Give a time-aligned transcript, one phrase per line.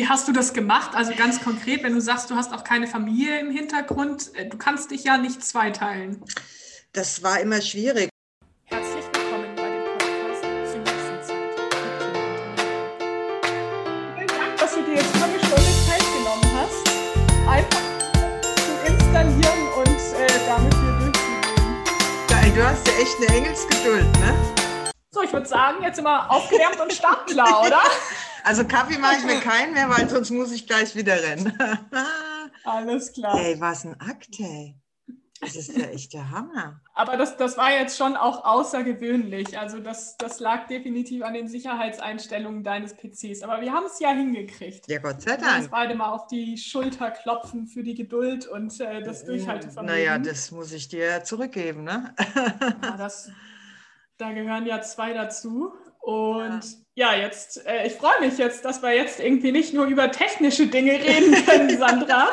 [0.00, 0.92] Wie hast du das gemacht?
[0.94, 4.56] Also ganz konkret, wenn du sagst, du hast auch keine Familie im Hintergrund, äh, du
[4.56, 6.24] kannst dich ja nicht zweiteilen.
[6.94, 8.08] Das war immer schwierig.
[8.64, 10.40] Herzlich willkommen bei dem Podcast
[10.72, 11.52] zur nächsten Zeit.
[14.16, 16.88] Vielen Dank, dass du dir jetzt mal eine Stunde Zeit genommen hast,
[17.46, 17.84] einfach
[18.56, 22.54] zu installieren und äh, damit hier durchzugehen.
[22.54, 24.49] Du hast ja echt eine Engelsgeduld, ne?
[25.30, 27.80] Ich würde sagen, jetzt immer aufgewärmt und startklar, oder?
[28.42, 31.56] Also Kaffee mache ich mir keinen mehr, weil sonst muss ich gleich wieder rennen.
[32.64, 33.38] Alles klar.
[33.38, 34.74] Ey, was ein Akt, ey.
[35.42, 36.80] Das ist ja echt der Hammer.
[36.94, 39.58] Aber das, das war jetzt schon auch außergewöhnlich.
[39.58, 43.42] Also das, das lag definitiv an den Sicherheitseinstellungen deines PCs.
[43.42, 44.88] Aber wir haben es ja hingekriegt.
[44.88, 45.70] Ja, Gott sei Wir uns Dank.
[45.70, 49.94] beide mal auf die Schulter klopfen für die Geduld und äh, das Durchhaltevermögen.
[49.96, 52.14] Naja, das muss ich dir zurückgeben, ne?
[52.82, 53.30] Ja, das,
[54.20, 55.72] da gehören ja zwei dazu.
[56.00, 56.62] Und
[56.94, 60.66] ja, jetzt, äh, ich freue mich jetzt, dass wir jetzt irgendwie nicht nur über technische
[60.66, 62.28] Dinge reden können, Sandra,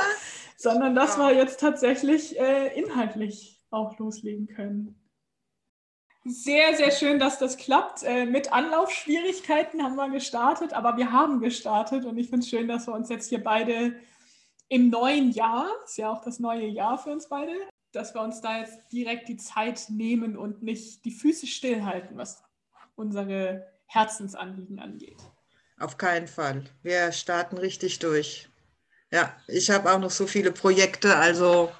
[0.57, 4.95] sondern dass wir jetzt tatsächlich äh, inhaltlich auch loslegen können.
[6.25, 8.03] Sehr, sehr schön, dass das klappt.
[8.03, 12.67] Äh, mit Anlaufschwierigkeiten haben wir gestartet, aber wir haben gestartet und ich finde es schön,
[12.67, 13.99] dass wir uns jetzt hier beide
[14.69, 17.53] im neuen Jahr, ist ja auch das neue Jahr für uns beide,
[17.97, 22.43] dass wir uns da jetzt direkt die Zeit nehmen und nicht die Füße stillhalten, was
[22.95, 25.17] unsere Herzensanliegen angeht.
[25.79, 26.63] Auf keinen Fall.
[26.83, 28.49] Wir starten richtig durch.
[29.11, 31.71] Ja, ich habe auch noch so viele Projekte, also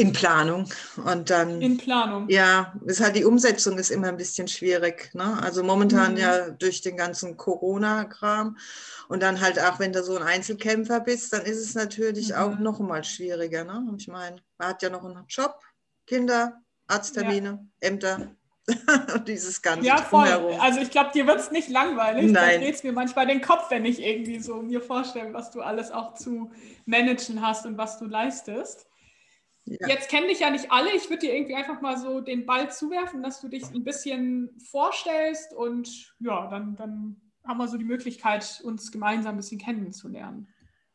[0.00, 0.68] in Planung.
[1.04, 1.60] Und dann.
[1.60, 2.28] In Planung.
[2.28, 5.10] Ja, ist halt die Umsetzung ist immer ein bisschen schwierig.
[5.14, 5.38] Ne?
[5.42, 6.18] Also momentan Mhm.
[6.18, 8.56] ja durch den ganzen Corona-Kram.
[9.08, 12.34] Und dann halt auch, wenn du so ein Einzelkämpfer bist, dann ist es natürlich Mhm.
[12.36, 13.64] auch noch mal schwieriger.
[13.64, 13.84] Ne?
[13.88, 15.60] Und ich meine, man hat ja noch einen Job,
[16.06, 18.30] Kinder, Arzttermine, Ämter
[19.14, 20.28] und dieses ganze Ja, voll.
[20.28, 20.60] Drumherum.
[20.60, 22.32] Also ich glaube, dir wird es nicht langweilig.
[22.32, 22.60] Da Nein.
[22.60, 25.90] dreht es mir manchmal den Kopf, wenn ich irgendwie so mir vorstelle, was du alles
[25.90, 26.50] auch zu
[26.86, 28.86] managen hast und was du leistest.
[29.66, 29.88] Ja.
[29.88, 30.90] Jetzt kennen dich ja nicht alle.
[30.96, 34.50] Ich würde dir irgendwie einfach mal so den Ball zuwerfen, dass du dich ein bisschen
[34.70, 40.48] vorstellst und ja, dann, dann haben wir so die Möglichkeit, uns gemeinsam ein bisschen kennenzulernen.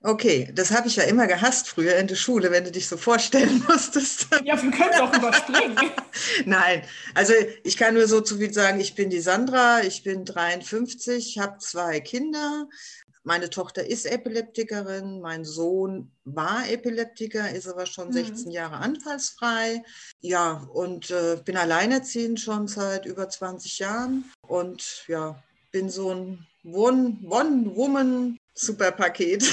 [0.06, 2.96] Okay, das habe ich ja immer gehasst früher in der Schule, wenn du dich so
[2.96, 4.28] vorstellen musstest.
[4.44, 5.92] Ja, wir können es auch überspringen.
[6.46, 6.84] Nein,
[7.16, 11.40] also ich kann nur so zu viel sagen, ich bin die Sandra, ich bin 53,
[11.40, 12.68] habe zwei Kinder.
[13.28, 18.14] Meine Tochter ist Epileptikerin, mein Sohn war Epileptiker, ist aber schon Mhm.
[18.14, 19.84] 16 Jahre anfallsfrei.
[20.22, 25.42] Ja, und äh, bin alleinerziehend schon seit über 20 Jahren und ja,
[25.72, 29.44] bin so ein One- One-Woman-Superpaket.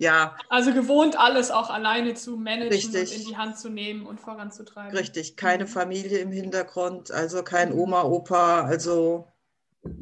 [0.00, 3.12] ja, Also gewohnt, alles auch alleine zu managen Richtig.
[3.12, 4.98] und in die Hand zu nehmen und voranzutreiben.
[4.98, 5.68] Richtig, keine Mhm.
[5.68, 9.28] Familie im Hintergrund, also kein Oma, Opa, also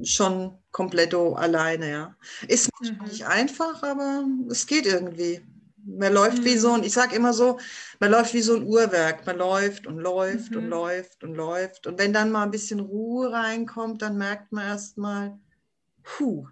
[0.02, 2.16] schon kompletto alleine, ja.
[2.48, 3.04] Ist Mhm.
[3.04, 5.42] nicht einfach, aber es geht irgendwie.
[5.86, 6.58] Man läuft wie Mhm.
[6.58, 7.58] so ein, ich sage immer so,
[8.00, 9.26] man läuft wie so ein Uhrwerk.
[9.26, 10.70] Man läuft und läuft und Mhm.
[10.70, 11.86] läuft und läuft.
[11.86, 15.38] Und wenn dann mal ein bisschen Ruhe reinkommt, dann merkt man erst mal,
[16.02, 16.46] puh,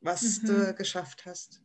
[0.00, 0.46] was Mhm.
[0.46, 1.60] du geschafft hast.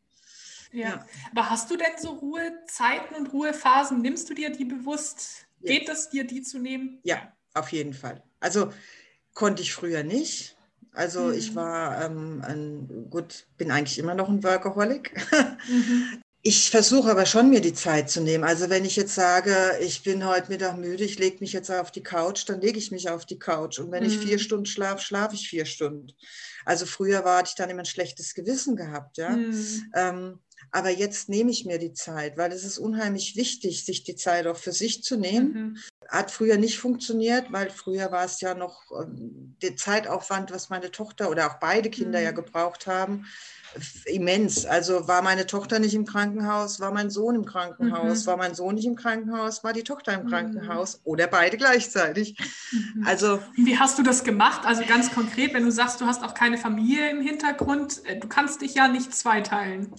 [0.72, 0.90] Ja.
[0.90, 1.08] Ja.
[1.32, 4.02] Aber hast du denn so Ruhezeiten und Ruhephasen?
[4.02, 5.48] Nimmst du dir die bewusst?
[5.62, 5.74] Ja.
[5.74, 7.00] Geht es dir, die zu nehmen?
[7.04, 8.24] Ja, auf jeden Fall.
[8.40, 8.72] Also
[9.34, 10.58] konnte ich früher nicht.
[10.94, 11.34] Also Mhm.
[11.34, 15.14] ich war ähm, ein, gut, bin eigentlich immer noch ein Workaholic.
[15.68, 16.22] Mhm.
[16.42, 18.46] Ich versuche aber schon, mir die Zeit zu nehmen.
[18.46, 21.92] Also wenn ich jetzt sage, ich bin heute Mittag müde, ich lege mich jetzt auf
[21.92, 23.78] die Couch, dann lege ich mich auf die Couch.
[23.78, 24.22] Und wenn ich Mhm.
[24.22, 26.08] vier Stunden schlafe, schlafe ich vier Stunden.
[26.64, 29.36] Also früher war hatte ich dann immer ein schlechtes Gewissen gehabt, ja.
[29.36, 29.92] Mhm.
[29.94, 30.40] Ähm,
[30.72, 34.48] aber jetzt nehme ich mir die Zeit, weil es ist unheimlich wichtig, sich die Zeit
[34.48, 35.78] auch für sich zu nehmen Mhm.
[36.08, 40.90] hat früher nicht funktioniert, weil früher war es ja noch ähm, der Zeitaufwand, was meine
[40.92, 42.26] Tochter oder auch beide Kinder Mhm.
[42.26, 43.26] ja gebraucht haben,
[44.06, 44.66] immens.
[44.66, 48.28] Also war meine Tochter nicht im Krankenhaus, war mein Sohn im Krankenhaus, Mhm.
[48.28, 50.30] war mein Sohn nicht im Krankenhaus, war die Tochter im Mhm.
[50.30, 52.36] Krankenhaus oder beide gleichzeitig.
[52.72, 53.04] Mhm.
[53.06, 54.66] Also Wie hast du das gemacht?
[54.66, 58.28] Also ganz konkret, wenn du sagst, du hast auch keine Familie im Hintergrund, äh, du
[58.28, 59.94] kannst dich ja nicht zweiteilen.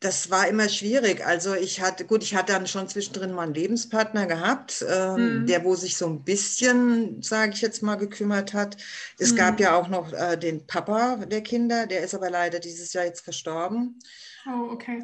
[0.00, 1.24] Das war immer schwierig.
[1.26, 5.46] Also ich hatte, gut, ich hatte dann schon zwischendrin mal einen Lebenspartner gehabt, ähm, Mhm.
[5.46, 8.76] der, wo sich so ein bisschen, sage ich jetzt mal, gekümmert hat.
[9.18, 9.36] Es Mhm.
[9.36, 13.06] gab ja auch noch äh, den Papa der Kinder, der ist aber leider dieses Jahr
[13.06, 13.98] jetzt verstorben.
[14.46, 15.02] Oh, okay.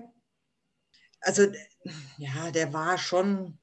[1.21, 1.47] Also
[2.19, 3.59] ja, der war schon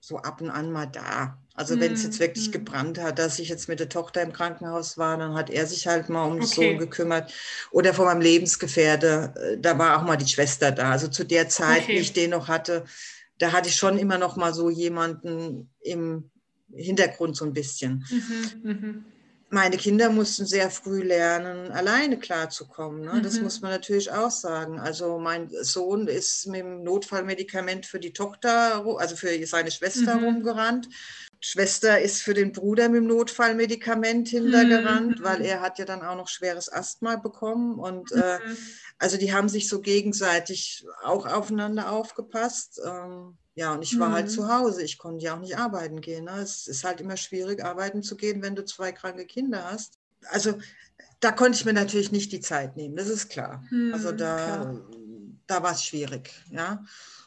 [0.00, 1.38] so ab und an mal da.
[1.56, 2.52] Also wenn es jetzt wirklich mhm.
[2.52, 5.86] gebrannt hat, dass ich jetzt mit der Tochter im Krankenhaus war, dann hat er sich
[5.86, 6.70] halt mal um den Okay.
[6.70, 7.32] Sohn gekümmert.
[7.70, 10.90] Oder von meinem Lebensgefährte, äh, da war auch mal die Schwester da.
[10.90, 11.94] Also zu der Zeit, Okay.
[11.94, 12.84] wie ich den noch hatte,
[13.38, 16.28] da hatte ich schon immer noch mal so jemanden im
[16.74, 18.04] Hintergrund so ein bisschen.
[18.10, 18.70] Mhm.
[18.70, 19.04] Mhm.
[19.50, 23.02] meine Kinder mussten sehr früh lernen, alleine klarzukommen.
[23.02, 23.12] Ne?
[23.12, 23.22] Mhm.
[23.22, 24.80] Das muss man natürlich auch sagen.
[24.80, 30.24] Also mein Sohn ist mit dem Notfallmedikament für die Tochter, also für seine Schwester mhm.
[30.24, 30.88] rumgerannt.
[31.40, 35.24] Schwester ist für den Bruder mit dem Notfallmedikament hintergerannt, mhm.
[35.24, 37.78] weil er hat ja dann auch noch schweres Asthma bekommen.
[37.78, 38.56] Und äh, mhm.
[38.98, 42.80] also die haben sich so gegenseitig auch aufeinander aufgepasst.
[42.84, 44.28] Ähm, ja, und ich war halt mhm.
[44.28, 44.82] halt zu Hause.
[44.82, 46.24] Ich konnte ja auch nicht arbeiten gehen.
[46.24, 46.38] Ne?
[46.40, 49.98] Es ist halt immer schwierig, arbeiten zu gehen, wenn du zwei kranke Kinder hast.
[50.30, 50.58] Also
[51.20, 53.64] da konnte ich mir natürlich nicht die Zeit nehmen, das ist klar.
[53.70, 54.78] Mhm, also da,
[55.46, 56.84] da war es schwierig, ja.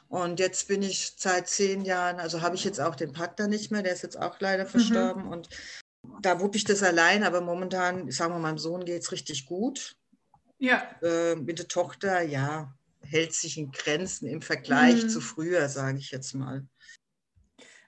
[0.10, 3.72] Und jetzt bin ich seit zehn Jahren, also habe ich jetzt auch den Partner nicht
[3.72, 4.70] mehr, der ist jetzt auch leider mhm.
[4.70, 5.26] verstorben.
[5.26, 5.30] Mhm.
[5.30, 5.50] Und
[6.22, 9.98] da wuppe ich das allein, aber momentan, sagen wir, meinem Sohn geht es richtig gut.
[10.60, 10.84] Ja.
[11.02, 15.10] Äh, mit der Tochter, ja, hält sich in Grenzen im Vergleich mhm.
[15.10, 16.66] zu früher, sage ich jetzt mal.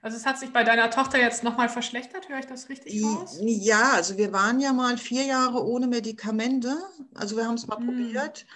[0.02, 3.38] Also es hat sich bei deiner Tochter jetzt nochmal verschlechtert, höre ich das richtig raus?
[3.40, 6.74] Ja, also wir waren ja mal vier Jahre ohne Medikamente.
[7.14, 7.86] Also wir haben es mal mhm.
[7.86, 8.46] probiert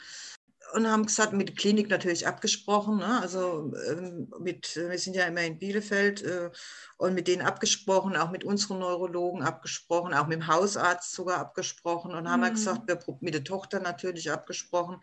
[0.75, 2.99] und haben gesagt, mit der Klinik natürlich abgesprochen.
[2.99, 3.21] Ne?
[3.21, 6.51] Also ähm, mit, wir sind ja immer in Bielefeld äh,
[6.97, 12.15] und mit denen abgesprochen, auch mit unseren Neurologen abgesprochen, auch mit dem Hausarzt sogar abgesprochen
[12.15, 12.55] und haben mhm.
[12.55, 15.01] gesagt, wir, mit der Tochter natürlich abgesprochen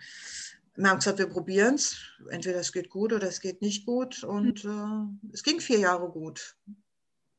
[0.76, 1.98] wir haben gesagt, wir probieren es.
[2.30, 4.24] Entweder es geht gut oder es geht nicht gut.
[4.24, 5.20] Und hm.
[5.24, 6.56] äh, es ging vier Jahre gut.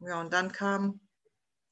[0.01, 1.01] Ja, und dann kam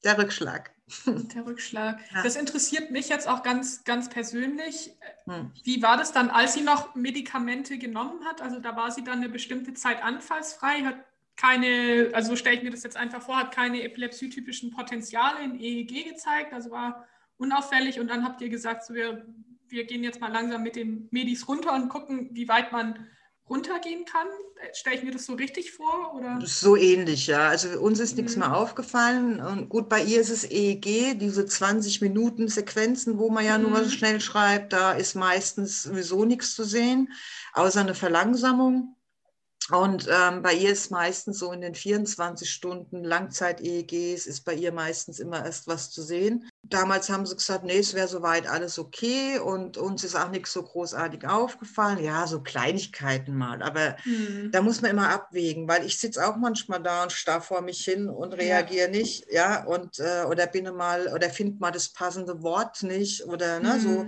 [0.03, 0.73] der Rückschlag.
[1.05, 1.99] Der Rückschlag.
[2.13, 2.23] Ja.
[2.23, 4.91] Das interessiert mich jetzt auch ganz, ganz persönlich.
[5.25, 5.51] Hm.
[5.63, 8.41] Wie war das dann, als sie noch Medikamente genommen hat?
[8.41, 10.97] Also da war sie dann eine bestimmte Zeit anfallsfrei, hat
[11.35, 16.09] keine, also stelle ich mir das jetzt einfach vor, hat keine epilepsietypischen Potenziale in EEG
[16.09, 19.25] gezeigt, also war unauffällig und dann habt ihr gesagt, so wir
[19.71, 23.07] wir gehen jetzt mal langsam mit den Medis runter und gucken, wie weit man
[23.51, 24.27] runtergehen kann?
[24.73, 26.15] Stelle ich mir das so richtig vor?
[26.15, 26.39] Oder?
[26.45, 27.49] So ähnlich, ja.
[27.49, 28.43] Also uns ist nichts mhm.
[28.43, 29.41] mehr aufgefallen.
[29.41, 33.69] Und gut, bei ihr ist es EEG, diese 20 Minuten Sequenzen, wo man ja mhm.
[33.69, 37.11] nur schnell schreibt, da ist meistens sowieso nichts zu sehen,
[37.53, 38.95] außer eine Verlangsamung.
[39.69, 44.71] Und ähm, bei ihr ist meistens so in den 24 Stunden Langzeit-EEGs ist bei ihr
[44.71, 46.49] meistens immer erst was zu sehen.
[46.63, 50.53] Damals haben sie gesagt, nee, es wäre soweit alles okay und uns ist auch nichts
[50.53, 52.03] so großartig aufgefallen.
[52.03, 54.51] Ja, so Kleinigkeiten mal, aber mhm.
[54.51, 57.83] da muss man immer abwägen, weil ich sitze auch manchmal da und starr vor mich
[57.83, 58.91] hin und reagiere ja.
[58.91, 63.59] nicht, ja, und äh, oder bin mal oder finde mal das passende Wort nicht oder
[63.59, 63.79] ne, mhm.
[63.79, 64.07] so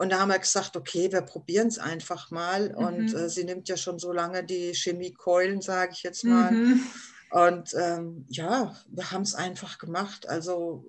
[0.00, 2.70] und da haben wir gesagt, okay, wir probieren es einfach mal.
[2.70, 2.74] Mhm.
[2.74, 6.50] Und äh, sie nimmt ja schon so lange die Chemiekeulen, sage ich jetzt mal.
[6.52, 6.82] Mhm.
[7.30, 10.26] Und ähm, ja, wir haben es einfach gemacht.
[10.26, 10.86] Also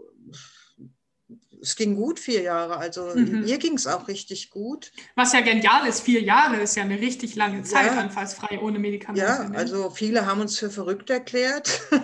[1.61, 2.77] es ging gut, vier Jahre.
[2.77, 3.41] Also mhm.
[3.41, 4.91] mir ging es auch richtig gut.
[5.15, 7.99] Was ja genial ist, vier Jahre ist ja eine richtig lange Zeit, ja.
[7.99, 9.25] anfallsfrei ohne Medikamente.
[9.25, 9.57] Ja, ne?
[9.57, 11.81] also viele haben uns für verrückt erklärt.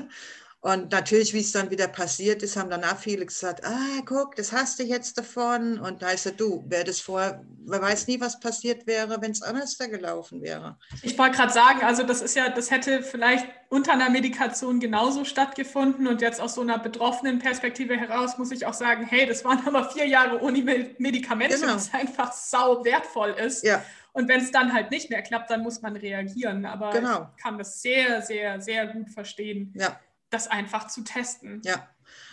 [0.68, 4.52] Und natürlich, wie es dann wieder passiert ist, haben danach viele gesagt, ah, guck, das
[4.52, 5.80] hast du jetzt davon.
[5.80, 9.32] Und da ist er, du, wer das vor, wer weiß nie, was passiert wäre, wenn
[9.32, 10.78] es anders da gelaufen wäre.
[11.04, 15.24] Ich wollte gerade sagen, also das ist ja, das hätte vielleicht unter einer Medikation genauso
[15.24, 16.06] stattgefunden.
[16.06, 19.66] Und jetzt aus so einer betroffenen Perspektive heraus muss ich auch sagen, hey, das waren
[19.66, 20.62] aber vier Jahre ohne
[20.98, 21.76] Medikamente, genau.
[21.76, 23.64] was einfach sau wertvoll ist.
[23.64, 23.82] Ja.
[24.12, 26.66] Und wenn es dann halt nicht mehr klappt, dann muss man reagieren.
[26.66, 27.30] Aber genau.
[27.38, 29.74] ich kann das sehr, sehr, sehr gut verstehen.
[29.74, 29.98] Ja
[30.30, 31.62] das einfach zu testen.
[31.64, 31.88] Ja,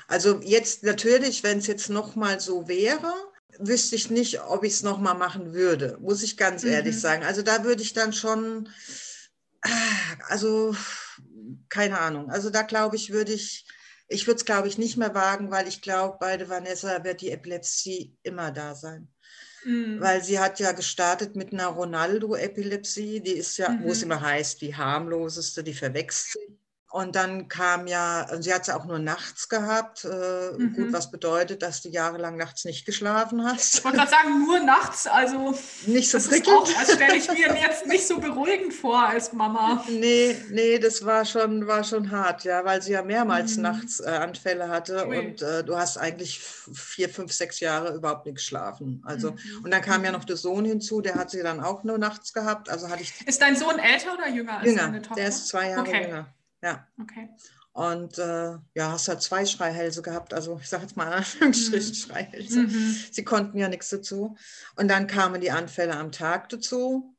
[0.08, 3.12] also jetzt natürlich, wenn es jetzt nochmal so wäre,
[3.58, 6.70] wüsste ich nicht, ob ich es nochmal machen würde, muss ich ganz mhm.
[6.70, 7.24] ehrlich sagen.
[7.24, 8.68] Also da würde ich dann schon,
[9.62, 9.68] ah,
[10.28, 10.74] also
[11.68, 13.66] keine Ahnung, also da glaube ich, würde ich,
[14.08, 17.20] ich würde es glaube ich nicht mehr wagen, weil ich glaube, bei der Vanessa wird
[17.20, 19.08] die Epilepsie immer da sein.
[19.64, 19.98] Mhm.
[20.00, 23.84] Weil sie hat ja gestartet mit einer Ronaldo-Epilepsie, die ist ja, mhm.
[23.84, 26.53] wo es immer heißt, die harmloseste, die verwechselt
[26.94, 30.04] und dann kam ja, sie hat es auch nur nachts gehabt.
[30.04, 30.74] Äh, mhm.
[30.74, 33.74] Gut, was bedeutet, dass du jahrelang nachts nicht geschlafen hast?
[33.74, 36.72] Ich wollte gerade sagen, nur nachts, also nicht so prickelnd.
[36.72, 39.84] Das stelle ich mir jetzt nicht so beruhigend vor als Mama.
[39.88, 43.62] Nee, nee, das war schon, war schon hart, ja, weil sie ja mehrmals mhm.
[43.62, 45.18] nachts äh, Anfälle hatte Ui.
[45.18, 49.02] und äh, du hast eigentlich vier, fünf, sechs Jahre überhaupt nicht geschlafen.
[49.04, 49.64] Also, mhm.
[49.64, 50.18] und dann kam ja mhm.
[50.18, 52.68] noch der Sohn hinzu, der hat sie dann auch nur nachts gehabt.
[52.70, 53.26] Also hatte ich.
[53.26, 55.16] Ist dein Sohn älter oder jünger als jünger, deine Tochter?
[55.16, 56.04] Der ist zwei Jahre okay.
[56.04, 56.28] jünger.
[56.64, 56.88] Ja.
[57.00, 57.28] Okay.
[57.72, 61.94] Und äh, ja, hast halt zwei Schreihälse gehabt, also ich sage jetzt mal Anführungsstrichen mhm.
[61.94, 62.60] Schreihälse.
[62.60, 62.96] Mhm.
[63.10, 64.36] Sie konnten ja nichts dazu.
[64.76, 67.14] Und dann kamen die Anfälle am Tag dazu.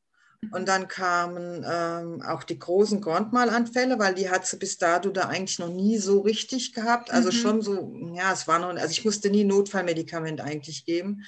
[0.52, 0.66] Und mhm.
[0.66, 5.60] dann kamen ähm, auch die großen Grundmalanfälle, weil die hat sie bis dato da eigentlich
[5.60, 7.12] noch nie so richtig gehabt.
[7.12, 7.34] Also mhm.
[7.34, 11.24] schon so, ja, es war noch, also ich musste nie Notfallmedikament eigentlich geben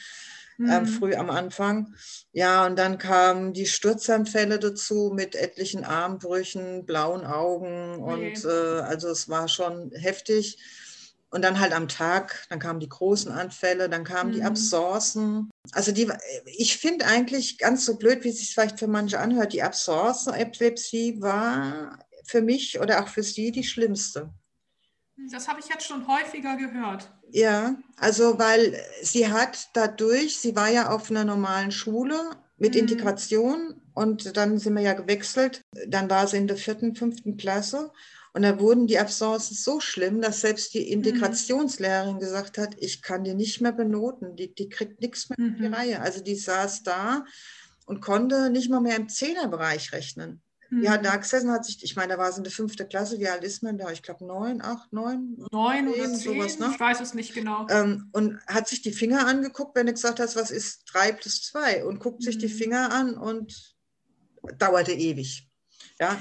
[0.58, 0.70] mhm.
[0.70, 1.94] ähm, früh am Anfang.
[2.32, 9.10] Ja, und dann kamen die Sturzanfälle dazu mit etlichen Armbrüchen, blauen Augen und äh, also
[9.10, 10.58] es war schon heftig.
[11.30, 14.36] Und dann halt am Tag, dann kamen die großen Anfälle, dann kamen mhm.
[14.36, 15.50] die Absorsen.
[15.74, 16.10] Also die,
[16.46, 21.22] ich finde eigentlich ganz so blöd, wie es sich vielleicht für manche anhört, die Absorsen-Epilepsie
[21.22, 24.34] war für mich oder auch für sie die schlimmste.
[25.32, 27.12] Das habe ich jetzt schon häufiger gehört.
[27.30, 32.18] Ja, also weil sie hat dadurch, sie war ja auf einer normalen Schule
[32.58, 32.82] mit mhm.
[32.82, 35.62] Integration und dann sind wir ja gewechselt.
[35.88, 37.92] Dann war sie in der vierten, fünften Klasse
[38.38, 41.04] und da wurden die Absenzen so schlimm, dass selbst die mhm.
[41.04, 45.56] Integrationslehrerin gesagt hat, ich kann die nicht mehr benoten, die, die kriegt nichts mehr in
[45.56, 45.74] die mhm.
[45.74, 46.02] Reihe.
[46.02, 47.26] Also die saß da
[47.88, 50.44] und konnte nicht mal mehr im Zehnerbereich rechnen.
[50.70, 50.82] Mhm.
[50.82, 53.20] Die hat da gesessen, hat sich, ich meine, da war sie in der fünften Klasse,
[53.20, 53.92] wie alt ist man da?
[53.92, 55.46] Ich glaube neun, acht, neun?
[55.52, 56.70] Neun oder zehn, sowas, ne?
[56.74, 57.68] ich weiß es nicht genau.
[57.70, 61.44] Ähm, und hat sich die Finger angeguckt, wenn du gesagt hast, was ist drei plus
[61.44, 61.86] zwei?
[61.86, 62.58] Und guckt sich die mhm.
[62.58, 63.76] Finger an und
[64.58, 65.48] dauerte ewig.
[66.00, 66.18] Ja,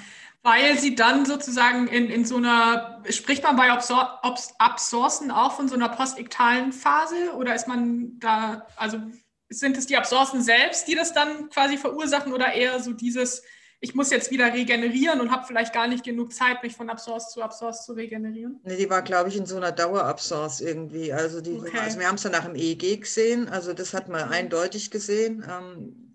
[0.46, 4.20] weil sie dann sozusagen in, in so einer, spricht man bei Absor
[4.58, 9.00] Absorsen auch von so einer postiktalen Phase oder ist man da, also
[9.48, 13.42] sind es die Absorsen selbst, die das dann quasi verursachen oder eher so dieses,
[13.80, 17.30] ich muss jetzt wieder regenerieren und habe vielleicht gar nicht genug Zeit, mich von Absors
[17.30, 18.58] zu Absors zu regenerieren?
[18.64, 21.12] Nee, die war, glaube ich, in so einer Dauerabsors irgendwie.
[21.12, 21.78] Also, die, okay.
[21.78, 24.32] also wir haben es dann nach dem EEG gesehen, also das hat man mhm.
[24.32, 25.44] eindeutig gesehen.
[25.48, 26.05] Ähm,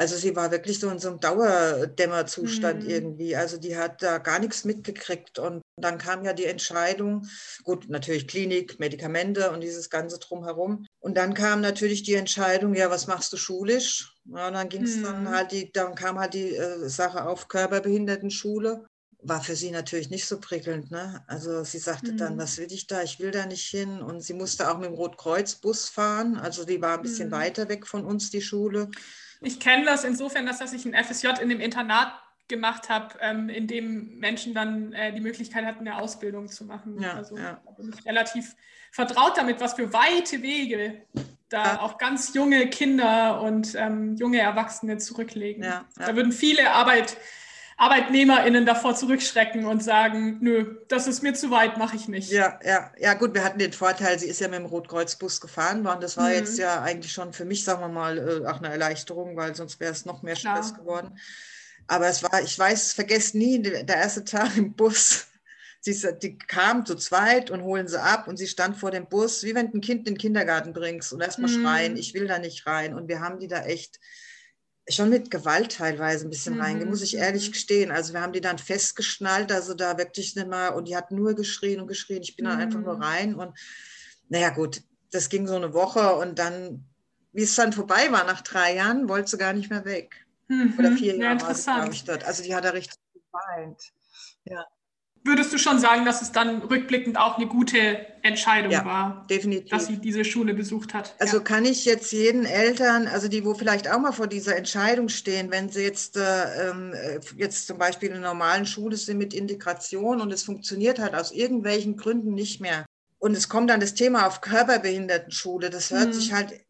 [0.00, 2.88] also sie war wirklich so in so einem Dauerdämmerzustand mhm.
[2.88, 3.36] irgendwie.
[3.36, 5.38] Also die hat da gar nichts mitgekriegt.
[5.38, 7.26] Und dann kam ja die Entscheidung,
[7.64, 10.86] gut, natürlich Klinik, Medikamente und dieses Ganze drumherum.
[11.00, 14.16] Und dann kam natürlich die Entscheidung, ja, was machst du schulisch?
[14.24, 15.02] Ja, und dann ging es mhm.
[15.02, 18.86] dann halt, die, dann kam halt die äh, Sache auf Körperbehindertenschule
[19.22, 20.90] war für sie natürlich nicht so prickelnd.
[20.90, 21.22] Ne?
[21.26, 22.16] Also sie sagte mhm.
[22.16, 23.02] dann, was will ich da?
[23.02, 24.02] Ich will da nicht hin.
[24.02, 26.36] Und sie musste auch mit dem Rotkreuzbus fahren.
[26.36, 27.32] Also die war ein bisschen mhm.
[27.32, 28.90] weiter weg von uns, die Schule.
[29.42, 32.12] Ich kenne das insofern, dass, dass ich ein FSJ in dem Internat
[32.48, 37.00] gemacht habe, ähm, in dem Menschen dann äh, die Möglichkeit hatten, eine Ausbildung zu machen.
[37.00, 37.62] Ja, also ja.
[37.76, 38.54] bin ich relativ
[38.90, 41.02] vertraut damit, was für weite Wege
[41.48, 41.80] da ja.
[41.80, 45.62] auch ganz junge Kinder und ähm, junge Erwachsene zurücklegen.
[45.62, 47.16] Da würden viele Arbeit
[47.80, 52.30] ArbeitnehmerInnen davor zurückschrecken und sagen, nö, das ist mir zu weit, mache ich nicht.
[52.30, 55.82] Ja, ja, ja, gut, wir hatten den Vorteil, sie ist ja mit dem Rotkreuzbus gefahren
[55.82, 56.02] worden.
[56.02, 56.34] Das war mhm.
[56.34, 59.80] jetzt ja eigentlich schon für mich, sagen wir mal, äh, auch eine Erleichterung, weil sonst
[59.80, 61.18] wäre es noch mehr Stress geworden.
[61.86, 65.28] Aber es war, ich weiß, vergesse nie, der erste Tag im Bus.
[65.80, 69.42] Sie, die kam zu zweit und holen sie ab und sie stand vor dem Bus,
[69.42, 71.62] wie wenn du ein Kind in den Kindergarten bringst und erstmal mhm.
[71.62, 72.94] schreien, ich will da nicht rein.
[72.94, 73.98] Und wir haben die da echt
[74.90, 76.60] schon mit Gewalt teilweise ein bisschen mhm.
[76.60, 77.52] reingehen, muss ich ehrlich mhm.
[77.52, 77.90] gestehen.
[77.90, 81.34] Also wir haben die dann festgeschnallt, also da wirklich nicht mal, und die hat nur
[81.34, 82.22] geschrien und geschrien.
[82.22, 83.02] Ich bin dann einfach nur mhm.
[83.02, 83.58] rein und
[84.28, 86.84] naja gut, das ging so eine Woche und dann,
[87.32, 90.26] wie es dann vorbei war nach drei Jahren, wollte sie gar nicht mehr weg.
[90.48, 90.74] Mhm.
[90.78, 92.24] Oder vier Jahre ja, war sie, glaube ich, dort.
[92.24, 93.80] Also die hat da richtig geweint.
[94.44, 94.66] Ja
[95.22, 99.70] würdest du schon sagen, dass es dann rückblickend auch eine gute Entscheidung ja, war, definitiv.
[99.70, 101.14] dass sie diese Schule besucht hat?
[101.18, 101.42] Also ja.
[101.42, 105.50] kann ich jetzt jeden Eltern, also die, wo vielleicht auch mal vor dieser Entscheidung stehen,
[105.50, 106.94] wenn sie jetzt, äh, ähm,
[107.36, 111.32] jetzt zum Beispiel in einer normalen Schule sind mit Integration und es funktioniert halt aus
[111.32, 112.86] irgendwelchen Gründen nicht mehr.
[113.18, 115.68] Und es kommt dann das Thema auf Körperbehindertenschule.
[115.68, 116.12] Das hört mhm.
[116.12, 116.64] sich halt äh,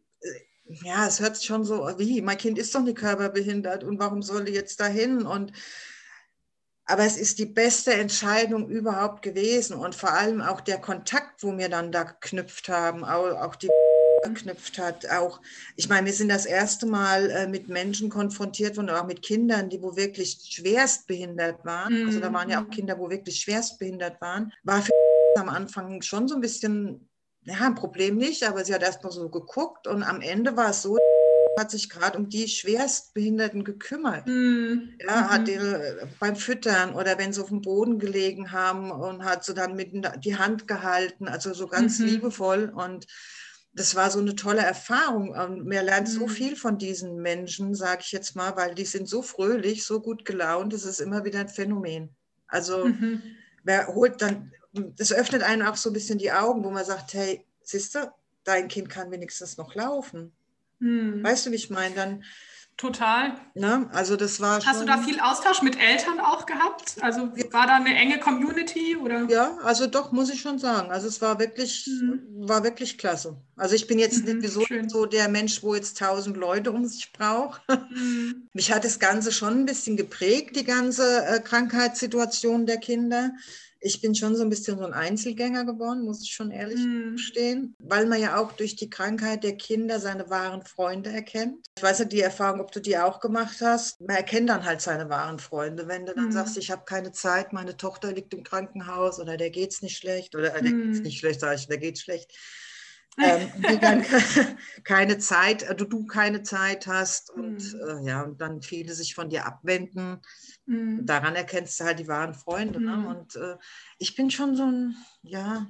[0.83, 4.21] ja, es hört sich schon so, wie, mein Kind ist doch nicht körperbehindert und warum
[4.21, 5.25] soll die jetzt dahin?
[5.25, 5.51] Und
[6.91, 11.57] aber es ist die beste Entscheidung überhaupt gewesen und vor allem auch der Kontakt, wo
[11.57, 13.69] wir dann da geknüpft haben, auch, die
[14.23, 15.09] geknüpft hat.
[15.09, 15.39] Auch,
[15.77, 19.69] ich meine, wir sind das erste Mal äh, mit Menschen konfrontiert worden, auch mit Kindern,
[19.69, 22.01] die wo wirklich schwerst behindert waren.
[22.01, 22.07] Mhm.
[22.07, 22.71] Also da waren ja auch mhm.
[22.71, 24.51] Kinder, wo wirklich schwerst behindert waren.
[24.63, 24.91] War für
[25.39, 27.09] am Anfang schon so ein bisschen,
[27.45, 30.71] ja, ein Problem nicht, aber sie hat erst mal so geguckt und am Ende war
[30.71, 30.97] es so,
[31.57, 34.27] hat sich gerade um die Schwerstbehinderten gekümmert.
[34.27, 34.93] Mhm.
[35.05, 39.25] Ja, hat die, äh, beim Füttern oder wenn sie auf dem Boden gelegen haben und
[39.25, 39.91] hat so dann mit
[40.23, 42.05] die Hand gehalten, also so ganz mhm.
[42.05, 43.05] liebevoll und
[43.73, 45.29] das war so eine tolle Erfahrung.
[45.29, 46.11] Und man lernt mhm.
[46.11, 50.01] so viel von diesen Menschen, sage ich jetzt mal, weil die sind so fröhlich, so
[50.01, 52.09] gut gelaunt, das ist immer wieder ein Phänomen.
[52.47, 53.21] Also mhm.
[53.63, 57.13] wer holt dann, das öffnet einem auch so ein bisschen die Augen, wo man sagt,
[57.13, 58.11] hey, siehst du,
[58.43, 60.33] dein Kind kann wenigstens noch laufen.
[60.81, 61.23] Hm.
[61.23, 61.95] Weißt du, wie ich meine?
[61.95, 62.23] Dann
[62.81, 63.35] Total.
[63.53, 63.87] Ne?
[63.93, 66.95] Also das war Hast schon, du da viel Austausch mit Eltern auch gehabt?
[67.01, 69.27] Also war da eine enge Community oder?
[69.29, 70.89] Ja, also doch muss ich schon sagen.
[70.89, 72.23] Also es war wirklich, mhm.
[72.49, 73.37] war wirklich klasse.
[73.55, 76.87] Also ich bin jetzt mhm, nicht so, so der Mensch, wo jetzt tausend Leute um
[76.87, 77.61] sich braucht.
[77.91, 78.49] Mhm.
[78.53, 83.29] Mich hat das Ganze schon ein bisschen geprägt, die ganze äh, Krankheitssituation der Kinder.
[83.81, 87.15] Ich bin schon so ein bisschen so ein Einzelgänger geworden, muss ich schon ehrlich Mhm.
[87.15, 91.67] gestehen, weil man ja auch durch die Krankheit der Kinder seine wahren Freunde erkennt.
[91.77, 93.99] Ich weiß nicht, die Erfahrung, ob du die auch gemacht hast.
[94.01, 95.87] Man erkennt dann halt seine wahren Freunde.
[95.87, 96.31] Wenn du dann Mhm.
[96.31, 100.35] sagst, ich habe keine Zeit, meine Tochter liegt im Krankenhaus oder der geht's nicht schlecht
[100.35, 100.81] oder äh, der Mhm.
[100.81, 102.31] geht's nicht schlecht, sage ich, der geht schlecht.
[103.17, 104.03] Ähm, die dann
[104.83, 107.79] keine Zeit, äh, du, keine Zeit hast und Mhm.
[107.87, 110.21] äh, ja, und dann viele sich von dir abwenden.
[110.65, 111.05] Mhm.
[111.05, 112.79] Daran erkennst du halt die wahren Freunde.
[112.81, 112.97] Ne?
[112.97, 113.05] Mhm.
[113.05, 113.57] Und äh,
[113.97, 115.67] ich bin schon so ein, ja,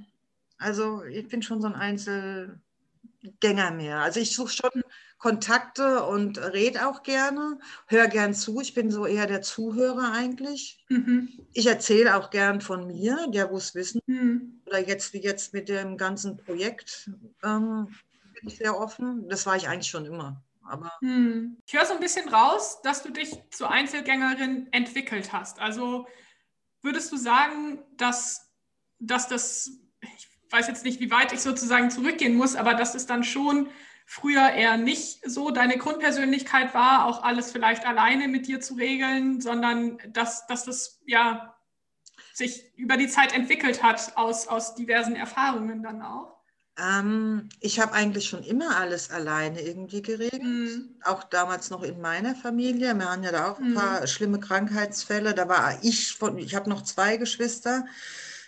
[0.57, 2.61] also ich bin schon so ein Einzelgänger
[3.71, 3.99] mehr.
[3.99, 4.83] Also ich suche schon
[5.21, 8.59] Kontakte und rede auch gerne, höre gern zu.
[8.59, 10.83] Ich bin so eher der Zuhörer eigentlich.
[10.89, 11.29] Mhm.
[11.53, 14.01] Ich erzähle auch gern von mir, der wo es wissen.
[14.07, 14.61] Mhm.
[14.65, 17.11] Oder jetzt wie jetzt mit dem ganzen Projekt
[17.43, 17.89] ähm,
[18.33, 19.29] bin ich sehr offen.
[19.29, 20.41] Das war ich eigentlich schon immer.
[20.63, 21.57] Aber Hm.
[21.67, 25.59] Ich höre so ein bisschen raus, dass du dich zur Einzelgängerin entwickelt hast.
[25.59, 26.07] Also
[26.81, 28.49] würdest du sagen, dass,
[28.97, 29.69] dass das,
[30.01, 33.69] ich weiß jetzt nicht, wie weit ich sozusagen zurückgehen muss, aber dass es dann schon
[34.11, 39.39] früher eher nicht so deine Grundpersönlichkeit war, auch alles vielleicht alleine mit dir zu regeln,
[39.39, 41.55] sondern dass, dass das ja
[42.33, 46.37] sich über die Zeit entwickelt hat aus, aus diversen Erfahrungen dann auch?
[46.77, 50.41] ähm, ich habe eigentlich schon immer alles alleine irgendwie geregelt.
[50.41, 50.95] Hm.
[51.03, 52.93] auch damals noch in meiner Familie.
[52.95, 53.73] Wir hatten ja da auch ein Mhm.
[53.73, 55.33] paar schlimme Krankheitsfälle.
[55.33, 57.85] Da war ich von, ich habe noch zwei Geschwister,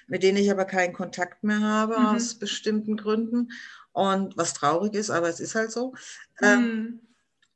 [0.08, 2.06] mit denen ich aber keinen Kontakt mehr habe Mhm.
[2.08, 3.52] aus bestimmten Gründen.
[3.94, 5.94] Und was traurig ist, aber es ist halt so.
[6.44, 7.00] Ähm, Hm.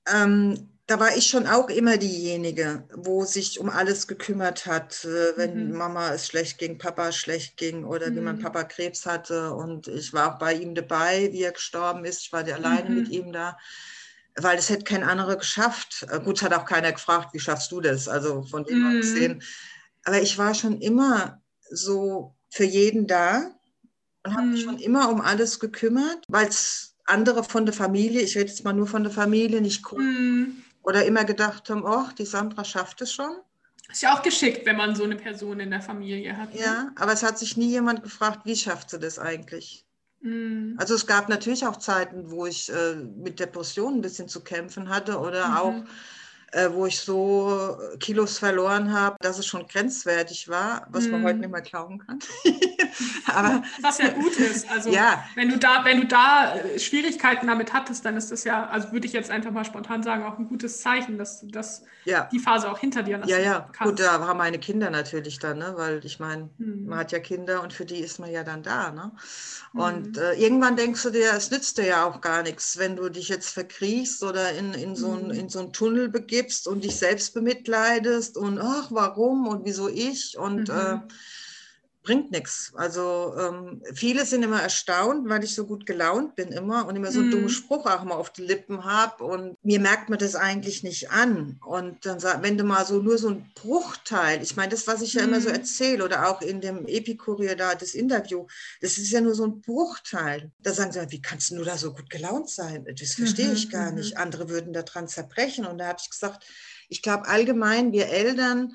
[0.08, 5.04] ähm, da war ich schon auch immer diejenige, wo sich um alles gekümmert hat,
[5.36, 5.74] wenn Mhm.
[5.74, 8.40] Mama es schlecht ging, Papa es schlecht ging oder wie mein Mhm.
[8.40, 9.54] Papa Krebs hatte.
[9.54, 12.22] Und ich war auch bei ihm dabei, wie er gestorben ist.
[12.22, 12.96] Ich war die alleine Mhm.
[12.96, 13.58] mit ihm da,
[14.36, 16.06] weil das hätte kein anderer geschafft.
[16.10, 18.08] Äh, Gut, hat auch keiner gefragt, wie schaffst du das?
[18.08, 18.88] Also von dem Mhm.
[18.90, 19.42] abgesehen.
[20.06, 23.52] Aber ich war schon immer so für jeden da
[24.28, 24.66] und habe mich Mhm.
[24.66, 28.74] schon immer um alles gekümmert, weil es andere von der Familie, ich rede jetzt mal
[28.74, 30.64] nur von der Familie, nicht konnten Hm.
[30.84, 33.38] oder immer gedacht haben, oh, die Sandra schafft es schon.
[33.90, 36.54] Ist ja auch geschickt, wenn man so eine Person in der Familie hat.
[36.54, 36.60] ne?
[36.60, 39.86] Ja, aber es hat sich nie jemand gefragt, wie schafft sie das eigentlich?
[40.20, 40.76] Mhm.
[40.78, 44.90] Also es gab natürlich auch Zeiten, wo ich äh, mit Depressionen ein bisschen zu kämpfen
[44.90, 45.58] hatte oder Mhm.
[45.58, 45.84] auch,
[46.72, 51.26] wo ich so Kilos verloren habe, dass es schon grenzwertig war, was man Mhm.
[51.26, 52.20] heute nicht mehr glauben kann.
[53.26, 54.70] aber Was ja gut ist.
[54.70, 58.44] Also ja, wenn du da, wenn du da äh, Schwierigkeiten damit hattest, dann ist das
[58.44, 61.48] ja, also würde ich jetzt einfach mal spontan sagen, auch ein gutes Zeichen, dass du
[61.48, 63.70] das, ja, die Phase auch hinter dir lassen ja, ja.
[63.74, 63.82] kannst.
[63.98, 65.74] Gut, da haben meine Kinder natürlich dann, ne?
[65.76, 66.86] weil ich meine, Mhm.
[66.88, 68.92] man hat ja Kinder und für die ist man ja dann da.
[68.92, 69.12] Ne?
[69.74, 69.80] Mhm.
[69.80, 73.10] Und äh, irgendwann denkst du dir, es nützt dir ja auch gar nichts, wenn du
[73.10, 75.50] dich jetzt verkriechst oder in, in, so ein, Mhm.
[75.50, 76.37] so einen Tunnel begibst
[76.68, 80.76] und dich selbst bemitleidest und ach, warum und wieso ich und Mhm.
[80.76, 81.00] äh,
[82.08, 82.72] bringt nichts.
[82.76, 87.12] Also ähm, viele sind immer erstaunt, weil ich so gut gelaunt bin immer und immer
[87.12, 87.32] so einen Mhm.
[87.32, 91.12] dummen Spruch auch mal auf die Lippen habe und mir merkt man das eigentlich nicht
[91.12, 91.60] an.
[91.66, 95.14] Und dann wenn du mal so nur so ein Bruchteil, ich meine, das, was ich
[95.14, 95.54] ja immer so Mhm.
[95.54, 98.48] erzähle oder auch in dem Epikurier da, das Interview,
[98.82, 100.52] das ist ja nur so ein Bruchteil.
[100.64, 102.86] Da sagen sie, wie kannst du da so gut gelaunt sein?
[102.98, 103.96] Das verstehe Mhm, ich gar mhm.
[103.96, 104.18] nicht.
[104.18, 105.66] Andere würden daran zerbrechen.
[105.66, 106.46] Und da habe ich gesagt,
[106.90, 108.74] ich glaube allgemein, wir Eltern,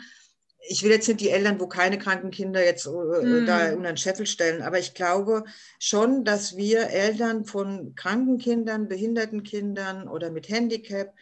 [0.69, 3.77] ich will jetzt nicht die Eltern, wo keine kranken Kinder jetzt äh, da Mhm.
[3.79, 5.45] unter den Scheffel stellen, aber ich glaube
[5.79, 11.15] schon, dass wir Eltern von kranken Kindern, behinderten Kindern oder mit Handicap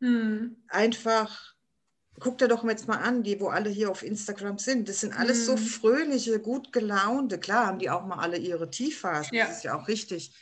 [0.00, 0.56] Mhm.
[0.68, 1.54] einfach,
[2.20, 4.88] guck dir doch jetzt mal an, die, wo alle hier auf Instagram sind.
[4.88, 5.58] Das sind alles so Mhm.
[5.58, 7.38] fröhliche, gut gelaunte.
[7.38, 9.46] Klar haben die auch mal alle ihre Tiefphasen, Ja.
[9.46, 10.34] das ist ja auch richtig.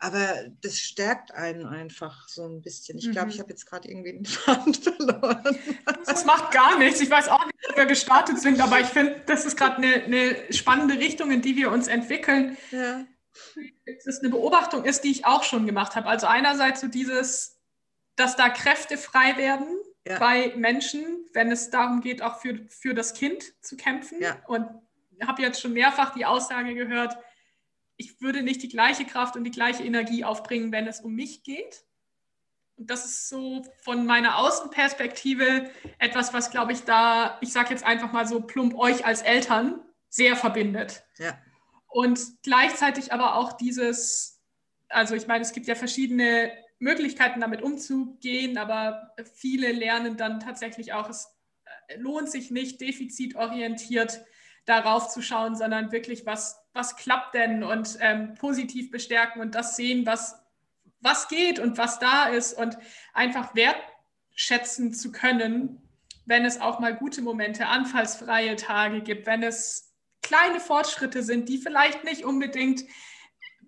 [0.00, 2.98] Aber das stärkt einen einfach so ein bisschen.
[2.98, 3.32] Ich glaube, Mhm.
[3.32, 5.58] ich habe jetzt gerade irgendwie den Faden verloren.
[6.06, 7.00] Das macht gar nichts.
[7.00, 10.04] Ich weiß auch nicht, wie wir gestartet sind, aber ich finde, das ist gerade eine,
[10.04, 12.56] eine spannende Richtung, in die wir uns entwickeln.
[12.70, 13.04] Ja.
[13.86, 16.06] Das ist eine Beobachtung ist, die ich auch schon gemacht habe.
[16.08, 17.56] Also einerseits so dieses,
[18.16, 19.66] dass da Kräfte frei werden
[20.06, 20.18] Ja.
[20.18, 24.20] bei Menschen, wenn es darum geht, auch für, für das Kind zu kämpfen.
[24.20, 24.36] Ja.
[24.46, 24.68] Und
[25.18, 27.16] ich habe jetzt schon mehrfach die Aussage gehört,
[27.98, 31.42] ich würde nicht die gleiche Kraft und die gleiche Energie aufbringen, wenn es um mich
[31.42, 31.84] geht.
[32.76, 37.84] Und das ist so von meiner Außenperspektive etwas, was, glaube ich, da, ich sage jetzt
[37.84, 41.02] einfach mal so plump euch als Eltern sehr verbindet.
[41.18, 41.36] Ja.
[41.88, 44.40] Und gleichzeitig aber auch dieses,
[44.88, 50.92] also ich meine, es gibt ja verschiedene Möglichkeiten, damit umzugehen, aber viele lernen dann tatsächlich
[50.92, 51.26] auch, es
[51.88, 54.24] äh, lohnt sich nicht, defizitorientiert
[54.68, 59.76] darauf zu schauen, sondern wirklich, was, was klappt denn und ähm, positiv bestärken und das
[59.76, 60.42] sehen, was,
[61.00, 62.76] was geht und was da ist und
[63.14, 65.82] einfach wertschätzen zu können,
[66.26, 71.56] wenn es auch mal gute Momente, anfallsfreie Tage gibt, wenn es kleine Fortschritte sind, die
[71.56, 72.84] vielleicht nicht unbedingt,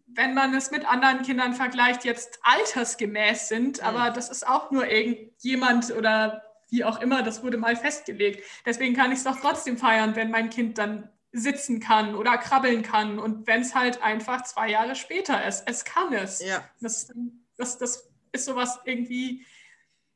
[0.06, 3.86] wenn man es mit anderen Kindern vergleicht, jetzt altersgemäß sind, mhm.
[3.86, 8.44] aber das ist auch nur irgendjemand oder wie auch immer, das wurde mal festgelegt.
[8.64, 12.83] Deswegen kann ich es doch trotzdem feiern, wenn mein Kind dann sitzen kann oder krabbeln
[12.83, 15.62] kann und wenn es halt einfach zwei Jahre später ist.
[15.66, 16.40] Es kann es.
[16.40, 16.68] Ja.
[16.80, 17.12] Das,
[17.56, 19.46] das, das ist sowas irgendwie,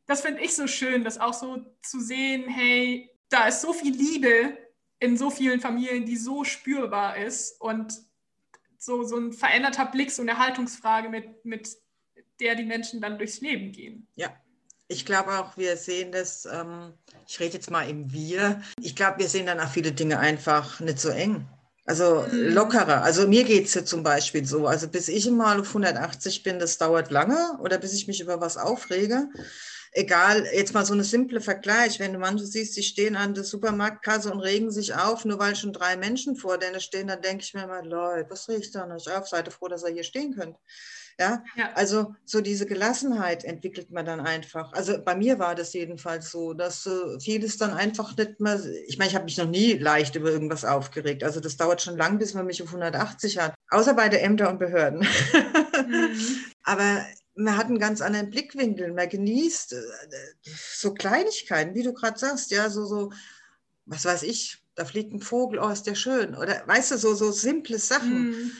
[0.06, 3.94] das finde ich so schön, das auch so zu sehen, hey, da ist so viel
[3.94, 4.58] Liebe
[4.98, 8.00] in so vielen Familien, die so spürbar ist und
[8.78, 11.68] so, so ein veränderter Blick, so eine Haltungsfrage, mit, mit
[12.40, 14.08] der die Menschen dann durchs Leben gehen.
[14.14, 14.34] Ja,
[14.88, 16.92] ich glaube auch, wir sehen das, ähm,
[17.26, 20.80] ich rede jetzt mal im Wir, ich glaube, wir sehen dann auch viele Dinge einfach
[20.80, 21.46] nicht so eng.
[21.86, 22.54] Also mhm.
[22.54, 23.02] lockerer.
[23.02, 24.66] Also mir geht es ja zum Beispiel so.
[24.66, 28.40] Also bis ich mal auf 180 bin, das dauert lange oder bis ich mich über
[28.40, 29.28] was aufrege
[29.94, 33.44] egal, jetzt mal so eine simple Vergleich, wenn du manche siehst, die stehen an der
[33.44, 37.44] Supermarktkasse und regen sich auf, nur weil schon drei Menschen vor denen stehen, dann denke
[37.44, 39.28] ich mir mal, Leute, was riecht da nicht auf?
[39.28, 40.56] Seid ihr froh, dass ihr hier stehen könnt.
[41.18, 41.44] Ja?
[41.56, 41.72] ja?
[41.74, 44.72] also so diese Gelassenheit entwickelt man dann einfach.
[44.72, 48.98] Also bei mir war das jedenfalls so, dass äh, vieles dann einfach nicht mehr, ich
[48.98, 51.24] meine, ich habe mich noch nie leicht über irgendwas aufgeregt.
[51.24, 54.50] Also das dauert schon lang, bis man mich auf 180 hat, außer bei der Ämter
[54.50, 55.00] und Behörden.
[55.00, 56.16] Mhm.
[56.62, 57.04] Aber
[57.36, 59.76] man hat einen ganz anderen Blickwinkel, man genießt äh,
[60.44, 63.12] so Kleinigkeiten, wie du gerade sagst, ja, so, so,
[63.86, 66.34] was weiß ich, da fliegt ein Vogel, oh, ist der schön.
[66.34, 68.30] Oder weißt du, so, so simple Sachen.
[68.30, 68.52] Mm.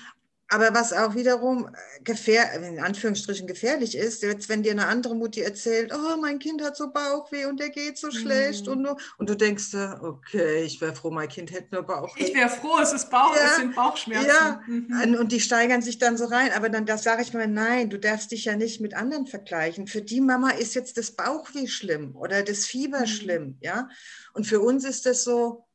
[0.48, 5.14] Aber was auch wiederum äh, gefähr in Anführungsstrichen gefährlich ist, jetzt wenn dir eine andere
[5.14, 8.70] Mutti erzählt, oh, mein Kind hat so Bauchweh und der geht so schlecht mm.
[8.70, 12.24] und, und du denkst, okay, ich wäre froh, mein Kind hätte nur Bauchweh.
[12.24, 14.26] Ich wäre froh, es ist Bauch, ja, es sind Bauchschmerzen.
[14.28, 15.14] Ja, mhm.
[15.14, 16.50] und die steigern sich dann so rein.
[16.54, 19.86] Aber dann sage ich mir, nein, du darfst dich ja nicht mit anderen vergleichen.
[19.86, 23.06] Für die Mama ist jetzt das Bauchweh schlimm oder das Fieber mhm.
[23.06, 23.88] schlimm, ja.
[24.34, 25.66] Und für uns ist das so,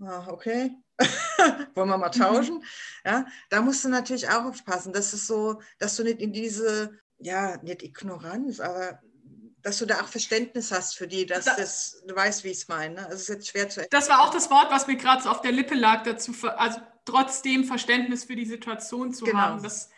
[0.00, 0.72] ah, okay,
[1.74, 2.20] wollen wir mal mhm.
[2.20, 2.64] tauschen?
[3.04, 6.98] Ja, da musst du natürlich auch aufpassen, dass es so, dass du nicht in diese,
[7.18, 9.00] ja, nicht Ignoranz, aber
[9.62, 12.58] dass du da auch Verständnis hast für die, dass da, das, du weißt, wie ich
[12.58, 12.94] es meine.
[12.94, 13.08] Ne?
[13.10, 14.00] Es ist jetzt schwer zu erklären.
[14.00, 16.80] Das war auch das Wort, was mir gerade so auf der Lippe lag, dazu, also
[17.04, 19.38] trotzdem Verständnis für die Situation zu genau.
[19.38, 19.62] haben.
[19.62, 19.90] Das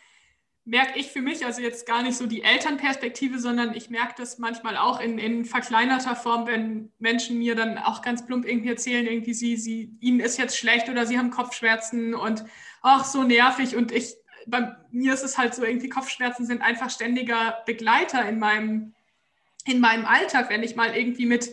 [0.65, 4.39] merke ich für mich, also jetzt gar nicht so die Elternperspektive, sondern ich merke das
[4.39, 9.05] manchmal auch in, in verkleinerter Form, wenn Menschen mir dann auch ganz plump irgendwie erzählen,
[9.05, 12.43] irgendwie sie, sie, ihnen ist jetzt schlecht oder sie haben Kopfschmerzen und
[12.81, 13.75] ach, so nervig.
[13.75, 14.15] Und ich,
[14.47, 18.95] bei mir ist es halt so, irgendwie Kopfschmerzen sind einfach ständiger Begleiter in meinem,
[19.65, 21.51] in meinem Alltag, wenn ich mal irgendwie mit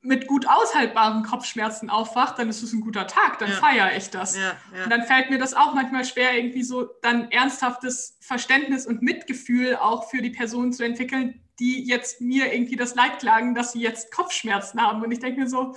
[0.00, 3.56] mit gut aushaltbaren Kopfschmerzen aufwacht, dann ist es ein guter Tag, dann ja.
[3.56, 4.36] feiere ich das.
[4.36, 4.84] Ja, ja.
[4.84, 9.76] Und dann fällt mir das auch manchmal schwer, irgendwie so dann ernsthaftes Verständnis und Mitgefühl
[9.76, 13.80] auch für die Personen zu entwickeln, die jetzt mir irgendwie das Leid klagen, dass sie
[13.80, 15.02] jetzt Kopfschmerzen haben.
[15.02, 15.76] Und ich denke mir so,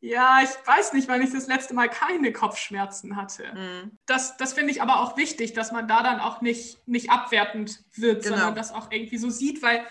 [0.00, 3.52] ja, ich weiß nicht, wann ich das letzte Mal keine Kopfschmerzen hatte.
[3.52, 3.98] Mhm.
[4.06, 7.84] Das, das finde ich aber auch wichtig, dass man da dann auch nicht, nicht abwertend
[7.94, 8.36] wird, genau.
[8.36, 9.84] sondern das auch irgendwie so sieht, weil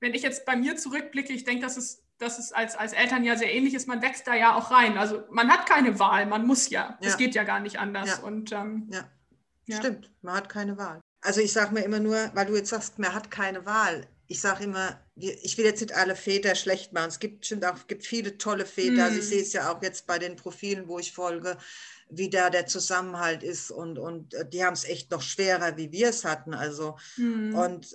[0.00, 3.24] wenn ich jetzt bei mir zurückblicke, ich denke, das ist dass es als, als Eltern
[3.24, 4.98] ja sehr ähnlich ist, man wächst da ja auch rein.
[4.98, 6.98] Also man hat keine Wahl, man muss ja.
[7.00, 7.16] Es ja.
[7.16, 8.08] geht ja gar nicht anders.
[8.08, 8.18] Ja.
[8.18, 9.08] Und, ähm, ja.
[9.66, 9.76] ja.
[9.76, 11.00] Stimmt, man hat keine Wahl.
[11.20, 14.06] Also ich sage mir immer nur, weil du jetzt sagst, man hat keine Wahl.
[14.26, 17.08] Ich sage immer, ich will jetzt nicht alle Väter schlecht machen.
[17.08, 18.96] Es gibt bestimmt auch gibt viele tolle Väter.
[18.96, 19.00] Mm.
[19.00, 19.28] Also ich hm.
[19.28, 21.56] sehe es ja auch jetzt bei den Profilen, wo ich folge,
[22.10, 25.92] wie da der Zusammenhalt ist und, und äh, die haben es echt noch schwerer, wie
[25.92, 26.52] wir es hatten.
[26.54, 27.54] Also mm.
[27.54, 27.94] und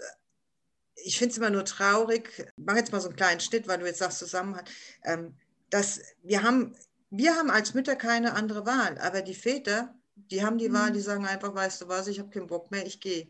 [0.96, 3.80] ich finde es immer nur traurig, ich mache jetzt mal so einen kleinen Schnitt, weil
[3.80, 4.70] du jetzt sagst Zusammenhalt,
[5.04, 5.36] ähm,
[5.70, 6.76] dass wir haben,
[7.10, 10.74] wir haben als Mütter keine andere Wahl, aber die Väter, die haben die mhm.
[10.74, 13.30] Wahl, die sagen einfach, weißt du was, ich habe keinen Bock mehr, ich gehe.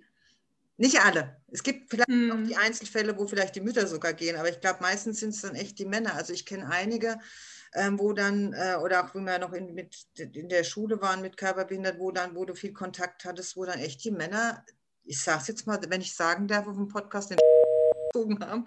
[0.75, 1.37] Nicht alle.
[1.51, 2.31] Es gibt vielleicht mhm.
[2.31, 5.41] auch die Einzelfälle, wo vielleicht die Mütter sogar gehen, aber ich glaube, meistens sind es
[5.41, 6.15] dann echt die Männer.
[6.15, 7.19] Also ich kenne einige,
[7.75, 11.21] ähm, wo dann, äh, oder auch wenn wir noch in, mit, in der Schule waren
[11.21, 14.65] mit Körperbehindert, wo dann, wo du viel Kontakt hattest, wo dann echt die Männer,
[15.05, 17.37] ich sage es jetzt mal, wenn ich sagen darf auf dem Podcast, den
[18.13, 18.65] gezogen haben.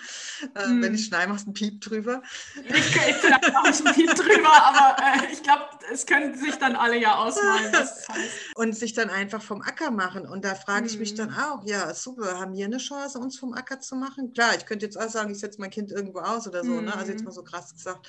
[0.55, 0.83] Äh, hm.
[0.83, 2.23] Wenn ich schneide, machst du einen Piep drüber.
[2.69, 6.57] Ich, ich vielleicht mache ich einen Piep drüber, aber äh, ich glaube, es können sich
[6.57, 8.33] dann alle ja ausmalen, was das heißt.
[8.57, 10.27] Und sich dann einfach vom Acker machen.
[10.27, 10.87] Und da frage hm.
[10.87, 11.43] ich mich dann hm.
[11.43, 14.33] auch, ja, super, haben wir eine Chance, uns vom Acker zu machen?
[14.33, 16.87] Klar, ich könnte jetzt auch sagen, ich setze mein Kind irgendwo aus oder so, hm.
[16.87, 16.97] ne?
[16.97, 17.27] also jetzt hm.
[17.27, 18.09] mal so krass gesagt.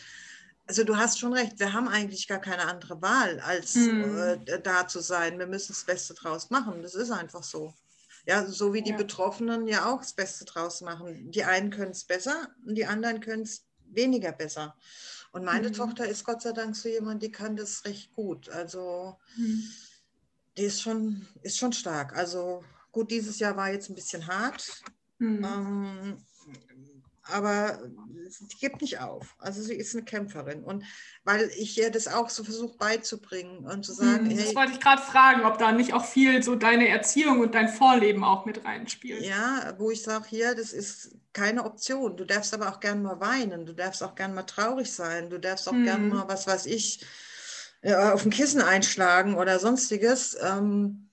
[0.69, 4.17] Also du hast schon recht, wir haben eigentlich gar keine andere Wahl, als hm.
[4.17, 5.39] äh, da zu sein.
[5.39, 6.81] Wir müssen das Beste draus machen.
[6.81, 7.73] Das ist einfach so.
[8.27, 8.97] Ja, so wie die ja.
[8.97, 11.31] Betroffenen ja auch das Beste draus machen.
[11.31, 14.75] Die einen können es besser und die anderen können es weniger besser.
[15.31, 15.73] Und meine mhm.
[15.73, 18.49] Tochter ist Gott sei Dank so jemand, die kann das recht gut.
[18.49, 19.63] Also mhm.
[20.57, 22.17] die ist schon, ist schon stark.
[22.17, 24.81] Also gut, dieses Jahr war jetzt ein bisschen hart.
[25.19, 25.45] Mhm.
[25.45, 26.25] Ähm,
[27.31, 27.79] aber
[28.29, 29.35] sie gibt nicht auf.
[29.39, 30.63] Also sie ist eine Kämpferin.
[30.63, 30.83] Und
[31.23, 34.73] weil ich ihr das auch so versuche beizubringen und zu sagen, hm, das hey, wollte
[34.73, 38.45] ich gerade fragen, ob da nicht auch viel so deine Erziehung und dein Vorleben auch
[38.45, 39.23] mit reinspielt.
[39.23, 42.17] Ja, wo ich sage, hier, das ist keine Option.
[42.17, 45.39] Du darfst aber auch gern mal weinen, du darfst auch gern mal traurig sein, du
[45.39, 45.83] darfst auch hm.
[45.83, 47.05] gern mal, was weiß ich,
[47.83, 50.37] auf ein Kissen einschlagen oder sonstiges.
[50.41, 51.09] Ähm,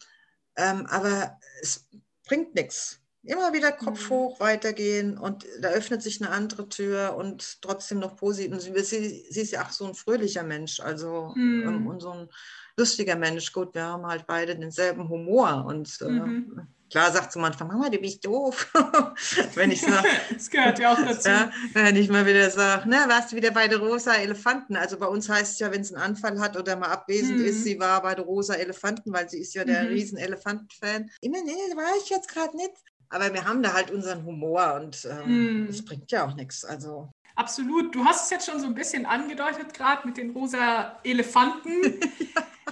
[0.57, 1.87] ähm, aber es
[2.27, 3.01] bringt nichts.
[3.25, 4.15] Immer wieder Kopf mhm.
[4.15, 8.61] hoch, weitergehen und da öffnet sich eine andere Tür und trotzdem noch positiv.
[8.61, 11.87] Sie, sie ist ja auch so ein fröhlicher Mensch, also mhm.
[11.87, 12.29] und so ein
[12.77, 13.53] lustiger Mensch.
[13.53, 16.69] Gut, wir haben halt beide denselben Humor und äh, mhm.
[16.95, 18.73] Klar sagt sie manchmal, Mama, du bist doof.
[19.55, 21.29] wenn ich sage, das gehört ja auch dazu.
[21.29, 24.77] Ja, wenn ich mal wieder sage, ne, warst du wieder bei der rosa Elefanten?
[24.77, 27.47] Also bei uns heißt es ja, wenn es einen Anfall hat oder mal abwesend mhm.
[27.47, 29.89] ist, sie war bei der rosa Elefanten, weil sie ist ja der mhm.
[29.89, 31.11] riesen Elefanten-Fan.
[31.21, 32.71] Immer, nee, war ich jetzt gerade nicht.
[33.15, 35.85] Aber wir haben da halt unseren Humor und ähm, mhm.
[35.85, 36.65] bringt ja auch nichts.
[36.65, 37.95] Also Absolut.
[37.95, 42.01] Du hast es jetzt schon so ein bisschen angedeutet, gerade mit den rosa Elefanten.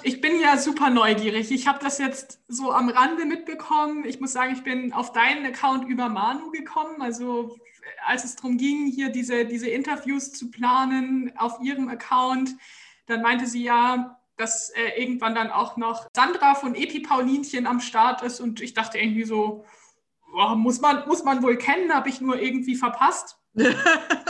[0.05, 1.53] Ich bin ja super neugierig.
[1.53, 4.05] Ich habe das jetzt so am Rande mitbekommen.
[4.05, 7.01] Ich muss sagen, ich bin auf deinen Account über Manu gekommen.
[7.01, 7.57] Also
[8.05, 12.57] als es darum ging, hier diese, diese Interviews zu planen auf ihrem Account,
[13.07, 17.79] dann meinte sie ja, dass äh, irgendwann dann auch noch Sandra von Epi Paulinchen am
[17.79, 18.41] Start ist.
[18.41, 19.65] Und ich dachte irgendwie so,
[20.33, 23.39] oh, muss, man, muss man wohl kennen, habe ich nur irgendwie verpasst.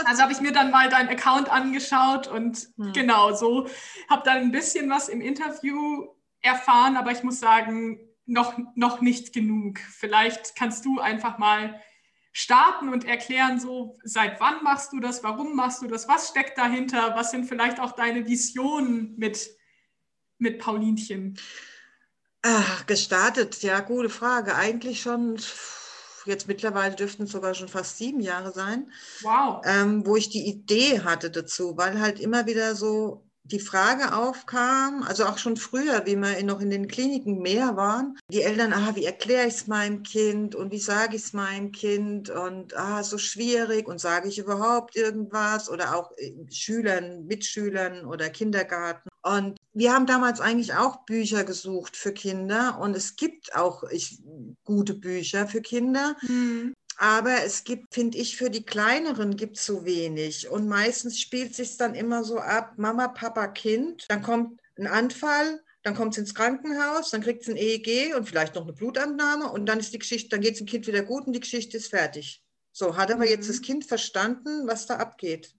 [0.05, 2.91] also habe ich mir dann mal deinen Account angeschaut und hm.
[2.91, 3.67] genau so
[4.09, 6.07] habe dann ein bisschen was im Interview
[6.41, 9.79] erfahren, aber ich muss sagen, noch, noch nicht genug.
[9.79, 11.79] Vielleicht kannst du einfach mal
[12.33, 16.57] starten und erklären, so seit wann machst du das, warum machst du das, was steckt
[16.57, 19.49] dahinter, was sind vielleicht auch deine Visionen mit,
[20.37, 21.37] mit Paulinchen?
[22.41, 24.55] Ach, gestartet, ja, gute Frage.
[24.55, 25.37] Eigentlich schon
[26.25, 29.61] jetzt mittlerweile dürften es sogar schon fast sieben Jahre sein, wow.
[29.65, 35.03] ähm, wo ich die Idee hatte dazu, weil halt immer wieder so die Frage aufkam,
[35.03, 38.95] also auch schon früher, wie wir noch in den Kliniken mehr waren, die Eltern, ah,
[38.95, 43.03] wie erkläre ich es meinem Kind und wie sage ich es meinem Kind und ah,
[43.03, 49.09] so schwierig und sage ich überhaupt irgendwas oder auch äh, Schülern, Mitschülern oder Kindergarten.
[49.23, 54.19] Und wir haben damals eigentlich auch Bücher gesucht für Kinder und es gibt auch ich,
[54.63, 56.15] gute Bücher für Kinder.
[56.21, 56.73] Mhm.
[56.97, 60.49] Aber es gibt, finde ich, für die Kleineren gibt es so wenig.
[60.49, 64.05] Und meistens spielt sich dann immer so ab, Mama, Papa, Kind.
[64.09, 68.27] Dann kommt ein Anfall, dann kommt es ins Krankenhaus, dann kriegt es ein EEG und
[68.27, 71.01] vielleicht noch eine Blutentnahme und dann ist die Geschichte, dann geht es dem Kind wieder
[71.01, 72.43] gut und die Geschichte ist fertig.
[72.71, 73.51] So, hat aber jetzt mhm.
[73.51, 75.53] das Kind verstanden, was da abgeht?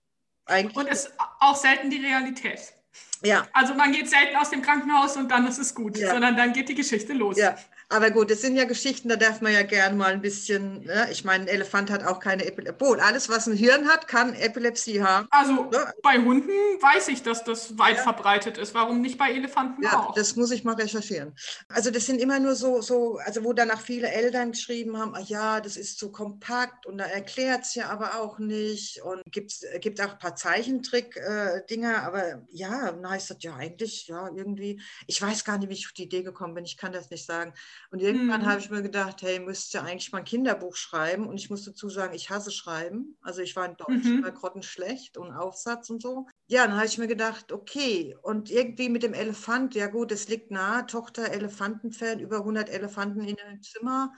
[0.47, 2.75] Eigentlich und ist auch selten die Realität.
[3.23, 3.47] Ja.
[3.53, 6.11] Also man geht selten aus dem Krankenhaus und dann ist es gut, ja.
[6.11, 7.37] sondern dann geht die Geschichte los.
[7.39, 7.57] Ja,
[7.89, 11.09] aber gut, das sind ja Geschichten, da darf man ja gern mal ein bisschen, ne?
[11.11, 12.75] ich meine, ein Elefant hat auch keine Epilepsie.
[12.75, 15.29] Obwohl, alles, was ein Hirn hat, kann Epilepsie haben.
[15.31, 15.93] Also ne?
[16.03, 18.03] bei Hunden weiß ich, dass das weit ja.
[18.03, 18.75] verbreitet ist.
[18.75, 20.15] Warum nicht bei Elefanten ja, auch?
[20.15, 21.35] Das muss ich mal recherchieren.
[21.69, 25.29] Also das sind immer nur so, so also wo danach viele Eltern geschrieben haben, ach
[25.29, 29.03] ja, das ist zu kompakt und da erklärt es ja aber auch nicht.
[29.03, 34.07] Und gibt's, gibt auch ein paar Zeichentrick-Dinger, äh, aber ja, dann heißt das ja eigentlich,
[34.09, 36.93] ja, irgendwie, ich weiß gar nicht, wie ich auf die Idee gekommen bin, ich kann
[36.93, 37.53] das nicht sagen.
[37.91, 38.47] Und irgendwann mhm.
[38.47, 41.27] habe ich mir gedacht, hey, müsste eigentlich mal ein Kinderbuch schreiben.
[41.27, 43.17] Und ich muss dazu sagen, ich hasse Schreiben.
[43.23, 44.23] Also ich war in Deutsch mhm.
[44.35, 46.27] grottenschlecht und Aufsatz und so.
[46.47, 48.17] Ja, dann habe ich mir gedacht, okay.
[48.23, 53.21] Und irgendwie mit dem Elefant, ja gut, es liegt nahe, Tochter Elefantenfan, über 100 Elefanten
[53.25, 54.13] in einem Zimmer.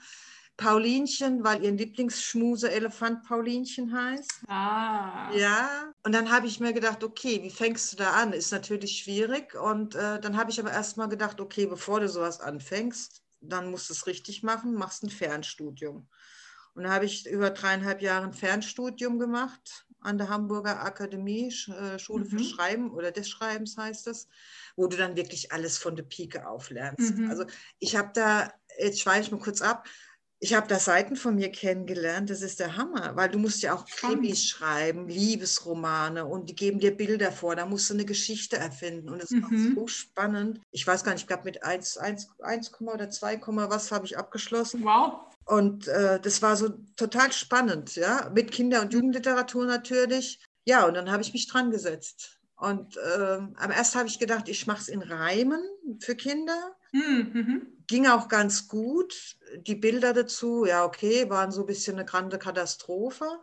[0.57, 4.41] Paulinchen, weil ihr Lieblingsschmuse-Elefant Paulinchen heißt.
[4.47, 5.31] Ah.
[5.35, 5.93] Ja.
[6.03, 8.33] Und dann habe ich mir gedacht, okay, wie fängst du da an?
[8.33, 9.55] Ist natürlich schwierig.
[9.55, 13.71] Und äh, dann habe ich aber erst mal gedacht, okay, bevor du sowas anfängst, dann
[13.71, 16.07] musst du es richtig machen, machst ein Fernstudium.
[16.73, 21.97] Und da habe ich über dreieinhalb Jahre ein Fernstudium gemacht an der Hamburger Akademie, äh,
[21.97, 22.29] Schule mhm.
[22.29, 24.27] für Schreiben oder des Schreibens heißt es,
[24.75, 27.17] wo du dann wirklich alles von der Pike auflernst.
[27.17, 27.29] Mhm.
[27.31, 27.45] Also
[27.79, 29.87] ich habe da, jetzt schweife ich mal kurz ab,
[30.39, 33.73] ich habe da Seiten von mir kennengelernt, das ist der Hammer, weil du musst ja
[33.73, 38.57] auch Krimis schreiben, Liebesromane und die geben dir Bilder vor, da musst du eine Geschichte
[38.57, 39.47] erfinden und es mhm.
[39.51, 40.61] ist so spannend.
[40.71, 44.17] Ich weiß gar nicht, ich glaube mit 1, 1, 1, oder 2, was habe ich
[44.17, 44.83] abgeschlossen.
[44.83, 45.21] Wow.
[45.45, 50.43] Und äh, das war so total spannend, ja, mit Kinder- und Jugendliteratur natürlich.
[50.65, 52.39] Ja, und dann habe ich mich dran gesetzt.
[52.57, 55.61] Und äh, am erst habe ich gedacht, ich mache es in Reimen
[55.99, 56.75] für Kinder.
[56.91, 57.76] Mhm.
[57.87, 59.37] Ging auch ganz gut.
[59.57, 63.39] Die Bilder dazu, ja, okay, waren so ein bisschen eine grande Katastrophe.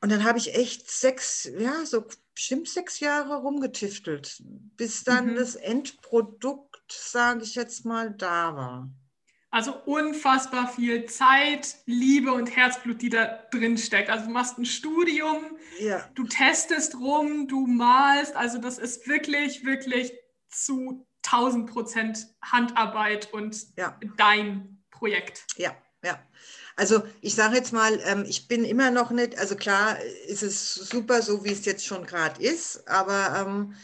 [0.00, 4.40] Und dann habe ich echt sechs, ja, so bestimmt sechs Jahre rumgetiftelt,
[4.76, 5.34] bis dann mhm.
[5.34, 8.90] das Endprodukt, sage ich jetzt mal, da war.
[9.50, 14.10] Also unfassbar viel Zeit, Liebe und Herzblut, die da drin steckt.
[14.10, 16.08] Also du machst ein Studium, ja.
[16.14, 18.36] du testest rum, du malst.
[18.36, 20.12] Also das ist wirklich, wirklich
[20.48, 23.98] zu 1000 Prozent Handarbeit und ja.
[24.16, 25.44] dein Projekt.
[25.56, 26.18] Ja, ja.
[26.76, 30.74] Also ich sage jetzt mal, ähm, ich bin immer noch nicht, also klar ist es
[30.74, 33.74] super, so wie es jetzt schon gerade ist, aber ähm,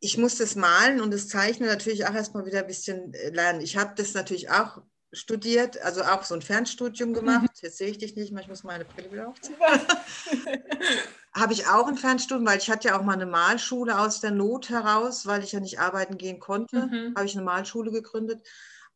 [0.00, 3.60] ich muss das Malen und das Zeichnen natürlich auch erstmal wieder ein bisschen äh, lernen.
[3.60, 7.42] Ich habe das natürlich auch studiert, also auch so ein Fernstudium gemacht.
[7.42, 7.48] Mhm.
[7.62, 9.56] Jetzt sehe ich dich nicht, ich muss meine Brille wieder aufziehen.
[11.38, 14.30] habe ich auch ein Fernstudium, weil ich hatte ja auch mal eine Malschule aus der
[14.30, 17.14] Not heraus, weil ich ja nicht arbeiten gehen konnte, mhm.
[17.16, 18.42] habe ich eine Malschule gegründet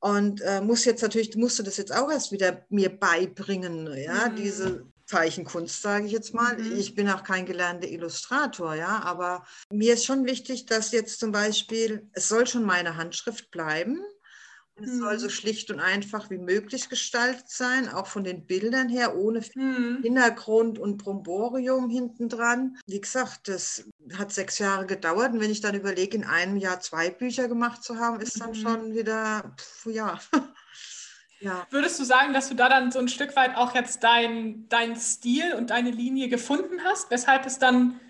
[0.03, 4.37] und äh, muss jetzt natürlich, musste das jetzt auch erst wieder mir beibringen, ja, mhm.
[4.37, 6.59] diese Zeichenkunst, sage ich jetzt mal.
[6.59, 6.77] Mhm.
[6.77, 11.31] Ich bin auch kein gelernter Illustrator, ja, aber mir ist schon wichtig, dass jetzt zum
[11.31, 14.01] Beispiel, es soll schon meine Handschrift bleiben,
[14.83, 15.01] es mhm.
[15.01, 19.41] soll so schlicht und einfach wie möglich gestaltet sein, auch von den Bildern her, ohne
[19.55, 20.01] mhm.
[20.03, 22.77] Hintergrund und Bromborium hinten dran.
[22.87, 23.85] Wie gesagt, das
[24.17, 25.33] hat sechs Jahre gedauert.
[25.33, 28.51] Und wenn ich dann überlege, in einem Jahr zwei Bücher gemacht zu haben, ist dann
[28.51, 28.55] mhm.
[28.55, 30.21] schon wieder, pf, ja.
[31.41, 31.67] ja.
[31.71, 34.97] Würdest du sagen, dass du da dann so ein Stück weit auch jetzt deinen dein
[34.97, 38.01] Stil und deine Linie gefunden hast, weshalb es dann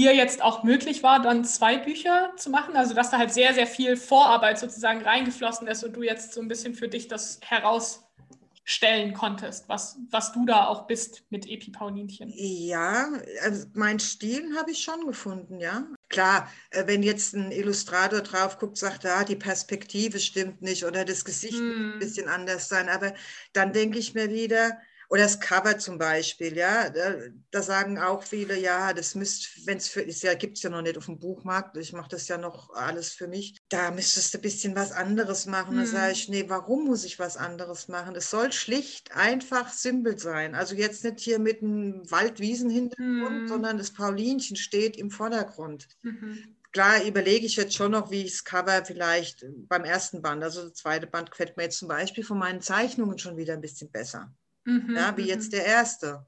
[0.00, 2.74] dir jetzt auch möglich war, dann zwei Bücher zu machen?
[2.74, 6.40] Also, dass da halt sehr, sehr viel Vorarbeit sozusagen reingeflossen ist und du jetzt so
[6.40, 11.70] ein bisschen für dich das herausstellen konntest, was, was du da auch bist mit Epi
[11.70, 12.32] Paulinchen.
[12.34, 13.08] Ja,
[13.42, 15.84] also mein Stil habe ich schon gefunden, ja.
[16.08, 21.04] Klar, äh, wenn jetzt ein Illustrator drauf guckt, sagt, ah, die Perspektive stimmt nicht oder
[21.04, 21.66] das Gesicht hm.
[21.66, 23.12] muss ein bisschen anders sein, aber
[23.52, 24.78] dann denke ich mir wieder,
[25.10, 27.16] oder das Cover zum Beispiel, ja, da,
[27.50, 30.70] da sagen auch viele, ja, das müsste, wenn es für ist, ja, gibt es ja
[30.70, 34.32] noch nicht auf dem Buchmarkt, ich mache das ja noch alles für mich, da müsstest
[34.32, 35.74] du ein bisschen was anderes machen.
[35.74, 35.80] Mhm.
[35.80, 38.14] Da sage ich, nee, warum muss ich was anderes machen?
[38.14, 40.54] Es soll schlicht, einfach, simpel sein.
[40.54, 43.48] Also jetzt nicht hier mit einem Waldwiesen-Hintergrund, mhm.
[43.48, 45.88] sondern das Paulinchen steht im Vordergrund.
[46.02, 50.44] Mhm klar überlege ich jetzt schon noch, wie ich das Cover vielleicht beim ersten Band,
[50.44, 53.60] also der zweite Band gefällt mir jetzt zum Beispiel von meinen Zeichnungen schon wieder ein
[53.60, 54.32] bisschen besser
[54.64, 55.56] mhm, ja, wie jetzt mhm.
[55.56, 56.26] der erste.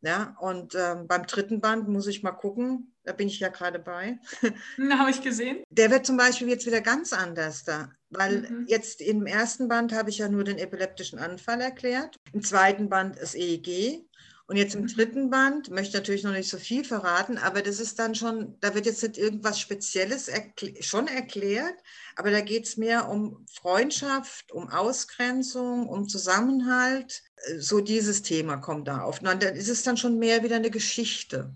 [0.00, 3.80] Ja, und ähm, beim dritten Band muss ich mal gucken, da bin ich ja gerade
[3.80, 4.18] bei.
[4.76, 5.64] Na, habe ich gesehen.
[5.70, 8.66] Der wird zum Beispiel jetzt wieder ganz anders da, weil mhm.
[8.68, 13.20] jetzt im ersten Band habe ich ja nur den epileptischen Anfall erklärt, im zweiten Band
[13.20, 14.08] das EEG
[14.46, 14.86] und jetzt im mhm.
[14.86, 18.74] dritten Band, möchte natürlich noch nicht so viel verraten, aber das ist dann schon, da
[18.74, 21.74] wird jetzt nicht irgendwas Spezielles erkl schon erklärt,
[22.18, 27.22] aber da geht es mehr um Freundschaft, um Ausgrenzung, um Zusammenhalt.
[27.58, 29.20] So dieses Thema kommt da auf.
[29.20, 31.54] Und dann ist es dann schon mehr wieder eine Geschichte.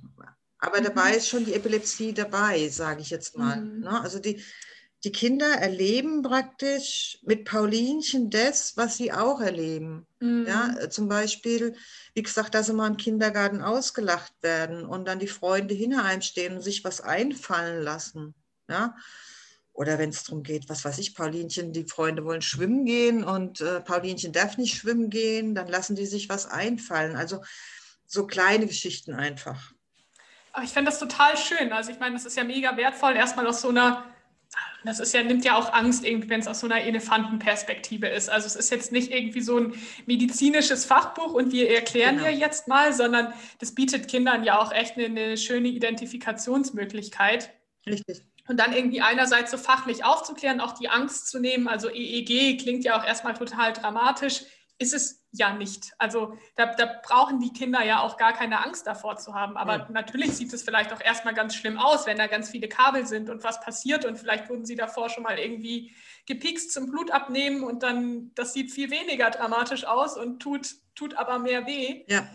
[0.59, 0.85] Aber mhm.
[0.85, 3.61] dabei ist schon die Epilepsie dabei, sage ich jetzt mal.
[3.61, 3.81] Mhm.
[3.81, 4.01] Ne?
[4.03, 4.40] Also die,
[5.03, 10.07] die Kinder erleben praktisch mit Paulinchen das, was sie auch erleben.
[10.20, 10.46] Mhm.
[10.46, 11.75] Ja, äh, zum Beispiel,
[12.14, 16.22] wie gesagt, dass sie mal im Kindergarten ausgelacht werden und dann die Freunde hinter einem
[16.22, 18.37] stehen und sich was einfallen lassen.
[18.70, 18.94] Ja,
[19.73, 23.61] oder wenn es darum geht, was weiß ich, Paulinchen, die Freunde wollen schwimmen gehen und
[23.61, 27.17] äh, Paulinchen darf nicht schwimmen gehen, dann lassen die sich was einfallen.
[27.17, 27.43] Also
[28.07, 29.73] so kleine Geschichten einfach.
[30.53, 31.73] Aber ich finde das total schön.
[31.73, 34.05] Also ich meine, das ist ja mega wertvoll, erstmal aus so einer
[34.85, 38.29] das ist ja, nimmt ja auch Angst, wenn es aus so einer Elefantenperspektive ist.
[38.29, 39.75] Also es ist jetzt nicht irgendwie so ein
[40.07, 42.29] medizinisches Fachbuch und wir erklären genau.
[42.29, 47.51] dir jetzt mal, sondern das bietet Kindern ja auch echt eine, eine schöne Identifikationsmöglichkeit.
[47.87, 48.23] Richtig.
[48.53, 51.69] Und dann irgendwie einerseits so fachlich aufzuklären, auch die Angst zu nehmen.
[51.69, 54.43] Also EEG klingt ja auch erstmal total dramatisch
[54.83, 55.93] ist es ja nicht.
[55.97, 59.57] Also da, da, brauchen die Kinder ja auch gar keine Angst davor zu haben.
[59.57, 59.88] Aber ja.
[59.91, 63.31] natürlich sieht es vielleicht auch erstmal ganz schlimm aus, wenn da ganz viele Kabel sind
[63.31, 65.95] und was passiert und vielleicht wurden sie davor schon mal irgendwie
[66.27, 71.15] gepikst zum Blut abnehmen und dann, das sieht viel weniger dramatisch aus und tut, tut
[71.15, 72.05] aber mehr weh.
[72.09, 72.29] Ja.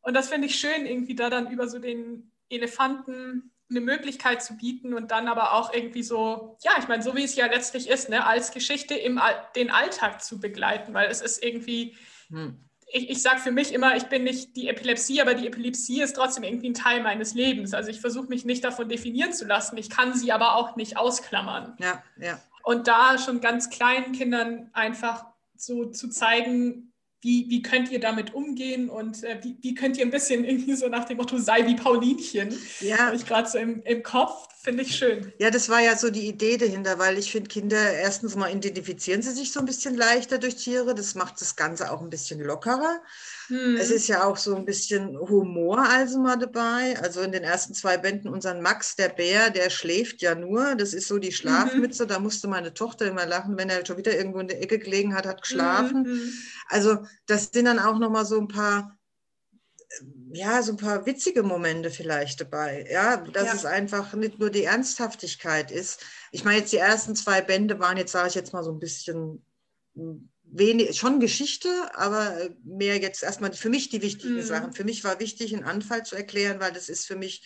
[0.00, 4.56] Und das finde ich schön, irgendwie da dann über so den Elefanten eine Möglichkeit zu
[4.56, 7.88] bieten und dann aber auch irgendwie so, ja, ich meine, so wie es ja letztlich
[7.88, 9.20] ist, ne, als Geschichte im
[9.56, 11.96] den Alltag zu begleiten, weil es ist irgendwie,
[12.28, 12.58] hm.
[12.86, 16.14] ich, ich sage für mich immer, ich bin nicht die Epilepsie, aber die Epilepsie ist
[16.14, 17.74] trotzdem irgendwie ein Teil meines Lebens.
[17.74, 20.96] Also ich versuche mich nicht davon definieren zu lassen, ich kann sie aber auch nicht
[20.96, 21.76] ausklammern.
[21.80, 22.40] Ja, ja.
[22.62, 26.91] Und da schon ganz kleinen Kindern einfach so zu zeigen,
[27.22, 30.74] wie, wie könnt ihr damit umgehen und äh, wie, wie könnt ihr ein bisschen irgendwie
[30.74, 32.98] so nach dem Motto, sei wie Paulinchen, ja.
[32.98, 34.48] habe ich gerade so im, im Kopf.
[34.62, 35.32] Finde ich schön.
[35.38, 39.20] Ja, das war ja so die Idee dahinter, weil ich finde, Kinder, erstens mal identifizieren
[39.20, 40.94] sie sich so ein bisschen leichter durch Tiere.
[40.94, 43.02] Das macht das Ganze auch ein bisschen lockerer.
[43.48, 43.76] Hm.
[43.76, 46.96] Es ist ja auch so ein bisschen Humor also mal dabei.
[47.02, 50.76] Also in den ersten zwei Bänden, unseren Max, der Bär, der schläft ja nur.
[50.76, 52.04] Das ist so die Schlafmütze.
[52.04, 52.08] Mhm.
[52.08, 55.14] Da musste meine Tochter immer lachen, wenn er schon wieder irgendwo in der Ecke gelegen
[55.14, 56.04] hat, hat geschlafen.
[56.04, 56.32] Mhm.
[56.68, 58.96] Also das sind dann auch nochmal so ein paar
[60.34, 62.86] ja, so ein paar witzige Momente vielleicht dabei.
[62.90, 63.54] Ja, dass ja.
[63.54, 66.00] es einfach nicht nur die Ernsthaftigkeit ist.
[66.30, 68.78] Ich meine, jetzt die ersten zwei Bände waren jetzt, sage ich jetzt mal, so ein
[68.78, 69.44] bisschen
[69.94, 74.42] hm, wenig, schon Geschichte, aber mehr jetzt erstmal für mich die wichtigen mhm.
[74.42, 74.72] Sachen.
[74.72, 77.42] Für mich war wichtig, einen Anfall zu erklären, weil das ist für mich,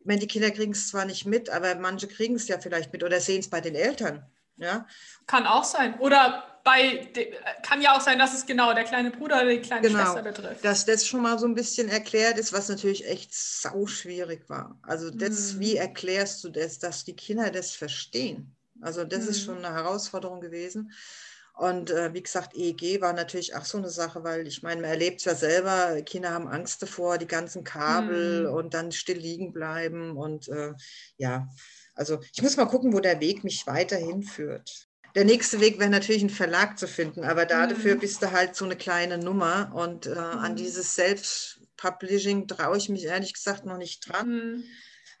[0.00, 2.92] ich meine, die Kinder kriegen es zwar nicht mit, aber manche kriegen es ja vielleicht
[2.92, 4.24] mit oder sehen es bei den Eltern.
[4.56, 4.86] Ja?
[5.26, 5.98] Kann auch sein.
[5.98, 7.12] Oder bei,
[7.62, 10.22] kann ja auch sein, dass es genau der kleine Bruder oder die kleine genau, Schwester
[10.22, 10.64] betrifft.
[10.64, 14.78] Dass das schon mal so ein bisschen erklärt ist, was natürlich echt sau schwierig war.
[14.82, 15.60] Also das, mhm.
[15.60, 18.56] wie erklärst du das, dass die Kinder das verstehen?
[18.80, 19.28] Also das mhm.
[19.28, 20.92] ist schon eine Herausforderung gewesen.
[21.56, 24.90] Und äh, wie gesagt, EEG war natürlich auch so eine Sache, weil ich meine, man
[24.90, 28.54] erlebt es ja selber, Kinder haben Angst davor, die ganzen Kabel mhm.
[28.54, 30.16] und dann still liegen bleiben.
[30.16, 30.72] Und äh,
[31.18, 31.46] ja,
[31.94, 34.88] also ich muss mal gucken, wo der Weg mich weiterhin führt.
[35.14, 38.00] Der nächste Weg wäre natürlich ein Verlag zu finden, aber dafür mhm.
[38.00, 40.16] bist du halt so eine kleine Nummer und äh, mhm.
[40.16, 44.64] an dieses Self-Publishing traue ich mich ehrlich gesagt noch nicht dran, mhm.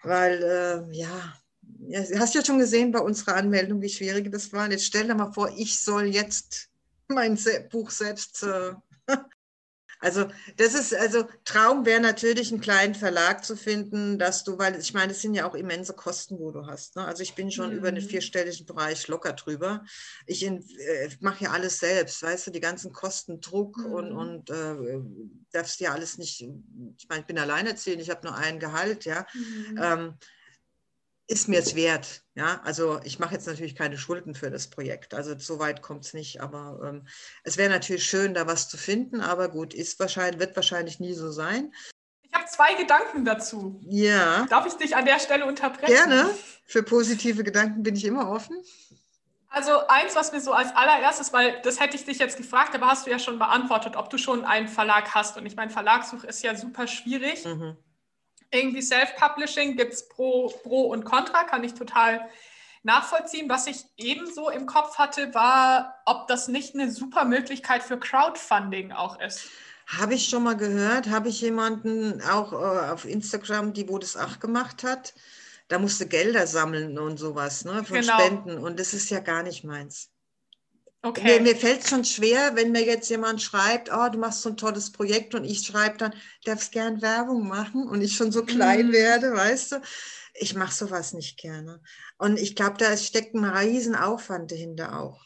[0.02, 1.34] weil äh, ja,
[1.86, 4.70] ja, du hast ja schon gesehen bei unserer Anmeldung, wie schwierig das war.
[4.70, 6.68] Jetzt stell dir mal vor, ich soll jetzt
[7.08, 7.38] mein
[7.70, 8.72] Buch selbst äh,
[10.04, 10.26] Also
[10.58, 14.92] das ist, also Traum wäre natürlich, einen kleinen Verlag zu finden, dass du, weil ich
[14.92, 16.96] meine, es sind ja auch immense Kosten, wo du hast.
[16.96, 17.06] Ne?
[17.06, 17.78] Also ich bin schon mhm.
[17.78, 19.82] über den vierstelligen Bereich locker drüber.
[20.26, 20.60] Ich äh,
[21.20, 23.92] mache ja alles selbst, weißt du, die ganzen Kosten, Druck mhm.
[23.92, 25.00] und, und äh,
[25.52, 29.26] darfst ja alles nicht, ich meine, ich bin alleinerziehend, ich habe nur ein Gehalt, ja.
[29.32, 29.80] Mhm.
[29.82, 30.14] Ähm,
[31.26, 32.22] ist mir es wert.
[32.34, 35.14] Ja, also ich mache jetzt natürlich keine Schulden für das Projekt.
[35.14, 36.40] Also so weit kommt es nicht.
[36.40, 37.06] Aber ähm,
[37.44, 39.20] es wäre natürlich schön, da was zu finden.
[39.20, 41.72] Aber gut, ist wahrscheinlich, wird wahrscheinlich nie so sein.
[42.22, 43.80] Ich habe zwei Gedanken dazu.
[43.88, 44.46] Ja.
[44.50, 45.94] Darf ich dich an der Stelle unterbrechen?
[45.94, 46.28] Gerne.
[46.66, 48.56] Für positive Gedanken bin ich immer offen.
[49.48, 52.88] Also eins, was mir so als allererstes, weil das hätte ich dich jetzt gefragt, aber
[52.88, 55.36] hast du ja schon beantwortet, ob du schon einen Verlag hast.
[55.36, 57.44] Und ich meine, Verlagssuch ist ja super schwierig.
[57.44, 57.76] Mhm
[58.54, 62.28] irgendwie Self-Publishing gibt es Pro, Pro und Contra, kann ich total
[62.82, 63.48] nachvollziehen.
[63.48, 68.92] Was ich ebenso im Kopf hatte, war, ob das nicht eine super Möglichkeit für Crowdfunding
[68.92, 69.48] auch ist.
[69.86, 74.16] Habe ich schon mal gehört, habe ich jemanden auch äh, auf Instagram, die wo das
[74.16, 75.14] auch gemacht hat.
[75.68, 78.18] Da musste Gelder sammeln und sowas, ne, von genau.
[78.18, 78.58] Spenden.
[78.58, 80.10] Und das ist ja gar nicht meins.
[81.04, 81.22] Okay.
[81.22, 84.48] Mir, mir fällt es schon schwer, wenn mir jetzt jemand schreibt, oh, du machst so
[84.48, 86.14] ein tolles Projekt und ich schreibe dann,
[86.46, 88.92] darfst gern Werbung machen und ich schon so klein mm.
[88.92, 89.80] werde, weißt du.
[90.32, 91.82] Ich mache sowas nicht gerne.
[92.16, 95.20] Und ich glaube, da steckt ein riesen Aufwand dahinter auch.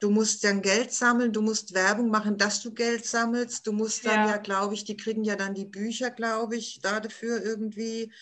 [0.00, 3.66] Du musst dann Geld sammeln, du musst Werbung machen, dass du Geld sammelst.
[3.66, 6.80] Du musst dann ja, ja glaube ich, die kriegen ja dann die Bücher, glaube ich,
[6.82, 8.12] da dafür irgendwie.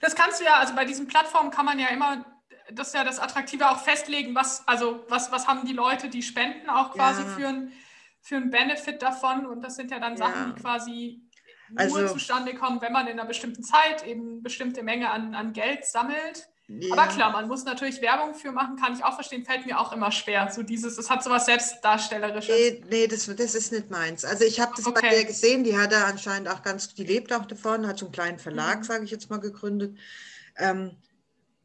[0.00, 2.24] Das kannst du ja, also bei diesen Plattformen kann man ja immer
[2.72, 6.22] das ist ja das Attraktive auch festlegen, was, also was, was haben die Leute, die
[6.22, 7.28] spenden auch quasi ja.
[7.28, 7.72] für, ein,
[8.20, 9.46] für einen Benefit davon.
[9.46, 11.22] Und das sind ja dann Sachen, die quasi
[11.70, 15.34] nur also, zustande kommen, wenn man in einer bestimmten Zeit eben eine bestimmte Menge an,
[15.34, 16.48] an Geld sammelt.
[16.70, 16.92] Ja.
[16.92, 19.90] Aber klar, man muss natürlich Werbung für machen, kann ich auch verstehen, fällt mir auch
[19.90, 20.50] immer schwer.
[20.50, 22.54] So dieses, es hat so was Selbstdarstellerisches.
[22.54, 24.26] Nee, nee das, das ist nicht meins.
[24.26, 25.00] Also ich habe das okay.
[25.00, 28.04] bei der gesehen, die hat da anscheinend auch ganz, die lebt auch davon, hat so
[28.04, 28.84] einen kleinen Verlag, mhm.
[28.84, 29.96] sage ich jetzt mal, gegründet.
[30.58, 30.90] Ähm,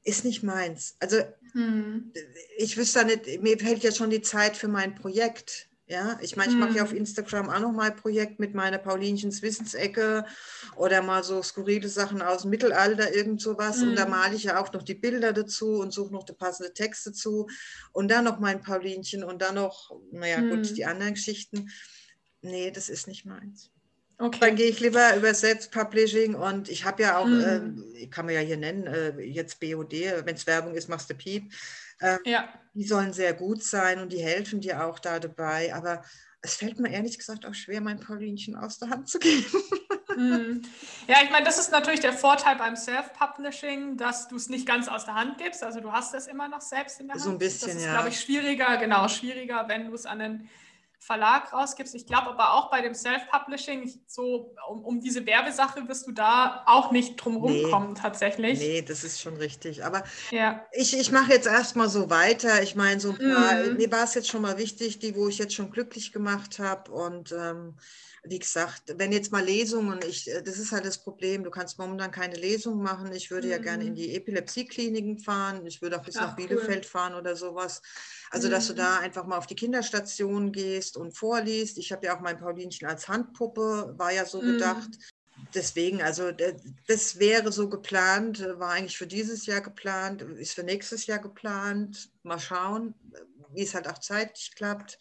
[0.04, 0.96] ist nicht meins.
[1.00, 1.18] Also
[1.54, 2.12] hm.
[2.58, 5.70] ich wüsste nicht, mir fällt ja schon die Zeit für mein Projekt.
[5.86, 6.84] Ja, ich meine, ich mache ja hm.
[6.84, 10.26] auf Instagram auch noch mal ein Projekt mit meiner Paulinchens Wissensecke
[10.78, 13.78] oder mal so skurrile Sachen aus dem Mittelalter, irgend sowas.
[13.78, 13.90] Mhm.
[13.90, 14.12] Und da hm.
[14.12, 17.48] male ich ja auch noch die Bilder dazu und suche noch die passende Texte zu.
[17.92, 20.50] Und dann noch mein Paulinchen und dann noch, naja, mhm.
[20.50, 21.70] gut, die anderen Geschichten.
[22.42, 23.72] Nee, das ist nicht meins.
[24.18, 24.40] Okay.
[24.40, 27.84] Dann gehe ich lieber über Selbstpublishing und ich habe ja auch, mhm.
[27.96, 31.16] äh, kann man ja hier nennen, äh, jetzt BOD, wenn es Werbung ist, machst du
[31.16, 31.52] Piep.
[32.00, 32.48] Äh, ja.
[32.74, 35.74] Die sollen sehr gut sein und die helfen dir auch da dabei.
[35.74, 36.04] Aber
[36.42, 39.46] es fällt mir ehrlich gesagt auch schwer, mein Paulinchen aus der Hand zu geben.
[40.16, 40.62] Mhm.
[41.08, 44.88] Ja, ich meine, das ist natürlich der Vorteil beim Self-Publishing, dass du es nicht ganz
[44.88, 45.64] aus der Hand gibst.
[45.64, 47.24] Also du hast es immer noch selbst in der Hand.
[47.24, 47.94] So ein bisschen, das ist, ja.
[47.94, 50.50] glaube ich, schwieriger, genau, schwieriger, wenn du es an den
[51.06, 51.94] Verlag rausgibst.
[51.96, 56.64] Ich glaube aber auch bei dem Self-Publishing, so um, um, diese Werbesache wirst du da
[56.66, 58.60] auch nicht drum rumkommen nee, tatsächlich.
[58.60, 59.84] Nee, das ist schon richtig.
[59.84, 60.66] Aber ja.
[60.72, 62.64] ich, ich mache jetzt erstmal so weiter.
[62.64, 63.76] Ich meine, so ein paar, mm.
[63.76, 66.90] mir war es jetzt schon mal wichtig, die, wo ich jetzt schon glücklich gemacht habe.
[66.92, 67.76] Und ähm,
[68.26, 71.78] wie gesagt, wenn jetzt mal Lesungen, ich, äh, das ist halt das Problem, du kannst
[71.78, 73.12] momentan keine Lesung machen.
[73.12, 73.52] Ich würde mhm.
[73.52, 73.96] ja gerne in mhm.
[73.96, 75.66] die Epilepsiekliniken fahren.
[75.66, 76.90] Ich würde auch bis Ach, nach Bielefeld cool.
[76.90, 77.82] fahren oder sowas.
[78.32, 78.52] Also, mhm.
[78.52, 78.78] dass du mhm.
[78.78, 81.78] da einfach mal auf die Kinderstation gehst und vorliest.
[81.78, 84.54] Ich habe ja auch mein Paulinchen als Handpuppe, war ja so mhm.
[84.54, 84.90] gedacht.
[85.54, 86.32] Deswegen, also
[86.88, 92.10] das wäre so geplant, war eigentlich für dieses Jahr geplant, ist für nächstes Jahr geplant.
[92.24, 92.96] Mal schauen,
[93.54, 94.98] wie es halt auch zeitlich klappt.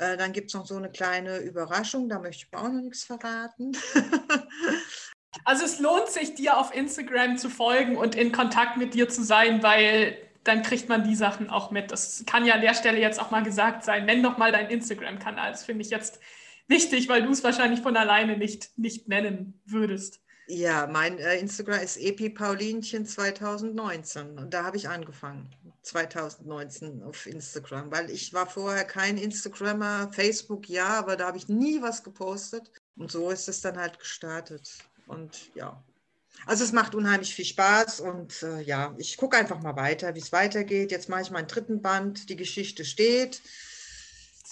[0.00, 3.04] Äh, dann gibt es noch so eine kleine Überraschung, da möchte ich auch noch nichts
[3.04, 3.72] verraten.
[5.44, 9.22] also es lohnt sich, dir auf Instagram zu folgen und in Kontakt mit dir zu
[9.22, 11.92] sein, weil dann kriegt man die Sachen auch mit.
[11.92, 14.06] Das kann ja an der Stelle jetzt auch mal gesagt sein.
[14.06, 15.50] Nenn doch mal deinen Instagram-Kanal.
[15.50, 16.18] Das finde ich jetzt
[16.66, 20.19] wichtig, weil du es wahrscheinlich von alleine nicht, nicht nennen würdest.
[20.52, 25.48] Ja, mein äh, Instagram ist epipaulinchen 2019 und da habe ich angefangen.
[25.82, 31.48] 2019 auf Instagram, weil ich war vorher kein Instagrammer, Facebook ja, aber da habe ich
[31.48, 35.82] nie was gepostet und so ist es dann halt gestartet und ja.
[36.46, 40.20] Also es macht unheimlich viel Spaß und äh, ja, ich gucke einfach mal weiter, wie
[40.20, 40.90] es weitergeht.
[40.90, 43.40] Jetzt mache ich meinen dritten Band, die Geschichte steht.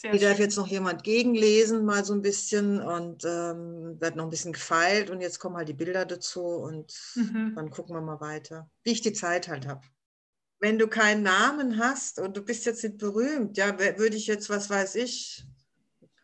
[0.00, 4.24] Sehr Hier darf jetzt noch jemand gegenlesen, mal so ein bisschen und ähm, wird noch
[4.24, 5.10] ein bisschen gefeilt.
[5.10, 7.54] Und jetzt kommen halt die Bilder dazu und mhm.
[7.56, 9.82] dann gucken wir mal weiter, wie ich die Zeit halt habe
[10.60, 14.50] wenn du keinen Namen hast und du bist jetzt nicht berühmt, ja, würde ich jetzt,
[14.50, 15.46] was weiß ich,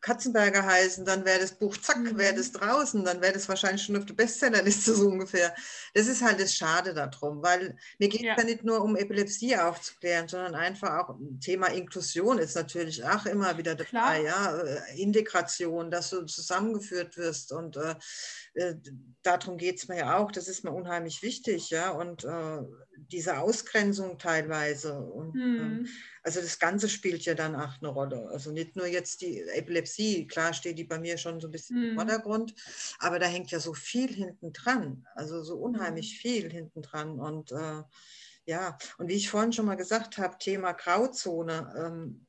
[0.05, 2.19] Katzenberger heißen, dann wäre das Buch, zack, mhm.
[2.19, 5.55] wäre das draußen, dann wäre das wahrscheinlich schon auf der Bestsellerliste so ungefähr.
[5.95, 8.37] Das ist halt das Schade darum, weil mir geht es ja.
[8.37, 13.57] ja nicht nur um Epilepsie aufzuklären, sondern einfach auch Thema Inklusion ist natürlich auch immer
[13.57, 14.21] wieder dabei, Klar.
[14.21, 17.95] ja, äh, Integration, dass du zusammengeführt wirst und äh,
[18.55, 18.75] äh
[19.23, 22.59] darum geht es mir ja auch, das ist mir unheimlich wichtig, ja, und äh,
[23.11, 25.89] diese Ausgrenzung teilweise und mhm.
[26.25, 28.29] Also das Ganze spielt ja dann auch eine Rolle.
[28.31, 31.79] Also nicht nur jetzt die Epilepsie, klar steht die bei mir schon so ein bisschen
[31.79, 31.89] mhm.
[31.91, 32.55] im Vordergrund,
[32.99, 36.29] aber da hängt ja so viel hinten dran, also so unheimlich mhm.
[36.29, 37.21] viel hinten dran.
[37.21, 37.83] Und äh,
[38.47, 41.75] ja, und wie ich vorhin schon mal gesagt habe, Thema Grauzone.
[41.77, 42.27] Ähm,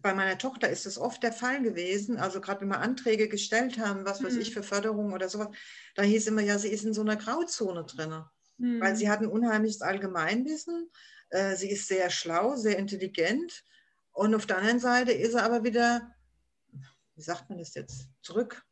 [0.00, 3.78] bei meiner Tochter ist es oft der Fall gewesen, also gerade wenn wir Anträge gestellt
[3.78, 4.54] haben, was weiß ich mhm.
[4.54, 5.48] für Förderung oder sowas,
[5.94, 8.24] da hieß immer, ja, sie ist in so einer Grauzone drin.
[8.56, 8.80] Mhm.
[8.80, 10.90] Weil sie hat ein unheimliches Allgemeinwissen,
[11.30, 13.64] äh, sie ist sehr schlau, sehr intelligent.
[14.12, 16.14] Und auf der anderen Seite ist er aber wieder,
[17.16, 18.64] wie sagt man das jetzt, zurück.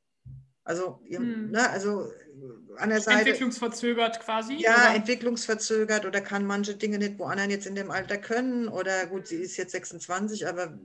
[0.64, 1.50] Also, hm.
[1.50, 2.12] ne, also
[2.76, 3.30] an der Seite.
[3.30, 4.54] Entwicklungsverzögert quasi?
[4.54, 4.94] Ja, oder?
[4.94, 8.68] entwicklungsverzögert oder kann manche Dinge nicht, wo anderen jetzt in dem Alter können.
[8.68, 10.78] Oder gut, sie ist jetzt 26, aber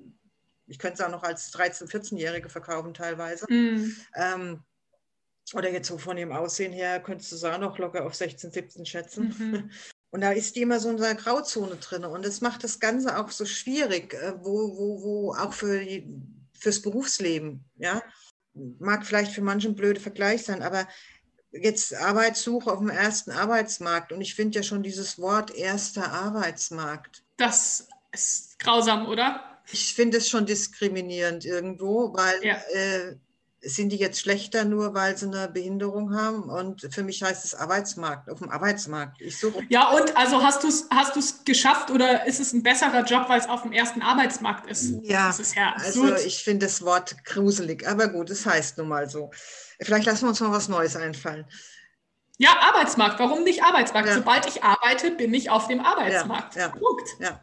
[0.66, 3.46] ich könnte es auch noch als 13-, 14-Jährige verkaufen teilweise.
[3.48, 3.96] Hm.
[4.16, 4.64] Ähm,
[5.54, 8.52] oder jetzt so von ihrem Aussehen her könntest du es auch noch locker auf 16,
[8.52, 9.36] 17 schätzen.
[9.38, 9.72] Mhm.
[10.10, 12.06] Und da ist die immer so in einer Grauzone drin.
[12.06, 16.08] Und das macht das Ganze auch so schwierig, äh, wo, wo, wo auch für die,
[16.54, 18.02] fürs Berufsleben, ja.
[18.80, 20.88] Mag vielleicht für manchen ein blöder Vergleich sein, aber
[21.52, 24.12] jetzt Arbeitssuche auf dem ersten Arbeitsmarkt.
[24.12, 27.24] Und ich finde ja schon dieses Wort erster Arbeitsmarkt.
[27.38, 29.60] Das ist grausam, oder?
[29.72, 32.58] Ich finde es schon diskriminierend irgendwo, weil ja.
[32.74, 33.16] äh,
[33.62, 36.44] sind die jetzt schlechter, nur weil sie eine Behinderung haben?
[36.44, 39.20] Und für mich heißt es Arbeitsmarkt, auf dem Arbeitsmarkt.
[39.22, 43.04] Ich suche ja, und also hast du es hast geschafft oder ist es ein besserer
[43.04, 44.94] Job, weil es auf dem ersten Arbeitsmarkt ist?
[45.04, 49.10] Ja, ist ja also ich finde das Wort gruselig, aber gut, es heißt nun mal
[49.10, 49.32] so.
[49.82, 51.46] Vielleicht lassen wir uns mal was Neues einfallen.
[52.38, 53.20] Ja, Arbeitsmarkt.
[53.20, 54.10] Warum nicht Arbeitsmarkt?
[54.10, 54.16] Ja.
[54.16, 56.56] Sobald ich arbeite, bin ich auf dem Arbeitsmarkt.
[56.56, 56.70] Ja, ja.
[56.70, 57.10] Punkt.
[57.20, 57.42] Ja.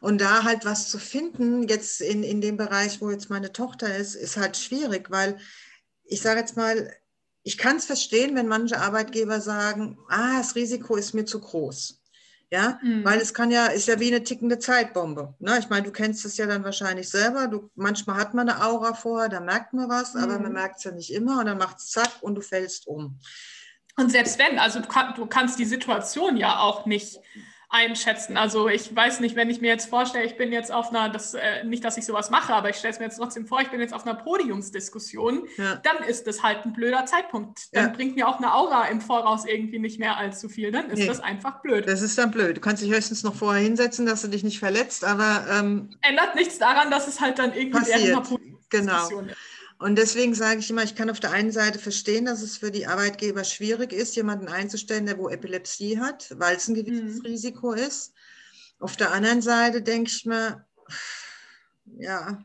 [0.00, 3.96] Und da halt was zu finden, jetzt in, in dem Bereich, wo jetzt meine Tochter
[3.96, 5.38] ist, ist halt schwierig, weil
[6.04, 6.92] ich sage jetzt mal,
[7.42, 12.02] ich kann es verstehen, wenn manche Arbeitgeber sagen, ah, das Risiko ist mir zu groß.
[12.50, 13.04] Ja, mhm.
[13.04, 15.34] weil es kann ja, ist ja wie eine tickende Zeitbombe.
[15.38, 15.58] Ne?
[15.58, 17.46] Ich meine, du kennst es ja dann wahrscheinlich selber.
[17.46, 20.22] Du, manchmal hat man eine Aura vorher, da merkt man was, mhm.
[20.22, 22.86] aber man merkt es ja nicht immer und dann macht es zack und du fällst
[22.86, 23.18] um.
[23.98, 27.18] Und selbst wenn, also du, kann, du kannst die Situation ja auch nicht
[27.70, 28.38] einschätzen.
[28.38, 31.34] Also ich weiß nicht, wenn ich mir jetzt vorstelle, ich bin jetzt auf einer, das,
[31.34, 33.68] äh, nicht, dass ich sowas mache, aber ich stelle es mir jetzt trotzdem vor, ich
[33.68, 35.76] bin jetzt auf einer Podiumsdiskussion, ja.
[35.76, 37.68] dann ist das halt ein blöder Zeitpunkt.
[37.72, 37.92] Dann ja.
[37.92, 40.72] bringt mir auch eine Aura im Voraus irgendwie nicht mehr allzu viel.
[40.72, 41.06] Dann ist nee.
[41.06, 41.86] das einfach blöd.
[41.86, 42.56] Das ist dann blöd.
[42.56, 46.36] Du kannst dich höchstens noch vorher hinsetzen, dass du dich nicht verletzt, aber ähm, ändert
[46.36, 47.98] nichts daran, dass es halt dann irgendwie passiert.
[47.98, 49.32] während einer Podiumsdiskussion genau.
[49.32, 49.57] ist.
[49.78, 52.72] Und deswegen sage ich immer, ich kann auf der einen Seite verstehen, dass es für
[52.72, 57.26] die Arbeitgeber schwierig ist, jemanden einzustellen, der wo Epilepsie hat, weil es ein gewisses mhm.
[57.26, 58.12] Risiko ist.
[58.80, 60.66] Auf der anderen Seite denke ich mir,
[61.98, 62.44] ja,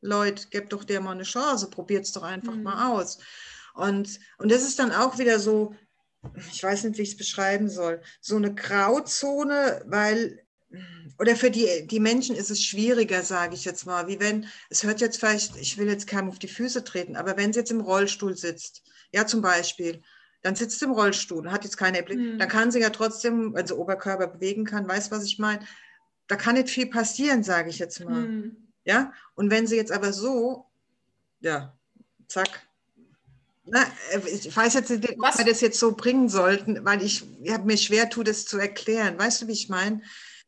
[0.00, 2.64] Leute, gebt doch der mal eine Chance, probiert es doch einfach mhm.
[2.64, 3.18] mal aus.
[3.74, 5.76] Und, und das ist dann auch wieder so,
[6.50, 10.44] ich weiß nicht, wie ich es beschreiben soll, so eine Grauzone, weil
[11.18, 14.82] oder für die, die Menschen ist es schwieriger, sage ich jetzt mal, wie wenn, es
[14.82, 17.70] hört jetzt vielleicht, ich will jetzt keinem auf die Füße treten, aber wenn sie jetzt
[17.70, 20.02] im Rollstuhl sitzt, ja zum Beispiel,
[20.42, 22.38] dann sitzt sie im Rollstuhl, hat jetzt keine Erblingung, mhm.
[22.38, 25.64] dann kann sie ja trotzdem, wenn sie Oberkörper bewegen kann, weiß, was ich meine,
[26.26, 28.26] da kann nicht viel passieren, sage ich jetzt mal.
[28.26, 28.56] Mhm.
[28.84, 30.66] Ja, und wenn sie jetzt aber so,
[31.40, 31.76] ja,
[32.26, 32.66] zack,
[33.64, 33.86] na,
[34.26, 37.76] ich weiß jetzt nicht, ob wir das jetzt so bringen sollten, weil ich, ich mir
[37.76, 39.18] schwer tue, das zu erklären.
[39.18, 40.02] Weißt du, wie ich meine?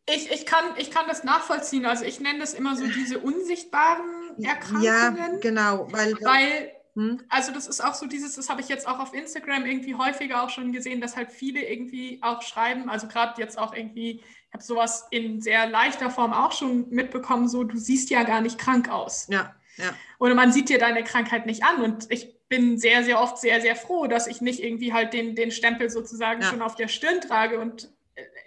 [0.07, 1.87] Ich, ich, kann, ich kann das nachvollziehen.
[1.87, 4.85] Also ich nenne das immer so diese unsichtbaren Erkrankungen.
[4.85, 5.91] Ja, genau.
[5.91, 7.23] Weil, weil hm?
[7.29, 10.43] also das ist auch so dieses, das habe ich jetzt auch auf Instagram irgendwie häufiger
[10.43, 14.53] auch schon gesehen, dass halt viele irgendwie auch schreiben, also gerade jetzt auch irgendwie, ich
[14.53, 18.59] habe sowas in sehr leichter Form auch schon mitbekommen, so du siehst ja gar nicht
[18.59, 19.27] krank aus.
[19.29, 19.93] Ja, ja.
[20.21, 21.83] Oder man sieht dir deine Krankheit nicht an.
[21.83, 25.35] Und ich bin sehr, sehr oft sehr, sehr froh, dass ich nicht irgendwie halt den,
[25.35, 26.49] den Stempel sozusagen ja.
[26.49, 27.93] schon auf der Stirn trage und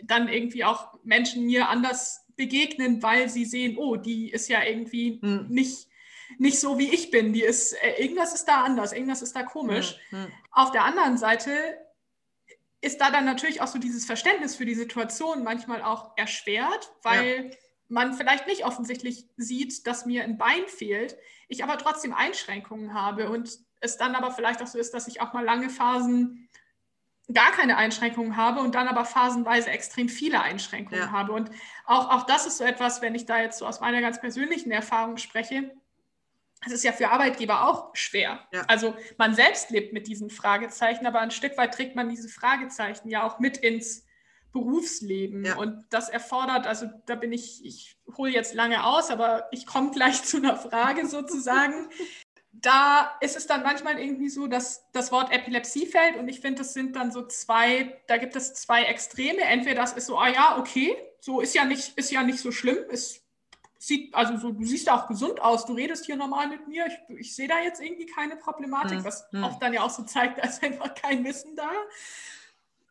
[0.04, 5.20] dann irgendwie auch Menschen mir anders begegnen, weil sie sehen, oh, die ist ja irgendwie
[5.22, 5.48] hm.
[5.50, 5.88] nicht,
[6.38, 7.34] nicht so, wie ich bin.
[7.34, 9.98] Die ist, äh, irgendwas ist da anders, irgendwas ist da komisch.
[10.10, 10.26] Hm.
[10.26, 10.32] Hm.
[10.52, 11.52] Auf der anderen Seite
[12.82, 17.50] ist da dann natürlich auch so dieses Verständnis für die Situation manchmal auch erschwert, weil
[17.50, 17.58] ja.
[17.88, 21.18] man vielleicht nicht offensichtlich sieht, dass mir ein Bein fehlt,
[21.48, 25.22] ich aber trotzdem Einschränkungen habe und es dann aber vielleicht auch so ist, dass ich
[25.22, 26.47] auch mal lange Phasen
[27.34, 31.12] gar keine Einschränkungen habe und dann aber phasenweise extrem viele Einschränkungen ja.
[31.12, 31.34] habe.
[31.34, 31.52] Und
[31.86, 34.72] auch, auch das ist so etwas, wenn ich da jetzt so aus meiner ganz persönlichen
[34.72, 35.72] Erfahrung spreche,
[36.66, 38.40] es ist ja für Arbeitgeber auch schwer.
[38.52, 38.64] Ja.
[38.68, 43.10] Also man selbst lebt mit diesen Fragezeichen, aber ein Stück weit trägt man diese Fragezeichen
[43.10, 44.06] ja auch mit ins
[44.54, 45.46] Berufsleben.
[45.46, 45.58] Ja.
[45.58, 49.92] Und das erfordert, also da bin ich, ich hole jetzt lange aus, aber ich komme
[49.92, 51.90] gleich zu einer Frage sozusagen
[52.62, 56.60] da ist es dann manchmal irgendwie so, dass das Wort Epilepsie fällt und ich finde,
[56.60, 59.41] das sind dann so zwei, da gibt es zwei Extreme.
[59.41, 62.51] Entweder das ist so, ah ja, okay, so ist ja nicht, ist ja nicht so
[62.51, 63.24] schlimm, es
[63.78, 67.20] sieht, also so, du siehst auch gesund aus, du redest hier normal mit mir, ich,
[67.20, 69.43] ich sehe da jetzt irgendwie keine Problematik, hm, was hm.
[69.43, 71.70] oft dann ja auch so zeigt, da ist einfach kein Wissen da.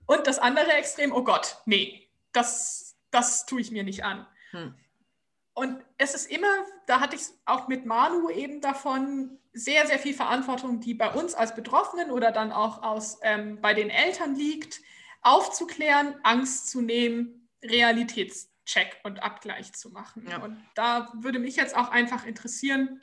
[0.07, 4.27] Und das andere Extrem, oh Gott, nee, das, das tue ich mir nicht an.
[4.53, 4.75] Hm.
[5.57, 6.53] Und es ist immer,
[6.87, 11.11] da hatte ich es auch mit Manu eben davon, sehr, sehr viel Verantwortung, die bei
[11.11, 14.83] uns als Betroffenen oder dann auch aus, ähm, bei den Eltern liegt,
[15.23, 20.27] aufzuklären, Angst zu nehmen, Realitätscheck und Abgleich zu machen.
[20.29, 20.43] Ja.
[20.43, 23.01] Und da würde mich jetzt auch einfach interessieren,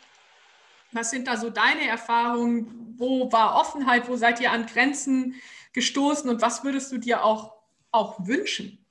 [0.92, 2.94] was sind da so deine Erfahrungen?
[3.00, 4.08] Wo war Offenheit?
[4.08, 5.42] Wo seid ihr an Grenzen
[5.74, 6.30] gestoßen?
[6.30, 7.56] Und was würdest du dir auch,
[7.90, 8.86] auch wünschen?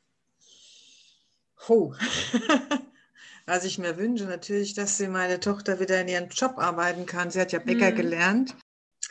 [1.69, 1.95] Oh.
[3.47, 7.31] was ich mir wünsche, natürlich, dass sie meine Tochter wieder in ihren Job arbeiten kann.
[7.31, 7.97] Sie hat ja Bäcker mhm.
[7.97, 8.57] gelernt.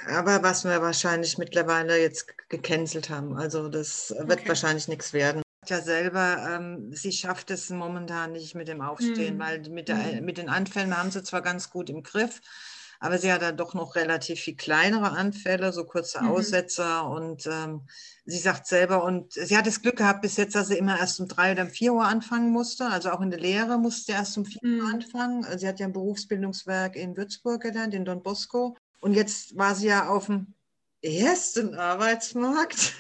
[0.08, 3.38] Aber was wir wahrscheinlich mittlerweile jetzt gecancelt haben.
[3.38, 4.48] Also das wird okay.
[4.48, 5.42] wahrscheinlich nichts werden.
[5.68, 9.40] Ja, selber, ähm, sie schafft es momentan nicht mit dem Aufstehen, mhm.
[9.40, 10.26] weil mit, der, mhm.
[10.26, 12.42] mit den Anfällen haben sie zwar ganz gut im Griff,
[13.04, 16.30] aber sie hat dann doch noch relativ viel kleinere Anfälle, so kurze mhm.
[16.30, 17.10] Aussetzer.
[17.10, 17.88] Und ähm,
[18.26, 21.20] sie sagt selber, und sie hat das Glück gehabt bis jetzt, dass sie immer erst
[21.20, 22.86] um drei oder um vier Uhr anfangen musste.
[22.86, 24.80] Also auch in der Lehre musste sie erst um vier mhm.
[24.80, 25.58] Uhr anfangen.
[25.58, 28.78] Sie hat ja ein Berufsbildungswerk in Würzburg gelernt, in Don Bosco.
[29.00, 30.54] Und jetzt war sie ja auf dem
[31.04, 32.96] ersten Arbeitsmarkt.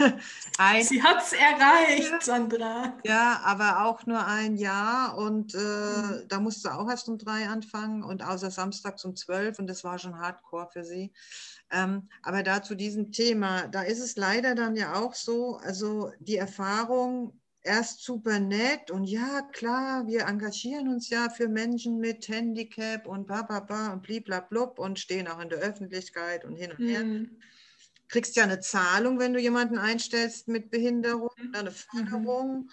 [0.57, 2.97] Ein, Sie hat es erreicht, Sandra.
[3.03, 6.27] Ja, aber auch nur ein Jahr und äh, mhm.
[6.27, 9.99] da musste auch erst um drei anfangen und außer samstags um zwölf und das war
[9.99, 11.13] schon hardcore für sie.
[11.71, 16.11] Ähm, aber da zu diesem Thema, da ist es leider dann ja auch so, also
[16.19, 22.27] die Erfahrung, erst super nett und ja, klar, wir engagieren uns ja für Menschen mit
[22.27, 26.71] Handicap und ba, ba, ba und bliblablub und stehen auch in der Öffentlichkeit und hin
[26.71, 27.03] und her.
[27.03, 27.37] Mhm
[28.11, 31.55] kriegst ja eine Zahlung, wenn du jemanden einstellst mit Behinderung, mhm.
[31.55, 32.69] eine Förderung.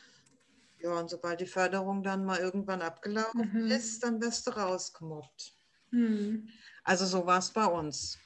[0.81, 3.71] Ja, und sobald die Förderung dann mal irgendwann abgelaufen mhm.
[3.71, 5.53] ist, dann wirst du rausgemobbt.
[5.91, 6.49] Mhm.
[6.85, 8.19] Also so war es bei uns.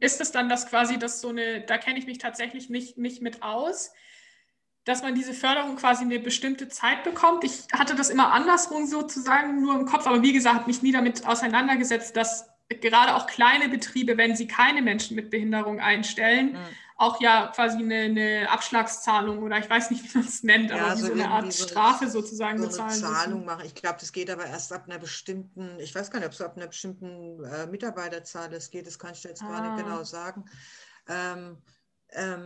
[0.00, 3.22] Ist es dann das quasi, dass so eine, da kenne ich mich tatsächlich nicht, nicht
[3.22, 3.90] mit aus,
[4.84, 7.44] dass man diese Förderung quasi eine bestimmte Zeit bekommt.
[7.44, 11.26] Ich hatte das immer andersrum sozusagen nur im Kopf, aber wie gesagt, mich nie damit
[11.26, 16.66] auseinandergesetzt, dass gerade auch kleine Betriebe, wenn sie keine Menschen mit Behinderung einstellen, mhm.
[16.96, 20.76] auch ja quasi eine, eine, Abschlagszahlung oder ich weiß nicht, wie man es nennt, ja,
[20.76, 22.90] aber so, so eine Art so Strafe eine, sozusagen so bezahlen.
[22.90, 23.64] Eine Zahlung machen.
[23.64, 26.40] Ich glaube, das geht aber erst ab einer bestimmten, ich weiß gar nicht, ob es
[26.40, 29.48] ab einer bestimmten äh, Mitarbeiterzahl das geht, das kann ich dir jetzt ah.
[29.48, 29.88] gar nicht ah.
[29.88, 30.44] genau sagen.
[31.08, 31.56] Ähm,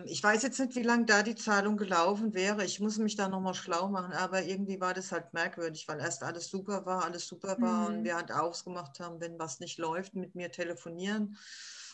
[0.07, 2.65] ich weiß jetzt nicht, wie lange da die Zahlung gelaufen wäre.
[2.65, 6.25] Ich muss mich da nochmal schlau machen, aber irgendwie war das halt merkwürdig, weil erst
[6.25, 7.97] alles super war, alles super war mhm.
[7.99, 11.39] und wir halt ausgemacht haben, wenn was nicht läuft, mit mir telefonieren.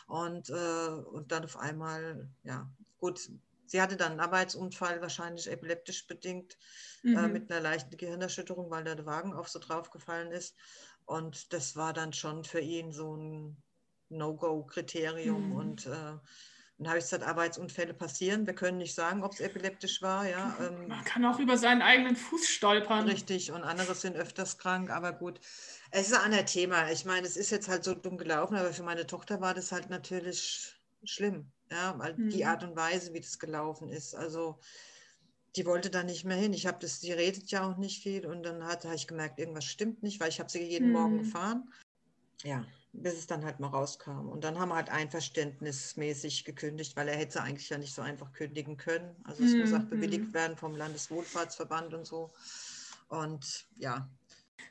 [0.07, 2.67] Und, äh, und dann auf einmal, ja,
[2.99, 3.31] gut,
[3.67, 6.57] sie hatte dann einen Arbeitsunfall, wahrscheinlich epileptisch bedingt,
[7.05, 7.17] äh, mhm.
[7.19, 10.57] äh, mit einer leichten Gehirnerschütterung, weil da der Wagen auf so draufgefallen ist.
[11.05, 13.63] Und das war dann schon für ihn so ein
[14.09, 15.51] No-Go-Kriterium.
[15.51, 15.57] Mhm.
[15.57, 16.15] Und äh,
[16.79, 18.47] dann habe ich gesagt, Arbeitsunfälle passieren.
[18.47, 20.29] Wir können nicht sagen, ob es epileptisch war.
[20.29, 20.57] Ja.
[20.61, 23.09] Ähm, Man kann auch über seinen eigenen Fuß stolpern.
[23.09, 25.41] Richtig, und andere sind öfters krank, aber gut.
[25.91, 26.91] Es ist ein anderes Thema.
[26.93, 29.73] Ich meine, es ist jetzt halt so dumm gelaufen, aber für meine Tochter war das
[29.73, 31.51] halt natürlich schlimm.
[31.71, 32.31] Ja, weil mhm.
[32.31, 34.15] die Art und Weise, wie das gelaufen ist.
[34.15, 34.61] Also
[35.57, 36.53] die wollte da nicht mehr hin.
[36.53, 39.41] Ich habe das, die redet ja auch nicht viel und dann hat, habe ich gemerkt,
[39.41, 40.93] irgendwas stimmt nicht, weil ich habe sie jeden mhm.
[40.93, 41.73] Morgen gefahren.
[42.45, 44.29] Ja, bis es dann halt mal rauskam.
[44.29, 48.33] Und dann haben wir halt einverständnismäßig gekündigt, weil er hätte eigentlich ja nicht so einfach
[48.33, 49.15] kündigen können.
[49.25, 49.61] Also es mhm.
[49.61, 49.91] muss auch mhm.
[49.91, 52.31] bewilligt werden vom Landeswohlfahrtsverband und so.
[53.09, 54.09] Und ja,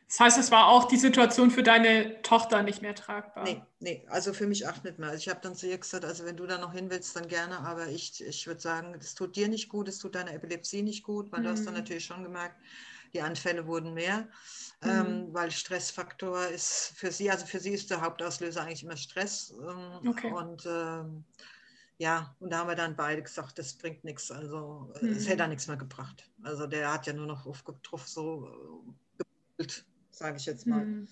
[0.08, 3.44] das heißt, es war auch die Situation für deine Tochter nicht mehr tragbar.
[3.44, 5.10] Nee, nee, also für mich auch nicht mehr.
[5.10, 7.28] Also ich habe dann zu ihr gesagt, also wenn du da noch hin willst, dann
[7.28, 10.82] gerne, aber ich, ich würde sagen, das tut dir nicht gut, es tut deiner Epilepsie
[10.82, 11.44] nicht gut, weil mhm.
[11.44, 11.82] du hast dann mhm.
[11.82, 12.56] natürlich schon gemerkt,
[13.14, 14.28] die Anfälle wurden mehr,
[14.82, 15.06] ähm, mhm.
[15.06, 19.54] ähm, weil Stressfaktor ist für sie, also für sie ist der Hauptauslöser eigentlich immer Stress.
[19.60, 20.32] Ähm, okay.
[20.32, 21.24] Und ähm,
[21.98, 25.14] ja, und da haben wir dann beide gesagt, das bringt nichts, also mhm.
[25.14, 26.30] es hätte da nichts mehr gebracht.
[26.44, 28.86] Also der hat ja nur noch aufgetroffen, so
[30.12, 30.86] sage ich jetzt mal.
[30.86, 31.08] Mhm.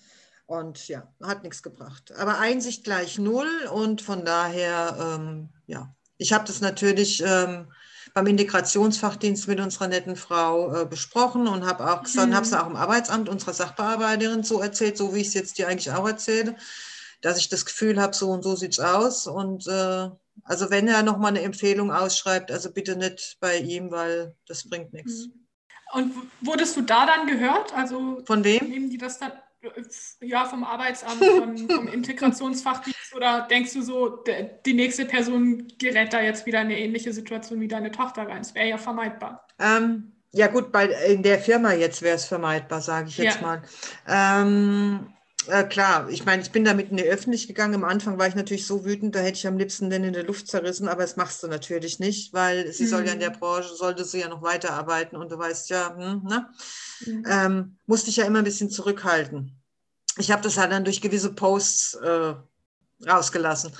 [0.46, 2.12] Und ja, hat nichts gebracht.
[2.12, 7.72] Aber Einsicht gleich null und von daher, ähm, ja, ich habe das natürlich ähm,
[8.16, 12.34] beim Integrationsfachdienst mit unserer netten Frau äh, besprochen und habe auch gesagt, mhm.
[12.34, 15.68] habe es auch im Arbeitsamt unserer Sachbearbeiterin so erzählt, so wie ich es jetzt dir
[15.68, 16.56] eigentlich auch erzähle,
[17.20, 19.26] dass ich das Gefühl habe, so und so sieht es aus.
[19.26, 20.08] Und äh,
[20.44, 24.94] also wenn er nochmal eine Empfehlung ausschreibt, also bitte nicht bei ihm, weil das bringt
[24.94, 25.26] nichts.
[25.26, 25.46] Mhm.
[25.92, 27.74] Und wurdest du da dann gehört?
[27.74, 28.66] Also von wem?
[28.66, 29.32] Nehmen die das dann?
[30.20, 34.24] Ja, vom Arbeitsamt, von, vom Integrationsfachdienst oder denkst du so,
[34.64, 38.38] die nächste Person gerät da jetzt wieder in eine ähnliche Situation wie deine Tochter rein?
[38.38, 39.46] Das wäre ja vermeidbar.
[39.58, 43.42] Ähm, ja gut, bei, in der Firma jetzt wäre es vermeidbar, sage ich jetzt ja.
[43.42, 43.62] mal.
[44.06, 45.15] Ähm,
[45.48, 47.74] äh, klar, ich meine, ich bin damit in die Öffentlichkeit gegangen.
[47.74, 50.24] Am Anfang war ich natürlich so wütend, da hätte ich am liebsten den in der
[50.24, 52.88] Luft zerrissen, aber das machst du natürlich nicht, weil sie mhm.
[52.88, 53.38] soll ja in der mhm.
[53.38, 56.48] Branche, sollte sie ja noch weiterarbeiten und du weißt ja, hm, ne?
[57.04, 57.24] Mhm.
[57.28, 59.52] Ähm, musste ich ja immer ein bisschen zurückhalten.
[60.18, 62.34] Ich habe das halt dann durch gewisse Posts äh,
[63.06, 63.72] rausgelassen.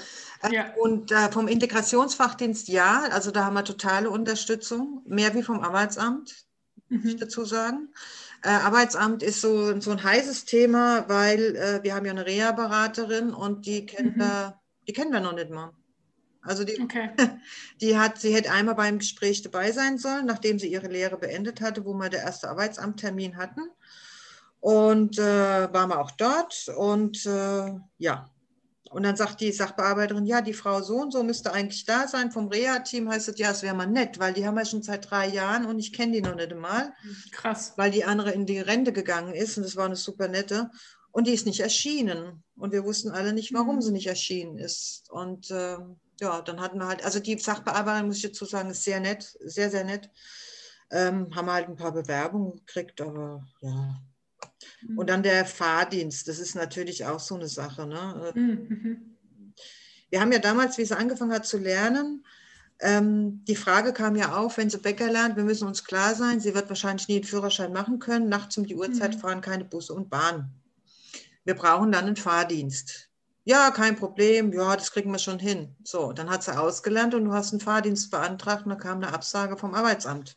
[0.42, 0.74] Äh, ja.
[0.74, 6.34] Und äh, vom Integrationsfachdienst ja, also da haben wir totale Unterstützung, mehr wie vom Arbeitsamt,
[6.88, 6.98] mhm.
[6.98, 7.88] muss ich dazu sagen.
[8.43, 13.32] Äh, Arbeitsamt ist so, so ein heißes Thema, weil äh, wir haben ja eine Reha-Beraterin
[13.34, 14.20] und die kennen, mhm.
[14.20, 15.72] wir, die kennen wir noch nicht mal.
[16.43, 17.11] Also die, okay.
[17.80, 21.61] die hat, sie hätte einmal beim Gespräch dabei sein sollen, nachdem sie ihre Lehre beendet
[21.61, 23.62] hatte, wo wir der erste Arbeitsamttermin hatten.
[24.61, 28.30] Und äh, waren wir auch dort und äh, ja,
[28.97, 32.30] und dann sagt die Sachbearbeiterin, ja, die Frau so und so müsste eigentlich da sein.
[32.30, 35.11] Vom Reha-Team heißt es, ja, es wäre mal nett, weil die haben wir schon seit
[35.11, 36.94] drei Jahren und ich kenne die noch nicht einmal.
[37.30, 37.74] Krass.
[37.76, 40.70] Weil die andere in die Rente gegangen ist und das war eine super nette.
[41.12, 42.42] Und die ist nicht erschienen.
[42.57, 43.82] Und wir wussten alle nicht, warum mhm.
[43.82, 45.11] sie nicht erschienen ist.
[45.11, 45.76] Und äh,
[46.22, 49.36] ja, dann hatten wir halt, also die Sachbearbeiterin, muss ich dazu sagen, ist sehr nett,
[49.40, 50.09] sehr, sehr nett.
[50.90, 54.01] Ähm, haben halt ein paar Bewerbungen gekriegt, aber ja,
[54.88, 55.07] und mhm.
[55.07, 57.86] dann der Fahrdienst, das ist natürlich auch so eine Sache.
[57.86, 58.32] Ne?
[58.34, 59.16] Mhm.
[60.11, 62.24] Wir haben ja damals, wie sie angefangen hat zu lernen,
[62.78, 66.40] ähm, die Frage kam ja auf, wenn sie Bäcker lernt, wir müssen uns klar sein,
[66.40, 68.28] sie wird wahrscheinlich nie einen Führerschein machen können.
[68.28, 69.18] Nachts um die Uhrzeit mhm.
[69.20, 70.51] fahren keine Busse und Bahnen.
[71.44, 73.09] Wir brauchen dann einen Fahrdienst.
[73.44, 75.74] Ja, kein Problem, ja, das kriegen wir schon hin.
[75.84, 79.12] So, dann hat sie ausgelernt und du hast einen Fahrdienst beantragt und da kam eine
[79.12, 80.36] Absage vom Arbeitsamt.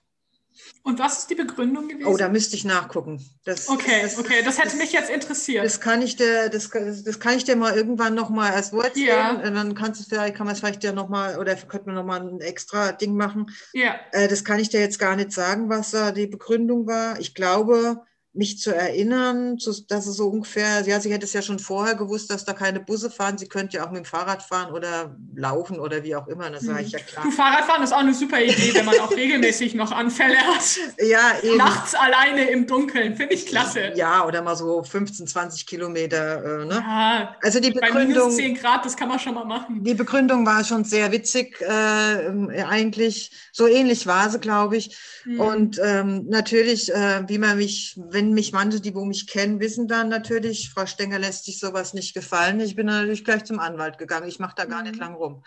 [0.84, 2.07] Und was ist die Begründung gewesen?
[2.07, 3.24] Oh, da müsste ich nachgucken.
[3.43, 5.66] Das, okay, das, okay, das hätte das, mich jetzt interessiert.
[5.66, 9.32] Das kann ich dir, das, das kann ich dir mal irgendwann nochmal als Wort ja.
[9.32, 12.22] Und dann kannst du vielleicht, kann man es vielleicht ja nochmal, oder könnte man nochmal
[12.22, 13.47] ein extra Ding machen.
[13.74, 13.95] Ja.
[14.12, 17.20] Äh, das kann ich dir jetzt gar nicht sagen, was da die Begründung war.
[17.20, 18.03] Ich glaube,
[18.39, 19.57] mich zu erinnern,
[19.89, 22.79] dass es so ungefähr, ja, sie hätte es ja schon vorher gewusst, dass da keine
[22.79, 23.37] Busse fahren.
[23.37, 26.49] Sie könnte ja auch mit dem Fahrrad fahren oder laufen oder wie auch immer.
[26.49, 27.25] Das sage ich ja klar.
[27.25, 30.63] Du, Fahrradfahren ist auch eine super Idee, wenn man auch regelmäßig noch Anfälle hat.
[30.99, 31.57] Ja, eben.
[31.57, 33.91] Nachts alleine im Dunkeln, finde ich klasse.
[33.95, 36.61] Ja, oder mal so 15, 20 Kilometer.
[36.61, 36.75] Äh, ne?
[36.75, 37.93] Ja, also die Begründung.
[37.93, 39.83] Bei minus 10 Grad, das kann man schon mal machen.
[39.83, 43.31] Die Begründung war schon sehr witzig, äh, eigentlich.
[43.51, 44.97] So ähnlich war sie, glaube ich.
[45.25, 45.39] Mhm.
[45.41, 49.88] Und ähm, natürlich, äh, wie man mich, wenn mich manche, die wo mich kennen, wissen
[49.88, 52.59] dann natürlich, Frau Stenger lässt sich sowas nicht gefallen.
[52.59, 54.27] Ich bin natürlich gleich zum Anwalt gegangen.
[54.27, 54.89] Ich mache da gar mhm.
[54.89, 55.43] nicht lang rum.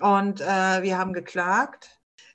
[0.00, 1.90] Und äh, wir haben geklagt.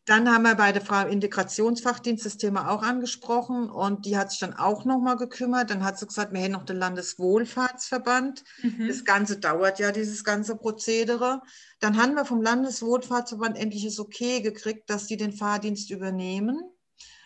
[0.05, 4.39] Dann haben wir bei der Frau Integrationsfachdienst das Thema auch angesprochen und die hat sich
[4.39, 5.69] dann auch nochmal gekümmert.
[5.69, 8.43] Dann hat sie gesagt, wir hätten noch den Landeswohlfahrtsverband.
[8.63, 8.87] Mhm.
[8.87, 11.41] Das Ganze dauert ja, dieses ganze Prozedere.
[11.79, 16.59] Dann haben wir vom Landeswohlfahrtsverband endlich das Okay gekriegt, dass die den Fahrdienst übernehmen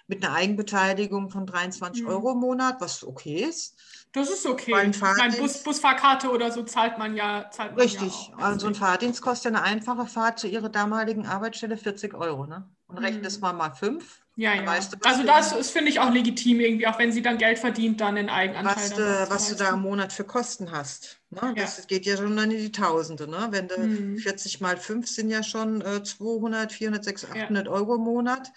[0.08, 2.10] mit einer Eigenbeteiligung von 23 mhm.
[2.10, 3.78] Euro im Monat, was okay ist.
[4.12, 4.72] Das ist okay.
[4.72, 7.50] Meine, Bus, Busfahrkarte oder so zahlt man ja.
[7.52, 8.30] Zahlt man Richtig.
[8.30, 12.46] Ja also ein Fahrdienst kostet eine einfache Fahrt zu ihrer damaligen Arbeitsstelle 40 Euro.
[12.46, 12.70] Ne?
[12.88, 13.06] Und mhm.
[13.06, 14.20] rechnet es mal mal fünf.
[14.36, 14.66] Ja, ja.
[14.66, 17.60] Weißt du, also das ist, finde ich, auch legitim irgendwie, auch wenn sie dann Geld
[17.60, 18.76] verdient, dann in Eigenanteil.
[18.76, 21.20] Was, du, was du da im Monat für Kosten hast.
[21.30, 21.54] Ne?
[21.56, 21.84] Das ja.
[21.86, 23.28] geht ja schon dann in die Tausende.
[23.28, 23.48] Ne?
[23.52, 24.18] Wenn du mhm.
[24.18, 27.72] 40 mal 5 sind ja schon äh, 200, 400, 600, 800 ja.
[27.72, 28.52] Euro im Monat.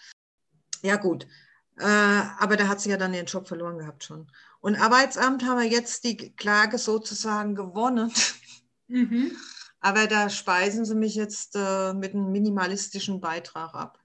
[0.86, 1.26] Ja gut,
[1.78, 4.30] äh, aber da hat sie ja dann ihren Job verloren gehabt schon.
[4.60, 8.12] Und Arbeitsamt haben wir jetzt die Klage sozusagen gewonnen.
[8.88, 9.32] Mhm.
[9.80, 13.98] Aber da speisen sie mich jetzt äh, mit einem minimalistischen Beitrag ab.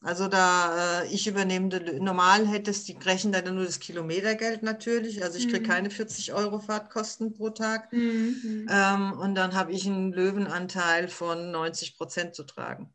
[0.00, 1.68] Also da äh, ich übernehme,
[2.00, 5.24] normal hättest die rechnen dann nur das Kilometergeld natürlich.
[5.24, 5.68] Also ich kriege mhm.
[5.68, 7.92] keine 40 Euro Fahrtkosten pro Tag.
[7.92, 8.68] Mhm.
[8.70, 12.94] Ähm, und dann habe ich einen Löwenanteil von 90 Prozent zu tragen.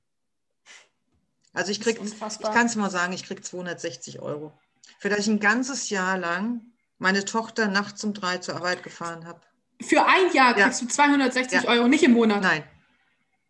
[1.54, 4.52] Also ich kriege, ich kann es mal sagen, ich kriege 260 Euro.
[4.98, 6.62] Für das ich ein ganzes Jahr lang
[6.98, 9.42] meine Tochter nachts um drei zur Arbeit gefahren habe.
[9.82, 10.88] Für ein Jahr kriegst ja.
[10.88, 11.70] du 260 ja.
[11.70, 12.42] Euro, nicht im Monat?
[12.42, 12.64] Nein,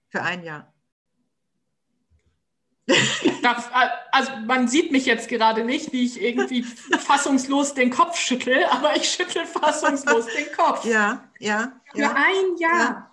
[0.09, 0.71] für ein Jahr.
[3.41, 3.65] Das,
[4.13, 8.95] also man sieht mich jetzt gerade nicht, wie ich irgendwie fassungslos den Kopf schüttel, aber
[8.95, 10.85] ich schüttel fassungslos den Kopf.
[10.85, 11.73] Ja, ja.
[11.91, 12.13] Für ja.
[12.15, 12.79] ein Jahr.
[12.79, 13.11] Ja.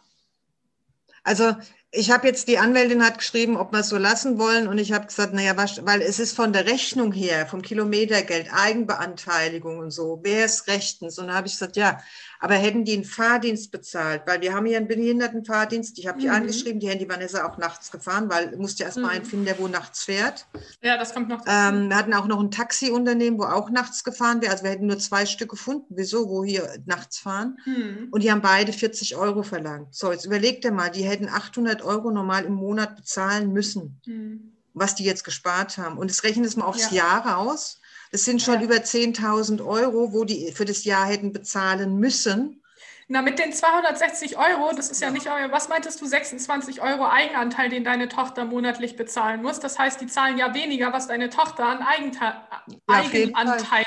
[1.25, 1.57] Also
[1.93, 4.69] ich habe jetzt, die Anwältin hat geschrieben, ob wir es so lassen wollen.
[4.69, 8.49] Und ich habe gesagt, naja, was, weil es ist von der Rechnung her, vom Kilometergeld,
[8.53, 11.19] Eigenbeanteiligung und so, wer ist rechtens?
[11.19, 12.01] Und da habe ich gesagt, ja,
[12.41, 16.27] aber hätten die einen Fahrdienst bezahlt, weil wir haben hier einen Behindertenfahrdienst, ich habe die
[16.27, 16.35] mhm.
[16.35, 19.17] angeschrieben, die Handy Vanessa auch nachts gefahren, weil du musst ja erstmal mhm.
[19.17, 20.47] einen finden, der wo nachts fährt.
[20.83, 21.45] Ja, das kommt noch.
[21.47, 24.53] Ähm, wir hatten auch noch ein Taxiunternehmen, wo auch nachts gefahren wäre.
[24.53, 25.85] Also wir hätten nur zwei Stück gefunden.
[25.91, 27.59] Wieso, wo hier nachts fahren?
[27.67, 28.09] Mhm.
[28.11, 29.95] Und die haben beide 40 Euro verlangt.
[29.95, 34.57] So, jetzt überleg dir mal, die hätten 800 Euro normal im Monat bezahlen müssen, mhm.
[34.73, 35.99] was die jetzt gespart haben.
[35.99, 37.05] Und das rechnen es mal aufs ja.
[37.05, 37.81] Jahr raus.
[38.11, 38.63] Das sind schon ja.
[38.63, 42.63] über 10.000 Euro, wo die für das Jahr hätten bezahlen müssen.
[43.09, 46.81] Na, mit den 260 Euro, das ist ja, ja nicht euer, was meintest du, 26
[46.81, 49.59] Euro Eigenanteil, den deine Tochter monatlich bezahlen muss?
[49.59, 52.35] Das heißt, die zahlen ja weniger, was deine Tochter an Eigenteil,
[52.69, 53.85] ja, Eigenanteil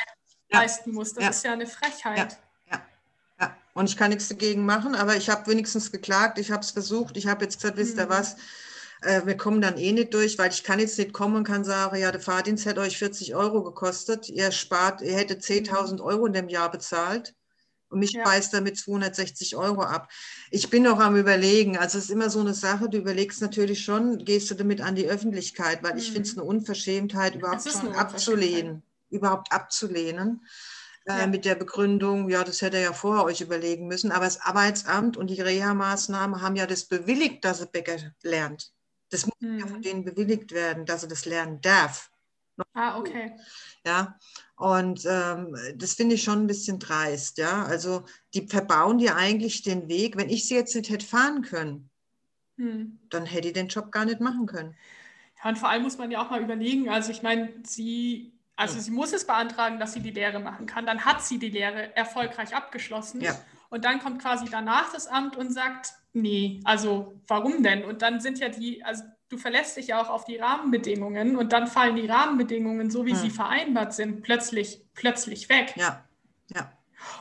[0.49, 1.13] leisten muss.
[1.13, 2.17] Das ist ja eine Frechheit.
[2.17, 2.37] Ja.
[3.73, 7.17] Und ich kann nichts dagegen machen, aber ich habe wenigstens geklagt, ich habe es versucht,
[7.17, 8.09] ich habe jetzt gesagt, wisst ihr mhm.
[8.09, 8.35] was,
[9.03, 11.63] äh, wir kommen dann eh nicht durch, weil ich kann jetzt nicht kommen und kann
[11.63, 16.25] sagen, ja, der Fahrdienst hätte euch 40 Euro gekostet, ihr spart, ihr hättet 10.000 Euro
[16.25, 17.35] in dem Jahr bezahlt
[17.89, 18.23] und mich ja.
[18.51, 20.09] damit 260 Euro ab.
[20.51, 23.83] Ich bin noch am überlegen, also es ist immer so eine Sache, du überlegst natürlich
[23.83, 26.13] schon, gehst du damit an die Öffentlichkeit, weil ich mhm.
[26.13, 30.41] finde es eine Unverschämtheit, überhaupt schon abzulehnen, überhaupt abzulehnen.
[31.05, 31.27] Äh, ja.
[31.27, 34.13] mit der Begründung, ja, das hätte ihr ja vorher euch überlegen müssen.
[34.13, 38.72] Aber das Arbeitsamt und die Reha-Maßnahmen haben ja das bewilligt, dass er Bäcker lernt.
[39.13, 39.59] Das muss mhm.
[39.59, 42.09] ja von denen bewilligt werden, dass er das lernen darf.
[42.73, 43.31] Ah, okay.
[43.85, 44.17] Ja,
[44.55, 47.37] und ähm, das finde ich schon ein bisschen dreist.
[47.37, 50.17] Ja, also die verbauen dir eigentlich den Weg.
[50.17, 51.89] Wenn ich sie jetzt nicht hätte fahren können,
[52.57, 52.99] mhm.
[53.09, 54.75] dann hätte ich den Job gar nicht machen können.
[55.43, 58.79] Ja, und vor allem muss man ja auch mal überlegen, also ich meine, sie, also
[58.79, 60.85] sie muss es beantragen, dass sie die Lehre machen kann.
[60.85, 63.21] Dann hat sie die Lehre erfolgreich abgeschlossen.
[63.21, 63.37] Ja.
[63.73, 67.83] Und dann kommt quasi danach das Amt und sagt, nee, also warum denn?
[67.83, 71.51] Und dann sind ja die, also du verlässt dich ja auch auf die Rahmenbedingungen und
[71.53, 73.17] dann fallen die Rahmenbedingungen, so wie hm.
[73.17, 75.73] sie vereinbart sind, plötzlich, plötzlich weg.
[75.75, 76.03] Ja,
[76.53, 76.71] ja.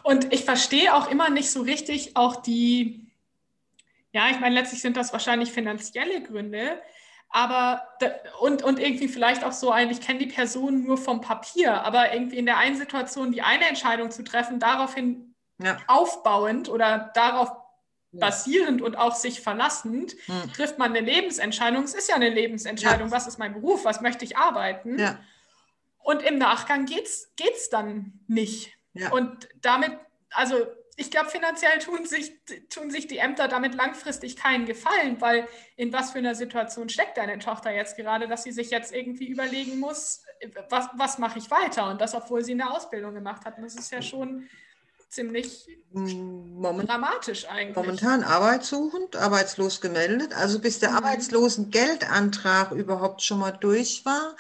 [0.03, 3.11] Und ich verstehe auch immer nicht so richtig auch die,
[4.13, 6.83] ja, ich meine, letztlich sind das wahrscheinlich finanzielle Gründe,
[7.31, 7.89] aber
[8.41, 12.13] und, und irgendwie vielleicht auch so ein, ich kenne die Person nur vom Papier, aber
[12.13, 15.32] irgendwie in der einen Situation die eine Entscheidung zu treffen, daraufhin
[15.63, 15.79] ja.
[15.87, 17.53] aufbauend oder darauf
[18.13, 20.53] basierend und auf sich verlassend, hm.
[20.53, 21.85] trifft man eine Lebensentscheidung.
[21.85, 23.09] Es ist ja eine Lebensentscheidung.
[23.09, 23.13] Ja.
[23.13, 23.85] Was ist mein Beruf?
[23.85, 24.99] Was möchte ich arbeiten?
[24.99, 25.19] Ja.
[25.99, 28.75] Und im Nachgang geht es dann nicht.
[28.93, 29.13] Ja.
[29.13, 29.93] Und damit,
[30.31, 32.33] also ich glaube, finanziell tun sich,
[32.69, 37.17] tun sich die Ämter damit langfristig keinen Gefallen, weil in was für einer Situation steckt
[37.17, 40.23] deine Tochter jetzt gerade, dass sie sich jetzt irgendwie überlegen muss,
[40.69, 41.89] was, was mache ich weiter?
[41.89, 43.57] Und das, obwohl sie eine Ausbildung gemacht hat.
[43.57, 44.49] Und das ist ja schon
[45.13, 47.77] ziemlich Moment, dramatisch eigentlich.
[47.77, 50.33] Momentan arbeitssuchend, arbeitslos gemeldet.
[50.35, 50.97] Also bis der mhm.
[50.97, 54.35] Arbeitslosengeldantrag überhaupt schon mal durch war,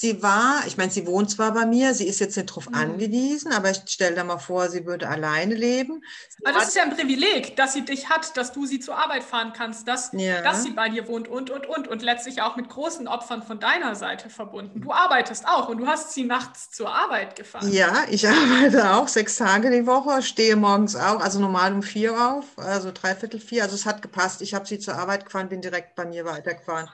[0.00, 2.74] sie war, ich meine, sie wohnt zwar bei mir, sie ist jetzt nicht darauf mhm.
[2.74, 6.02] angewiesen, aber ich stelle dir mal vor, sie würde alleine leben.
[6.28, 8.96] Sie aber das ist ja ein Privileg, dass sie dich hat, dass du sie zur
[8.96, 10.42] Arbeit fahren kannst, dass, ja.
[10.42, 11.88] dass sie bei dir wohnt und, und, und.
[11.88, 14.80] Und letztlich auch mit großen Opfern von deiner Seite verbunden.
[14.80, 17.70] Du arbeitest auch und du hast sie nachts zur Arbeit gefahren.
[17.72, 22.14] Ja, ich arbeite auch sechs Tage die Woche, stehe morgens auch, also normal um vier
[22.14, 23.62] auf, also dreiviertel vier.
[23.62, 24.42] Also es hat gepasst.
[24.42, 26.88] Ich habe sie zur Arbeit gefahren, bin direkt bei mir weitergefahren.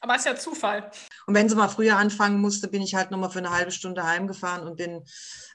[0.00, 0.90] Aber es ist ja Zufall.
[1.26, 4.04] Und wenn sie mal früher anfangen musste, bin ich halt nochmal für eine halbe Stunde
[4.04, 5.02] heimgefahren und bin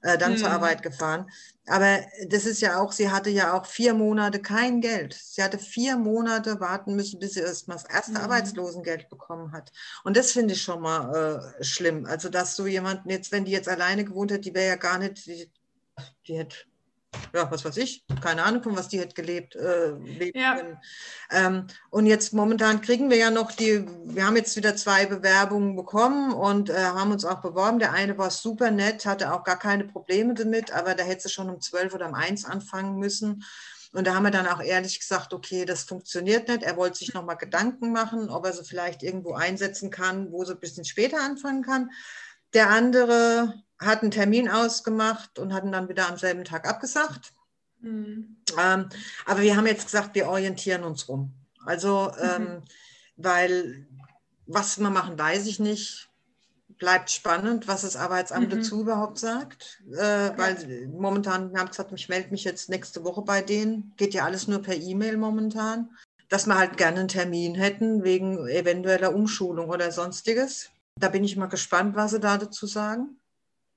[0.02, 0.38] äh, dann hm.
[0.38, 1.30] zur Arbeit gefahren.
[1.66, 5.14] Aber das ist ja auch, sie hatte ja auch vier Monate kein Geld.
[5.14, 8.22] Sie hatte vier Monate warten müssen, bis sie erst mal das erste hm.
[8.22, 9.72] Arbeitslosengeld bekommen hat.
[10.04, 12.06] Und das finde ich schon mal äh, schlimm.
[12.06, 14.98] Also, dass so jemanden jetzt, wenn die jetzt alleine gewohnt hätte, die wäre ja gar
[14.98, 15.50] nicht, die,
[16.28, 16.58] die hätte
[17.34, 20.56] ja, was weiß ich, keine Ahnung, von was die hätte gelebt, äh, leben ja.
[20.56, 20.78] können.
[21.32, 25.76] Ähm, und jetzt momentan kriegen wir ja noch die, wir haben jetzt wieder zwei Bewerbungen
[25.76, 27.80] bekommen und äh, haben uns auch beworben.
[27.80, 31.34] Der eine war super nett, hatte auch gar keine Probleme damit, aber da hätte sie
[31.34, 33.44] schon um zwölf oder um eins anfangen müssen.
[33.94, 36.64] Und da haben wir dann auch ehrlich gesagt, okay, das funktioniert nicht.
[36.64, 40.54] Er wollte sich nochmal Gedanken machen, ob er sie vielleicht irgendwo einsetzen kann, wo sie
[40.54, 41.92] ein bisschen später anfangen kann.
[42.56, 43.54] Der andere
[43.86, 47.34] hat einen Termin ausgemacht und hatten dann wieder am selben Tag abgesagt.
[47.82, 48.38] Mhm.
[48.60, 48.90] Ähm,
[49.26, 51.34] aber wir haben jetzt gesagt, wir orientieren uns rum.
[51.66, 52.62] Also, ähm, mhm.
[53.18, 53.88] weil
[54.46, 56.10] was wir machen, weiß ich nicht.
[56.80, 58.58] Bleibt spannend, was das Arbeitsamt mhm.
[58.58, 59.82] dazu überhaupt sagt.
[59.92, 63.94] Äh, weil momentan, wir haben gesagt, ich melde mich jetzt nächste Woche bei denen.
[63.96, 65.96] Geht ja alles nur per E-Mail momentan.
[66.30, 70.72] Dass wir halt gerne einen Termin hätten wegen eventueller Umschulung oder sonstiges.
[71.00, 73.18] Da bin ich mal gespannt, was sie da dazu sagen.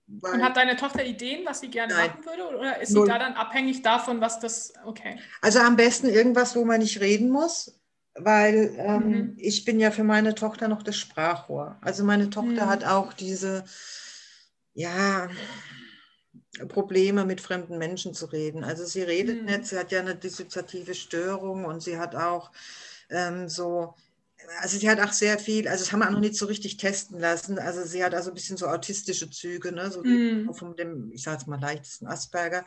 [0.09, 2.11] Und hat deine Tochter Ideen, was sie gerne Nein.
[2.11, 2.57] machen würde?
[2.57, 3.09] Oder ist sie Null.
[3.09, 5.19] da dann abhängig davon, was das, okay.
[5.43, 7.81] Also am besten irgendwas, wo man nicht reden muss,
[8.15, 9.35] weil ähm, mhm.
[9.37, 11.77] ich bin ja für meine Tochter noch das Sprachrohr.
[11.81, 12.69] Also meine Tochter mhm.
[12.69, 13.65] hat auch diese,
[14.75, 15.29] ja,
[16.69, 18.65] Probleme mit fremden Menschen zu reden.
[18.65, 19.47] Also sie redet mhm.
[19.47, 22.51] nicht, sie hat ja eine dissoziative Störung und sie hat auch
[23.11, 23.95] ähm, so
[24.61, 26.77] also sie hat auch sehr viel, also das haben wir auch noch nicht so richtig
[26.77, 27.59] testen lassen.
[27.59, 29.91] Also sie hat also ein bisschen so autistische Züge, ne?
[29.91, 30.53] so mm.
[30.55, 32.65] von dem, ich sage jetzt mal leichtesten Asperger.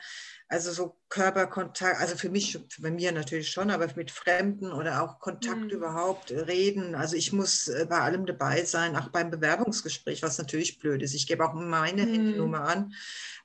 [0.47, 5.19] Also so Körperkontakt, also für mich, bei mir natürlich schon, aber mit Fremden oder auch
[5.19, 5.69] Kontakt mm.
[5.69, 6.95] überhaupt, äh, reden.
[6.95, 11.13] Also ich muss äh, bei allem dabei sein, auch beim Bewerbungsgespräch, was natürlich blöd ist.
[11.13, 12.13] Ich gebe auch meine mm.
[12.13, 12.93] Handynummer an,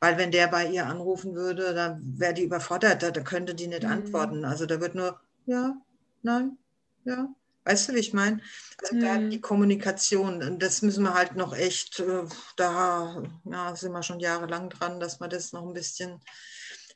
[0.01, 3.67] weil wenn der bei ihr anrufen würde, dann wäre die überfordert, da, da könnte die
[3.67, 3.87] nicht mm.
[3.87, 4.45] antworten.
[4.45, 5.77] Also da wird nur, ja,
[6.23, 6.57] nein,
[7.05, 7.29] ja,
[7.65, 8.41] Weißt du, wie ich meine?
[8.83, 9.41] Also da die mhm.
[9.41, 12.25] Kommunikation, das müssen wir halt noch echt, äh,
[12.57, 16.21] da ja, sind wir schon jahrelang dran, dass wir das noch ein bisschen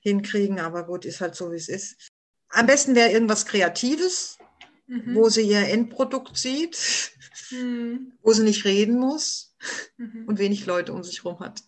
[0.01, 0.59] hinkriegen.
[0.59, 2.11] Aber gut, ist halt so, wie es ist.
[2.51, 4.39] Am besten wäre irgendwas Kreatives,
[4.87, 5.15] mhm.
[5.15, 7.13] wo sie ihr Endprodukt sieht,
[7.51, 8.13] mhm.
[8.23, 9.55] wo sie nicht reden muss
[9.97, 10.25] mhm.
[10.27, 11.63] und wenig Leute um sich herum hat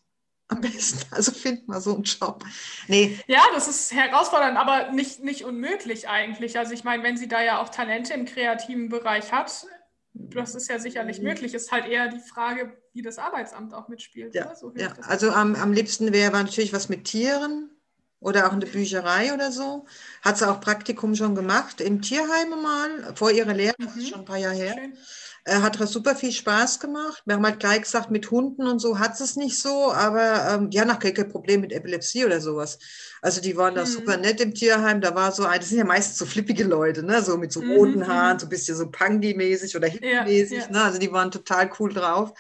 [0.51, 1.01] am besten.
[1.11, 2.45] Also find mal so einen Job.
[2.89, 3.19] Nee.
[3.27, 6.59] Ja, das ist herausfordernd, aber nicht, nicht unmöglich eigentlich.
[6.59, 9.67] Also ich meine, wenn sie da ja auch Talente im kreativen Bereich hat,
[10.13, 11.25] das ist ja sicherlich mhm.
[11.25, 11.55] möglich.
[11.55, 14.35] Ist halt eher die Frage, wie das Arbeitsamt auch mitspielt.
[14.35, 14.93] Ja, so ja.
[15.03, 17.71] also am, am liebsten wäre natürlich was mit Tieren
[18.19, 19.87] oder auch in der Bücherei oder so.
[20.23, 23.85] Hat sie auch Praktikum schon gemacht, im Tierheim mal, vor ihrer Lehre, mhm.
[23.85, 24.75] das ist schon ein paar Jahre her.
[24.75, 24.99] Schön.
[25.45, 27.23] Äh, hat super viel Spaß gemacht.
[27.25, 30.71] Wir haben halt gleich gesagt, mit Hunden und so hat es nicht so, aber ähm,
[30.71, 32.79] die haben auch kein Problem mit Epilepsie oder sowas.
[33.23, 33.87] Also die waren da mhm.
[33.87, 35.01] super nett im Tierheim.
[35.01, 37.23] Da war so, das sind ja meistens so flippige Leute, ne?
[37.23, 38.07] so mit so mhm, roten mhm.
[38.07, 40.59] Haaren, so ein bisschen so Pungy-mäßig oder Hippie-mäßig.
[40.59, 40.71] Ja, ja.
[40.71, 40.83] ne?
[40.83, 42.33] Also die waren total cool drauf.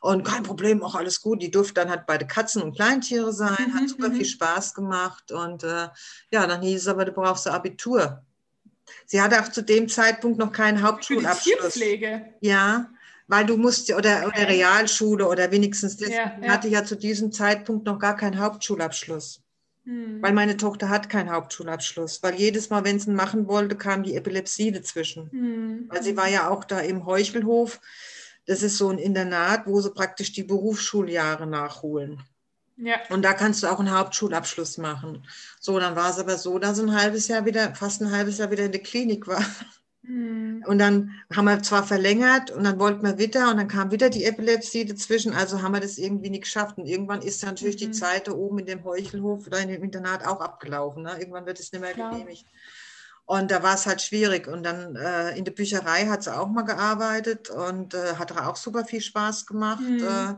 [0.00, 1.42] Und kein Problem, auch alles gut.
[1.42, 4.24] Die durften dann halt beide Katzen und Kleintiere sein, mhm, hat super viel mhm.
[4.24, 5.32] Spaß gemacht.
[5.32, 5.88] Und äh,
[6.30, 8.22] ja, dann hieß es aber, du brauchst ein Abitur.
[9.06, 11.44] Sie hatte auch zu dem Zeitpunkt noch keinen Hauptschulabschluss.
[11.44, 12.34] Die Tierpflege.
[12.40, 12.90] Ja,
[13.28, 14.42] weil du musst oder, okay.
[14.42, 16.48] oder Realschule oder wenigstens das ja, ja.
[16.48, 19.42] hatte ja zu diesem Zeitpunkt noch gar keinen Hauptschulabschluss.
[19.84, 20.20] Hm.
[20.22, 24.02] Weil meine Tochter hat keinen Hauptschulabschluss, weil jedes Mal, wenn sie ihn machen wollte, kam
[24.02, 25.30] die Epilepsie dazwischen.
[25.30, 25.84] Hm.
[25.88, 27.80] Weil sie war ja auch da im Heuchelhof.
[28.46, 32.22] Das ist so ein Internat, wo sie praktisch die Berufsschuljahre nachholen.
[32.80, 32.96] Ja.
[33.10, 35.26] Und da kannst du auch einen Hauptschulabschluss machen.
[35.60, 38.50] So, dann war es aber so, dass ein halbes Jahr wieder, fast ein halbes Jahr
[38.50, 39.44] wieder in der Klinik war.
[40.02, 40.64] Mhm.
[40.66, 44.08] Und dann haben wir zwar verlängert und dann wollten wir wieder und dann kam wieder
[44.10, 46.78] die Epilepsie dazwischen, also haben wir das irgendwie nicht geschafft.
[46.78, 47.86] Und irgendwann ist dann natürlich mhm.
[47.86, 51.02] die Zeit da oben in dem Heuchelhof oder in dem Internat auch abgelaufen.
[51.02, 51.18] Ne?
[51.18, 52.12] Irgendwann wird es nicht mehr Klar.
[52.12, 52.46] genehmigt.
[53.26, 54.46] Und da war es halt schwierig.
[54.46, 58.56] Und dann äh, in der Bücherei hat sie auch mal gearbeitet und äh, hat auch
[58.56, 59.82] super viel Spaß gemacht.
[59.82, 59.98] Mhm.
[59.98, 60.34] Äh,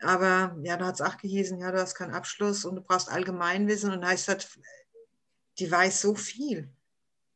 [0.00, 3.10] aber ja, da hat es auch gehießen, ja, du hast keinen Abschluss und du brauchst
[3.10, 3.92] Allgemeinwissen.
[3.92, 4.58] Und heißt das,
[5.58, 6.68] die weiß so viel.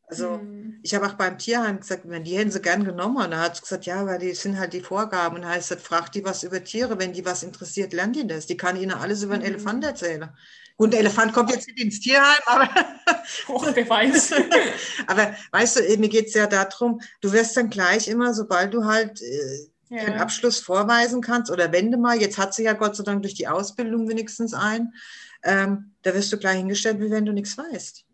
[0.06, 0.80] Also mhm.
[0.82, 3.24] ich habe auch beim Tierheim gesagt, die hätten sie gern genommen.
[3.24, 5.36] Und da hat sie gesagt, ja, weil die sind halt die Vorgaben.
[5.36, 6.98] Und heißt, fragt die was über Tiere.
[6.98, 8.46] Wenn die was interessiert, lernt die das.
[8.46, 9.54] Die kann ihnen alles über einen mhm.
[9.54, 10.28] Elefant erzählen.
[10.76, 12.68] Gut, der Elefant kommt jetzt nicht ins Tierheim, aber.
[13.48, 14.32] Och, wer weiß.
[15.06, 18.84] aber weißt du, mir geht es ja darum, du wirst dann gleich immer, sobald du
[18.84, 20.04] halt äh, ja.
[20.04, 23.22] den Abschluss vorweisen kannst, oder wenn du mal, jetzt hat sie ja Gott sei Dank
[23.22, 24.94] durch die Ausbildung wenigstens ein,
[25.42, 28.04] ähm, da wirst du gleich hingestellt, wie wenn du nichts weißt.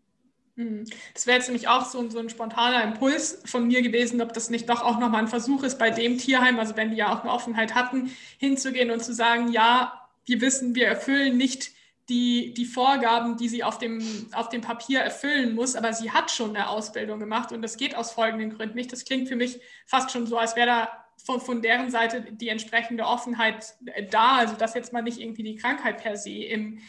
[0.55, 0.85] Mhm.
[1.13, 4.49] Das wäre jetzt nämlich auch so, so, ein spontaner Impuls von mir gewesen, ob das
[4.49, 7.21] nicht doch auch nochmal ein Versuch ist, bei dem Tierheim, also wenn die ja auch
[7.21, 11.71] eine Offenheit hatten, hinzugehen und zu sagen, ja, wir wissen, wir erfüllen nicht
[12.09, 14.01] die, die Vorgaben, die sie auf dem,
[14.31, 17.95] auf dem Papier erfüllen muss, aber sie hat schon eine Ausbildung gemacht und das geht
[17.95, 18.91] aus folgenden Gründen nicht.
[18.91, 22.49] Das klingt für mich fast schon so, als wäre da von, von deren Seite die
[22.49, 23.75] entsprechende Offenheit
[24.09, 26.79] da, also dass jetzt mal nicht irgendwie die Krankheit per se im,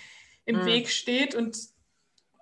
[0.45, 0.67] im mhm.
[0.67, 1.57] Weg steht und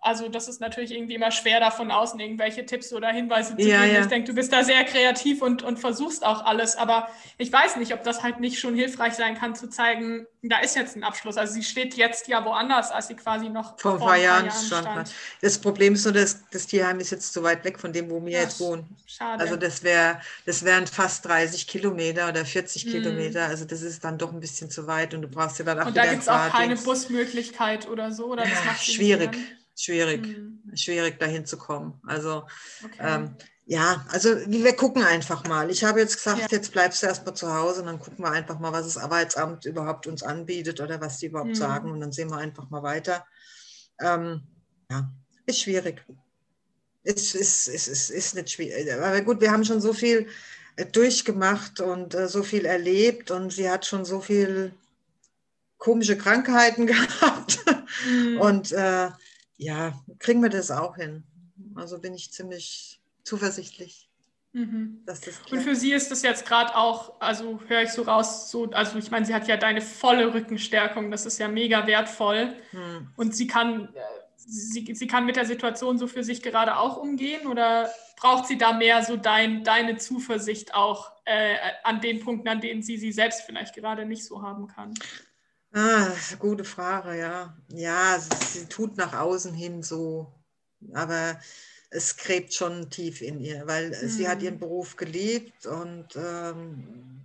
[0.07, 3.69] also das ist natürlich irgendwie immer schwer, da von außen irgendwelche Tipps oder Hinweise zu
[3.69, 3.95] ja, geben.
[3.95, 4.01] Ja.
[4.03, 7.77] Ich denke, du bist da sehr kreativ und, und versuchst auch alles, aber ich weiß
[7.77, 11.03] nicht, ob das halt nicht schon hilfreich sein kann, zu zeigen, da ist jetzt ein
[11.03, 11.37] Abschluss.
[11.37, 14.51] Also sie steht jetzt ja woanders, als sie quasi noch vor, vor ein paar Jahren,
[14.51, 14.87] stand.
[14.87, 15.15] stand.
[15.43, 18.25] Das Problem ist nur, dass das Tierheim ist jetzt zu weit weg von dem, wo
[18.25, 18.87] wir Ach, jetzt wohnen.
[19.07, 19.43] Schade.
[19.43, 22.93] Also das wäre, das wären fast 30 Kilometer oder 40 hm.
[22.93, 23.47] Kilometer.
[23.47, 25.87] Also das ist dann doch ein bisschen zu weit und du brauchst ja dann auch
[25.87, 29.37] Und da gibt es auch keine Busmöglichkeit oder so, oder das ja, schwierig
[29.77, 30.62] schwierig, mhm.
[30.74, 32.01] schwierig dahin zu kommen.
[32.07, 32.47] Also
[32.85, 32.97] okay.
[33.01, 33.37] ähm,
[33.68, 35.70] ja, also wir gucken einfach mal.
[35.70, 36.47] Ich habe jetzt gesagt, ja.
[36.51, 39.64] jetzt bleibst du erstmal zu Hause und dann gucken wir einfach mal, was das Arbeitsamt
[39.64, 41.57] überhaupt uns anbietet oder was die überhaupt mhm.
[41.57, 43.27] sagen und dann sehen wir einfach mal weiter.
[44.01, 44.43] Ähm,
[44.89, 45.11] ja,
[45.47, 46.05] ist schwierig.
[47.03, 48.93] Ist, ist, ist, ist, ist nicht schwierig.
[48.93, 50.29] Aber gut, wir haben schon so viel
[50.77, 54.74] äh, durchgemacht und äh, so viel erlebt und sie hat schon so viel
[55.79, 57.64] komische Krankheiten gehabt.
[58.09, 58.41] Mhm.
[58.41, 59.11] Und äh,
[59.57, 61.25] ja, kriegen wir das auch hin.
[61.75, 64.09] Also bin ich ziemlich zuversichtlich.
[64.53, 65.05] Mhm.
[65.51, 68.97] Und für sie ist das jetzt gerade auch, also höre ich so raus, so, also
[68.97, 72.55] ich meine, sie hat ja deine volle Rückenstärkung, das ist ja mega wertvoll.
[72.73, 73.11] Mhm.
[73.17, 73.91] Und sie kann,
[74.37, 78.57] sie, sie kann mit der Situation so für sich gerade auch umgehen oder braucht sie
[78.57, 83.13] da mehr so dein, deine Zuversicht auch äh, an den Punkten, an denen sie sie
[83.13, 84.95] selbst vielleicht gerade nicht so haben kann?
[85.79, 87.55] Ah, gute Frage, ja.
[87.68, 90.33] Ja, sie tut nach außen hin so,
[90.95, 91.39] aber
[91.91, 94.09] es gräbt schon tief in ihr, weil mhm.
[94.09, 94.61] sie hat ihren mhm.
[94.61, 97.22] Beruf geliebt und ähm,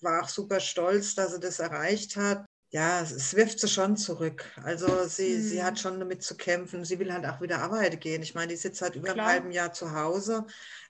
[0.00, 2.46] war auch super stolz, dass sie das erreicht hat.
[2.74, 4.44] Ja, es wirft sie schon zurück.
[4.64, 5.42] Also sie, mhm.
[5.42, 6.84] sie hat schon damit zu kämpfen.
[6.84, 8.22] Sie will halt auch wieder arbeiten gehen.
[8.22, 9.26] Ich meine, die sitzt seit über Klar.
[9.26, 10.44] einem halben Jahr zu Hause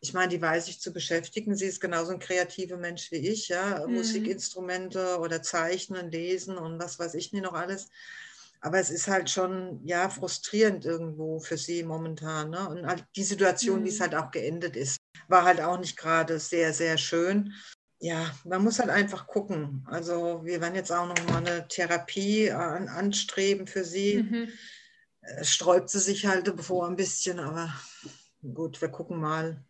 [0.04, 1.56] ich meine, die weiß sich zu beschäftigen.
[1.56, 3.94] Sie ist genauso ein kreativer Mensch wie ich, ja, mhm.
[3.94, 7.88] Musikinstrumente oder Zeichnen, Lesen und was weiß ich nicht noch alles.
[8.60, 12.50] Aber es ist halt schon ja frustrierend irgendwo für sie momentan.
[12.50, 12.68] Ne?
[12.68, 13.84] Und halt die Situation, mhm.
[13.86, 17.54] wie es halt auch geendet ist, war halt auch nicht gerade sehr, sehr schön.
[18.04, 19.82] Ja, man muss halt einfach gucken.
[19.86, 24.22] Also wir werden jetzt auch noch mal eine Therapie an, anstreben für sie.
[24.22, 24.48] Mhm.
[25.38, 27.72] Es sträubt sie sich halt bevor ein bisschen, aber
[28.42, 29.64] gut, wir gucken mal.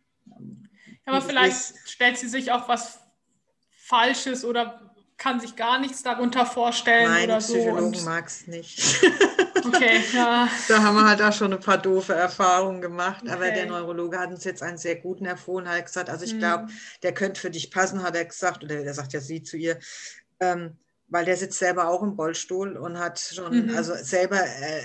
[1.05, 2.99] Aber vielleicht stellt sie sich auch was
[3.71, 7.53] Falsches oder kann sich gar nichts darunter vorstellen Nein, oder so.
[7.53, 8.99] Psychologen mag es nicht.
[9.65, 10.47] Okay, ja.
[10.67, 13.23] Da haben wir halt auch schon ein paar doofe Erfahrungen gemacht.
[13.23, 13.31] Okay.
[13.31, 16.39] Aber der Neurologe hat uns jetzt einen sehr guten empfohlen, hat gesagt, also ich hm.
[16.39, 16.67] glaube,
[17.03, 19.79] der könnte für dich passen, hat er gesagt, oder der sagt ja sie zu ihr,
[20.39, 23.77] ähm, weil der sitzt selber auch im Rollstuhl und hat schon, mhm.
[23.77, 24.81] also selber äh,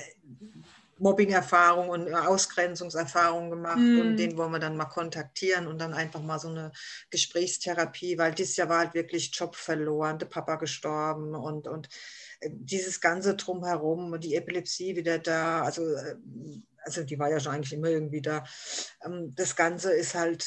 [1.00, 4.00] Mobbing-Erfahrung und äh, Ausgrenzungserfahrung gemacht mm.
[4.00, 6.72] und den wollen wir dann mal kontaktieren und dann einfach mal so eine
[7.10, 11.88] Gesprächstherapie, weil dieses Jahr war halt wirklich Job verloren, der Papa gestorben und, und
[12.48, 16.16] dieses ganze Drumherum, die Epilepsie wieder da, also, äh,
[16.84, 18.44] also die war ja schon eigentlich immer irgendwie da.
[19.04, 20.46] Ähm, das Ganze ist halt,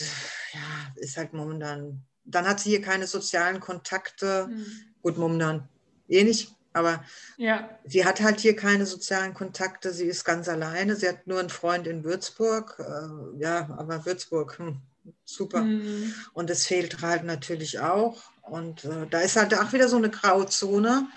[0.54, 5.02] ja, ist halt momentan, dann hat sie hier keine sozialen Kontakte, mm.
[5.02, 5.68] gut, momentan
[6.08, 7.04] eh nicht, aber
[7.38, 7.70] ja.
[7.86, 11.50] sie hat halt hier keine sozialen Kontakte, sie ist ganz alleine, sie hat nur einen
[11.50, 12.78] Freund in Würzburg.
[12.80, 14.82] Äh, ja, aber Würzburg, hm,
[15.24, 15.62] super.
[15.62, 16.14] Mhm.
[16.34, 18.24] Und es fehlt halt natürlich auch.
[18.42, 21.08] Und äh, da ist halt auch wieder so eine Grauzone.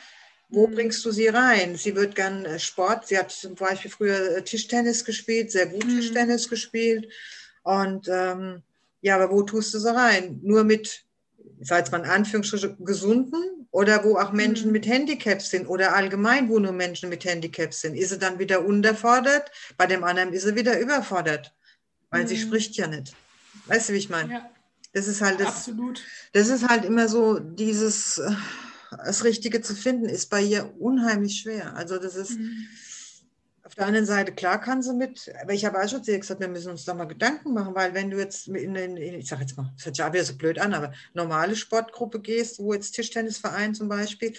[0.49, 0.75] Wo mhm.
[0.75, 1.77] bringst du sie rein?
[1.77, 3.09] Sie wird gern äh, Sport.
[3.09, 6.01] Sie hat zum Beispiel früher äh, Tischtennis gespielt, sehr gut mhm.
[6.01, 7.13] Tischtennis gespielt.
[7.63, 8.63] Und ähm,
[9.01, 10.41] ja, aber wo tust du sie rein?
[10.43, 11.05] Nur mit,
[11.61, 14.73] ich sage jetzt mal in Anführungsstrichen, gesunden oder wo auch Menschen mhm.
[14.73, 17.97] mit Handicaps sind oder allgemein, wo nur Menschen mit Handicaps sind.
[17.97, 19.51] Ist sie dann wieder unterfordert?
[19.77, 21.53] Bei dem anderen ist sie wieder überfordert,
[22.11, 22.29] weil mhm.
[22.29, 23.15] sie spricht ja nicht.
[23.67, 24.33] Weißt du, wie ich meine?
[24.33, 24.51] Ja.
[24.93, 26.03] Das ist halt das, Absolut.
[26.33, 28.31] Das ist halt immer so dieses, äh,
[28.91, 31.77] das Richtige zu finden, ist bei ihr unheimlich schwer.
[31.77, 32.67] Also das ist, mhm.
[33.67, 36.47] Auf der anderen Seite, klar kann sie mit, aber ich habe auch schon gesagt, wir
[36.47, 39.43] müssen uns da mal Gedanken machen, weil wenn du jetzt in, in, in ich sage
[39.43, 42.75] jetzt mal, das hört sich auch wieder so blöd an, aber normale Sportgruppe gehst, wo
[42.75, 44.35] jetzt Tischtennisverein zum Beispiel,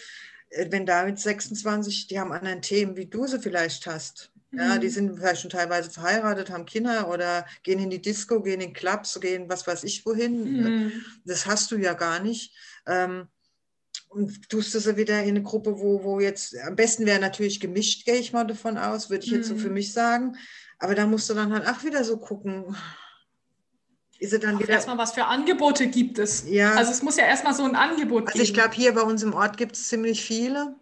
[0.52, 4.32] äh, wenn da mit 26, die haben anderen Themen, wie du sie vielleicht hast.
[4.54, 4.92] Ja, die mhm.
[4.92, 9.20] sind vielleicht schon teilweise verheiratet, haben Kinder oder gehen in die Disco, gehen in Clubs,
[9.20, 10.62] gehen was weiß ich wohin.
[10.62, 10.92] Mhm.
[11.26, 12.56] Das hast du ja gar nicht.
[12.86, 13.28] Ähm,
[14.10, 17.60] und tust du so wieder in eine Gruppe, wo, wo jetzt, am besten wäre natürlich
[17.60, 19.74] gemischt, gehe ich mal davon aus, würde ich jetzt so für mhm.
[19.74, 20.38] mich sagen.
[20.80, 22.76] Aber da musst du dann halt auch wieder so gucken.
[24.20, 24.70] Ist es dann wieder.
[24.70, 26.48] Erstmal, was für Angebote gibt es?
[26.48, 26.74] Ja.
[26.74, 28.28] Also es muss ja erstmal so ein Angebot geben.
[28.28, 30.76] Also ich glaube, hier bei uns im Ort gibt es ziemlich viele.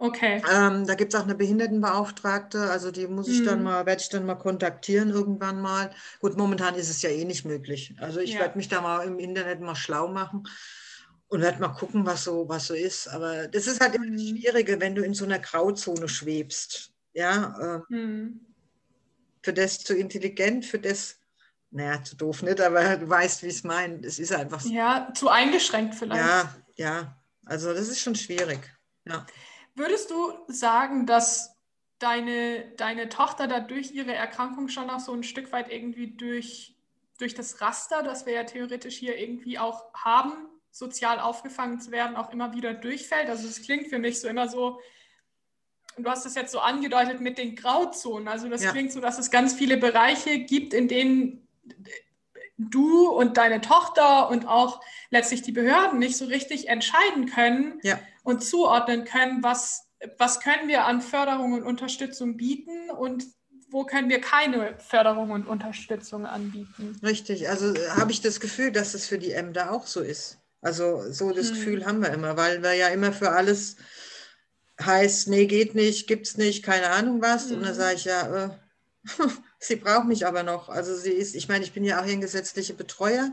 [0.00, 0.40] Okay.
[0.50, 3.64] Ähm, da gibt es auch eine Behindertenbeauftragte, also die muss ich dann mhm.
[3.64, 5.90] mal, werde ich dann mal kontaktieren irgendwann mal.
[6.20, 7.96] Gut, momentan ist es ja eh nicht möglich.
[7.98, 8.40] Also ich ja.
[8.40, 10.44] werde mich da mal im Internet mal schlau machen
[11.28, 13.08] und werde mal gucken, was so, was so ist.
[13.08, 14.38] Aber das ist halt immer das mhm.
[14.38, 16.92] Schwierige, wenn du in so einer Grauzone schwebst.
[17.12, 18.40] Ja, äh, mhm.
[19.42, 21.18] für das zu intelligent, für das,
[21.70, 24.06] naja, zu doof nicht, aber du weißt, wie ich es meine.
[24.06, 24.70] Es ist einfach so.
[24.70, 26.20] Ja, zu eingeschränkt vielleicht.
[26.20, 27.16] Ja, ja.
[27.44, 28.60] Also das ist schon schwierig.
[29.06, 29.26] Ja.
[29.74, 31.56] Würdest du sagen, dass
[31.98, 36.76] deine, deine Tochter da durch ihre Erkrankung schon auch so ein Stück weit irgendwie durch,
[37.18, 42.16] durch das Raster, das wir ja theoretisch hier irgendwie auch haben, sozial aufgefangen zu werden,
[42.16, 43.28] auch immer wieder durchfällt?
[43.28, 44.80] Also es klingt für mich so immer so,
[45.96, 48.28] du hast es jetzt so angedeutet mit den Grauzonen.
[48.28, 48.72] Also das ja.
[48.72, 51.48] klingt so, dass es ganz viele Bereiche gibt, in denen
[52.58, 54.80] du und deine Tochter und auch
[55.10, 57.98] letztlich die Behörden nicht so richtig entscheiden können ja.
[58.24, 59.86] und zuordnen können, was,
[60.18, 63.24] was können wir an Förderung und Unterstützung bieten und
[63.70, 66.98] wo können wir keine Förderung und Unterstützung anbieten.
[67.02, 70.37] Richtig, also äh, habe ich das Gefühl, dass es für die Ämter auch so ist.
[70.60, 71.54] Also so das hm.
[71.54, 73.76] Gefühl haben wir immer, weil wir ja immer für alles
[74.80, 77.46] heißt, nee, geht nicht, gibt es nicht, keine Ahnung was.
[77.46, 77.56] Hm.
[77.56, 77.76] Und dann hm.
[77.76, 78.50] sage ich ja, äh,
[79.58, 80.68] sie braucht mich aber noch.
[80.68, 83.32] Also sie ist, ich meine, ich bin ja auch hier ein gesetzlicher Betreuer.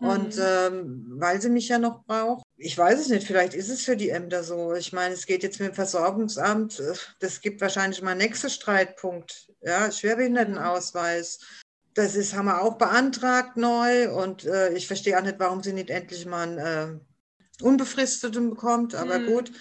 [0.00, 3.82] Und ähm, weil sie mich ja noch braucht, ich weiß es nicht, vielleicht ist es
[3.82, 4.74] für die Ämter so.
[4.74, 6.82] Ich meine, es geht jetzt mit dem Versorgungsamt,
[7.20, 9.50] das gibt wahrscheinlich mal nächsten Streitpunkt.
[9.62, 11.38] Ja, Schwerbehindertenausweis.
[11.94, 15.72] Das ist, haben wir auch beantragt neu und äh, ich verstehe auch nicht, warum sie
[15.72, 19.26] nicht endlich mal einen äh, Unbefristeten bekommt, aber mhm.
[19.26, 19.52] gut.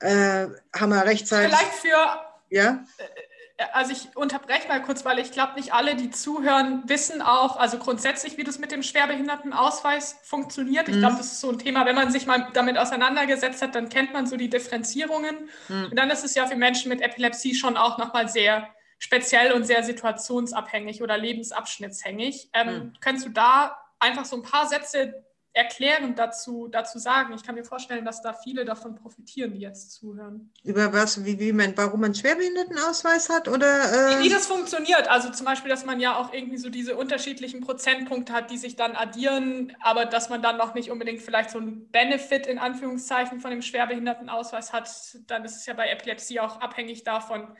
[0.00, 1.54] Äh, haben wir rechtzeitig.
[1.54, 2.84] Vielleicht für ja?
[2.98, 7.56] Äh, also ich unterbreche mal kurz, weil ich glaube, nicht alle, die zuhören, wissen auch,
[7.56, 10.88] also grundsätzlich, wie das mit dem Schwerbehindertenausweis funktioniert.
[10.88, 11.18] Ich glaube, mhm.
[11.18, 14.26] das ist so ein Thema, wenn man sich mal damit auseinandergesetzt hat, dann kennt man
[14.26, 15.50] so die Differenzierungen.
[15.68, 15.84] Mhm.
[15.90, 18.66] Und dann ist es ja für Menschen mit Epilepsie schon auch nochmal sehr
[19.00, 22.50] speziell und sehr situationsabhängig oder lebensabschnittshängig.
[22.52, 22.92] Ähm, mhm.
[23.00, 27.34] Könntest du da einfach so ein paar Sätze erklärend dazu, dazu sagen.
[27.34, 30.52] Ich kann mir vorstellen, dass da viele davon profitieren, die jetzt zuhören.
[30.62, 33.66] Über was, wie, wie man, warum man Schwerbehindertenausweis hat oder?
[33.66, 35.08] Äh wie, wie, das funktioniert.
[35.08, 38.76] Also zum Beispiel, dass man ja auch irgendwie so diese unterschiedlichen Prozentpunkte hat, die sich
[38.76, 43.40] dann addieren, aber dass man dann noch nicht unbedingt vielleicht so einen Benefit in Anführungszeichen
[43.40, 44.88] von dem Schwerbehindertenausweis hat,
[45.26, 47.56] dann ist es ja bei Epilepsie auch abhängig davon,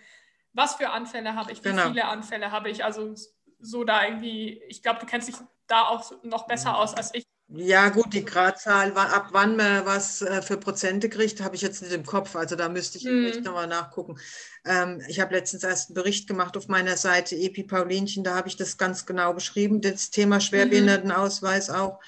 [0.52, 1.88] was für Anfälle habe ich, wie genau.
[1.88, 2.84] viele Anfälle habe ich.
[2.84, 3.14] Also
[3.60, 5.36] so da irgendwie, ich glaube, du kennst dich
[5.66, 7.24] da auch noch besser aus als ich.
[7.52, 11.82] Ja, gut, die Gradzahl, ab wann man was äh, für Prozente kriegt, habe ich jetzt
[11.82, 12.36] nicht im Kopf.
[12.36, 13.26] Also da müsste ich mhm.
[13.26, 14.20] echt nochmal nachgucken.
[14.64, 18.46] Ähm, ich habe letztens erst einen Bericht gemacht auf meiner Seite Epi Paulinchen, da habe
[18.46, 20.40] ich das ganz genau beschrieben, das Thema mhm.
[20.42, 22.00] Schwerbehindertenausweis auch.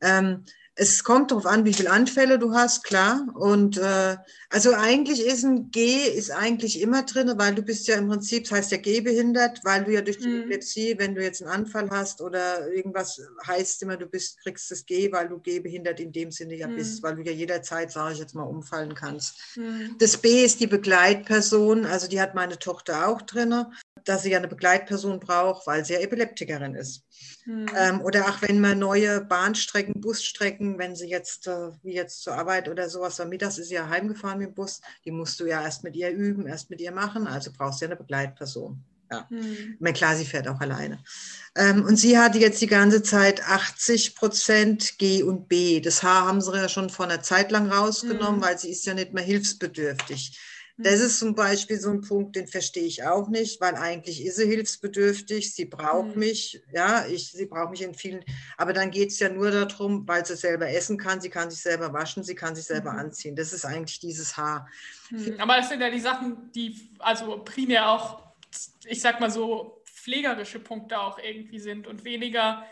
[0.00, 0.44] Ähm,
[0.80, 3.26] es kommt darauf an, wie viele Anfälle du hast, klar.
[3.34, 4.16] Und äh,
[4.48, 8.44] also eigentlich ist ein G ist eigentlich immer drin, weil du bist ja im Prinzip,
[8.44, 10.42] das heißt ja gehbehindert, weil du ja durch die mhm.
[10.42, 14.86] Epilepsie, wenn du jetzt einen Anfall hast oder irgendwas, heißt immer, du bist, kriegst das
[14.86, 16.76] G, weil du gehbehindert in dem Sinne ja mhm.
[16.76, 19.56] bist, weil du ja jederzeit, sage ich jetzt mal, umfallen kannst.
[19.56, 19.96] Mhm.
[19.98, 23.66] Das B ist die Begleitperson, also die hat meine Tochter auch drin
[24.04, 27.04] dass sie ja eine Begleitperson braucht, weil sie ja Epileptikerin ist.
[27.44, 27.66] Mhm.
[27.76, 32.34] Ähm, oder auch wenn man neue Bahnstrecken, Busstrecken, wenn sie jetzt, äh, wie jetzt zur
[32.34, 35.46] Arbeit oder sowas, am mittags ist sie ja heimgefahren mit dem Bus, die musst du
[35.46, 38.82] ja erst mit ihr üben, erst mit ihr machen, also brauchst du ja eine Begleitperson.
[39.10, 39.26] Ja.
[39.30, 39.74] Mhm.
[39.74, 41.02] Ich meine, klar, sie fährt auch alleine.
[41.54, 45.80] Ähm, und sie hatte jetzt die ganze Zeit 80 Prozent G und B.
[45.80, 48.44] Das H haben sie ja schon vor einer Zeit lang rausgenommen, mhm.
[48.44, 50.38] weil sie ist ja nicht mehr hilfsbedürftig.
[50.80, 51.06] Das mhm.
[51.06, 54.46] ist zum Beispiel so ein Punkt, den verstehe ich auch nicht, weil eigentlich ist sie
[54.46, 56.20] hilfsbedürftig, sie braucht mhm.
[56.20, 58.24] mich, ja, ich, sie braucht mich in vielen,
[58.56, 61.60] aber dann geht es ja nur darum, weil sie selber essen kann, sie kann sich
[61.60, 62.98] selber waschen, sie kann sich selber mhm.
[63.00, 63.34] anziehen.
[63.34, 64.68] Das ist eigentlich dieses Haar.
[65.10, 65.34] Mhm.
[65.38, 68.22] Aber das sind ja die Sachen, die also primär auch,
[68.86, 72.64] ich sag mal so, pflegerische Punkte auch irgendwie sind und weniger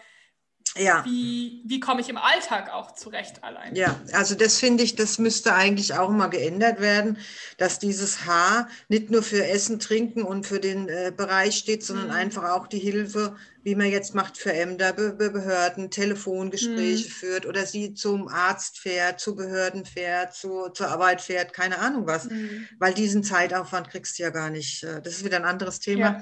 [0.79, 1.05] ja.
[1.05, 3.75] wie, wie komme ich im Alltag auch zurecht allein.
[3.75, 7.19] Ja, also das finde ich, das müsste eigentlich auch mal geändert werden,
[7.59, 12.07] dass dieses H nicht nur für Essen, Trinken und für den äh, Bereich steht, sondern
[12.07, 12.13] mhm.
[12.13, 17.13] einfach auch die Hilfe, wie man jetzt macht für Ämter, Be Be Behörden, Telefongespräche mhm.
[17.13, 22.07] führt oder sie zum Arzt fährt, zu Behörden fährt, zu, zur Arbeit fährt, keine Ahnung
[22.07, 22.31] was.
[22.31, 22.69] Mhm.
[22.79, 26.21] Weil diesen Zeitaufwand kriegst du ja gar nicht, äh, das ist wieder ein anderes Thema,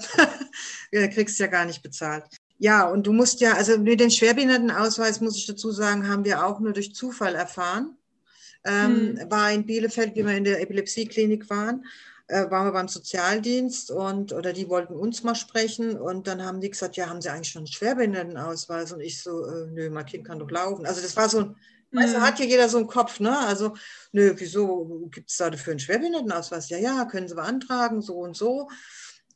[0.90, 1.06] ja.
[1.08, 2.24] kriegst du ja gar nicht bezahlt.
[2.58, 6.46] Ja, und du musst ja, also mit den Schwerbehindertenausweis, muss ich dazu sagen, haben wir
[6.46, 7.96] auch nur durch Zufall erfahren.
[8.64, 9.30] Ähm, hm.
[9.30, 11.84] War in Bielefeld, wie wir in der Epilepsieklinik waren,
[12.28, 16.60] äh, waren wir beim Sozialdienst und oder die wollten uns mal sprechen und dann haben
[16.60, 18.92] die gesagt, ja, haben Sie eigentlich schon einen Schwerbehindertenausweis?
[18.92, 20.86] Und ich so, äh, nö, mein Kind kann doch laufen.
[20.86, 21.56] Also das war so ein,
[21.96, 23.38] also hat ja jeder so einen Kopf, ne?
[23.38, 23.74] Also,
[24.12, 26.68] nö, wieso gibt es da dafür einen Schwerbehindertenausweis?
[26.68, 28.68] Ja, ja, können Sie beantragen, so und so.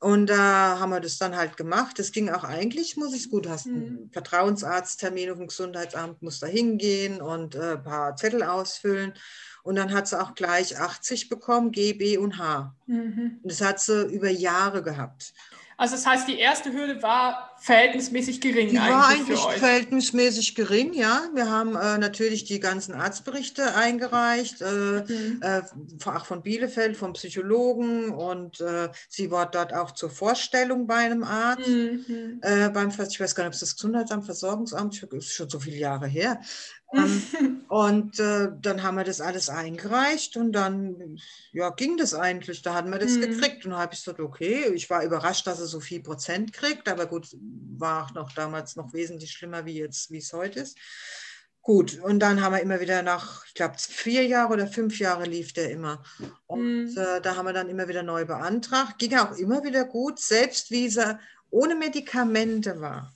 [0.01, 1.99] Und da haben wir das dann halt gemacht.
[1.99, 4.11] Das ging auch eigentlich, muss ich es gut, hast einen mhm.
[4.13, 9.13] Vertrauensarzttermin auf dem Gesundheitsamt, musst da hingehen und äh, ein paar Zettel ausfüllen.
[9.65, 12.75] Und dann hat sie auch gleich 80 bekommen, G, B und H.
[12.87, 13.41] Mhm.
[13.43, 15.35] Und das hat sie über Jahre gehabt.
[15.79, 18.71] Also das heißt, die erste Hürde war verhältnismäßig gering.
[18.71, 21.23] Die eigentlich war eigentlich verhältnismäßig gering, ja.
[21.35, 25.41] Wir haben äh, natürlich die ganzen Arztberichte eingereicht, äh, mhm.
[25.41, 25.63] äh,
[26.25, 31.69] von Bielefeld, vom Psychologen und äh, sie war dort auch zur Vorstellung bei einem Arzt.
[31.69, 32.41] Mhm.
[32.43, 35.77] Äh, beim, ich weiß gar nicht, ob es das Gesundheitsamt, Versorgungsamt, ist schon so viele
[35.77, 36.41] Jahre her.
[36.93, 41.19] Ähm, und äh, dann haben wir das alles eingereicht und dann
[41.53, 42.63] ja, ging das eigentlich.
[42.63, 43.21] Da hatten wir das mhm.
[43.23, 46.89] gekriegt und habe ich gesagt, okay, ich war überrascht, dass er so viel Prozent kriegt,
[46.89, 47.29] aber gut,
[47.77, 50.79] war auch noch damals noch wesentlich schlimmer, wie jetzt, wie es heute ist.
[51.61, 55.25] Gut, und dann haben wir immer wieder nach, ich glaube, vier Jahre oder fünf Jahre
[55.25, 56.03] lief der immer.
[56.47, 56.97] Und mhm.
[56.97, 58.99] äh, da haben wir dann immer wieder neu beantragt.
[58.99, 61.21] Ging auch immer wieder gut, selbst wie er
[61.51, 63.13] ohne Medikamente war.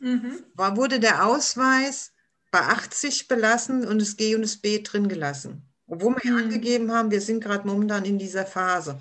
[0.00, 0.42] Mhm.
[0.54, 2.13] war wurde der Ausweis
[2.54, 5.68] bei 80 belassen und das G und das B drin gelassen.
[5.88, 6.38] Obwohl wir mhm.
[6.38, 8.92] angegeben haben, wir sind gerade momentan in dieser Phase.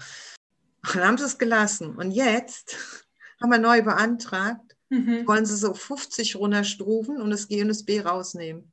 [0.82, 1.96] Und dann haben sie es gelassen.
[1.96, 2.76] Und jetzt
[3.42, 5.28] haben wir neu beantragt, mhm.
[5.28, 8.72] wollen sie so 50 runterstufen und das G und das B rausnehmen.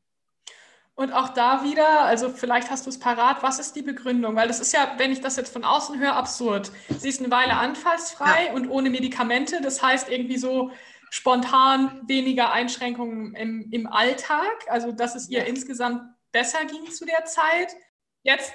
[0.94, 4.34] Und auch da wieder, also vielleicht hast du es parat, was ist die Begründung?
[4.34, 6.72] Weil das ist ja, wenn ich das jetzt von außen höre, absurd.
[6.98, 8.52] Sie ist eine Weile anfallsfrei ja.
[8.54, 9.60] und ohne Medikamente.
[9.60, 10.70] Das heißt irgendwie so,
[11.10, 15.44] spontan weniger Einschränkungen im, im Alltag, also dass es ihr ja.
[15.44, 17.76] insgesamt besser ging zu der Zeit.
[18.22, 18.52] Jetzt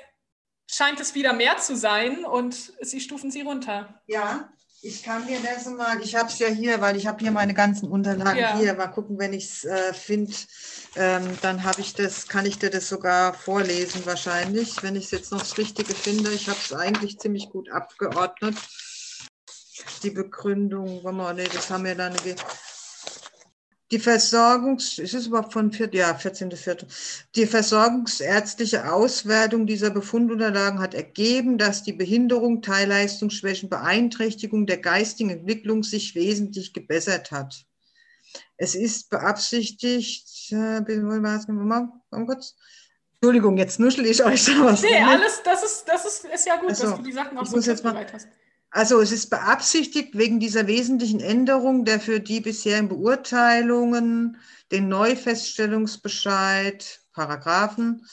[0.70, 4.02] scheint es wieder mehr zu sein und sie stufen sie runter.
[4.08, 4.50] Ja,
[4.82, 7.54] ich kann mir das mal, ich habe es ja hier, weil ich habe hier meine
[7.54, 8.58] ganzen Unterlagen ja.
[8.58, 8.74] hier.
[8.76, 10.34] Mal gucken, wenn ich es äh, finde,
[10.96, 15.12] ähm, dann habe ich das, kann ich dir das sogar vorlesen wahrscheinlich, wenn ich es
[15.12, 16.32] jetzt noch das Richtige finde.
[16.32, 18.56] Ich habe es eigentlich ziemlich gut abgeordnet
[20.04, 22.16] die Begründung, warte mal, nee, das haben wir dann.
[23.92, 26.86] Die Versorgungs, ist es überhaupt von 4, ja, 14.04.
[27.36, 35.84] Die versorgungsärztliche Auswertung dieser Befundunterlagen hat ergeben, dass die Behinderung, Teilleistungsschwächen, Beeinträchtigung der geistigen Entwicklung
[35.84, 37.66] sich wesentlich gebessert hat.
[38.58, 40.82] Es ist beabsichtigt, äh,
[42.26, 42.56] kurz.
[43.14, 44.82] Entschuldigung, jetzt nuschel ich euch da was.
[44.82, 47.46] Nee, alles, das ist, das ist, ist ja gut, also, dass du die Sachen auch
[47.46, 48.28] so bereit hast.
[48.76, 54.36] Also es ist beabsichtigt, wegen dieser wesentlichen Änderung der für die bisherigen Beurteilungen
[54.70, 58.06] den Neufeststellungsbescheid, Paragraphen,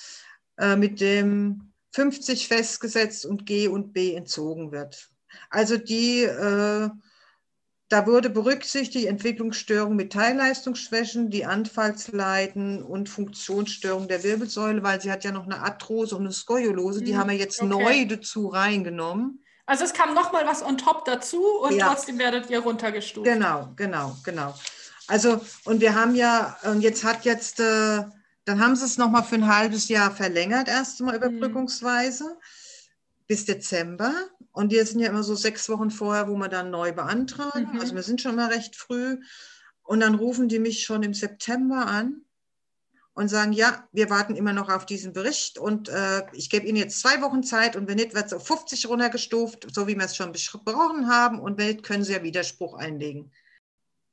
[0.59, 5.11] äh, mit dem 50 festgesetzt und G und B entzogen wird.
[5.51, 6.91] Also die, äh,
[7.89, 15.25] da wurde berücksichtigt Entwicklungsstörungen mit Teilleistungsschwächen, die Anfallsleiden und Funktionsstörungen der Wirbelsäule, weil sie hat
[15.25, 17.69] ja noch eine Arthrose und eine Skoliose, die hm, haben wir jetzt okay.
[17.69, 19.42] neu dazu reingenommen.
[19.67, 21.89] Also es kam nochmal was on top dazu und ja.
[21.89, 23.27] trotzdem werdet ihr runtergestuft.
[23.27, 24.55] Genau, genau, genau.
[25.07, 28.05] Also und wir haben ja, und jetzt hat jetzt, äh,
[28.45, 31.25] dann haben sie es nochmal für ein halbes Jahr verlängert, erstmal mhm.
[31.37, 33.27] überbrückungsweise, mhm.
[33.27, 34.13] bis Dezember.
[34.53, 37.71] Und wir sind ja immer so sechs Wochen vorher, wo wir dann neu beantragen.
[37.73, 37.81] Mhm.
[37.81, 39.19] Also wir sind schon mal recht früh.
[39.85, 42.23] Und dann rufen die mich schon im September an
[43.15, 46.79] und sagen, ja, wir warten immer noch auf diesen Bericht und äh, ich gebe Ihnen
[46.79, 50.05] jetzt zwei Wochen Zeit und wenn nicht, wird es auf 50 runtergestuft, so wie wir
[50.05, 53.31] es schon besprochen haben und wenn nicht, können Sie ja Widerspruch einlegen.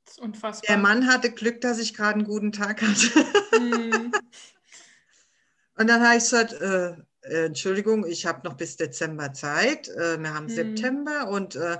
[0.04, 0.66] Das ist unfassbar.
[0.68, 3.24] Der Mann hatte Glück, dass ich gerade einen guten Tag hatte.
[3.58, 4.12] Mm.
[5.76, 10.20] und dann habe ich gesagt, äh, äh, Entschuldigung, ich habe noch bis Dezember Zeit, äh,
[10.20, 10.50] wir haben mm.
[10.50, 11.78] September und äh,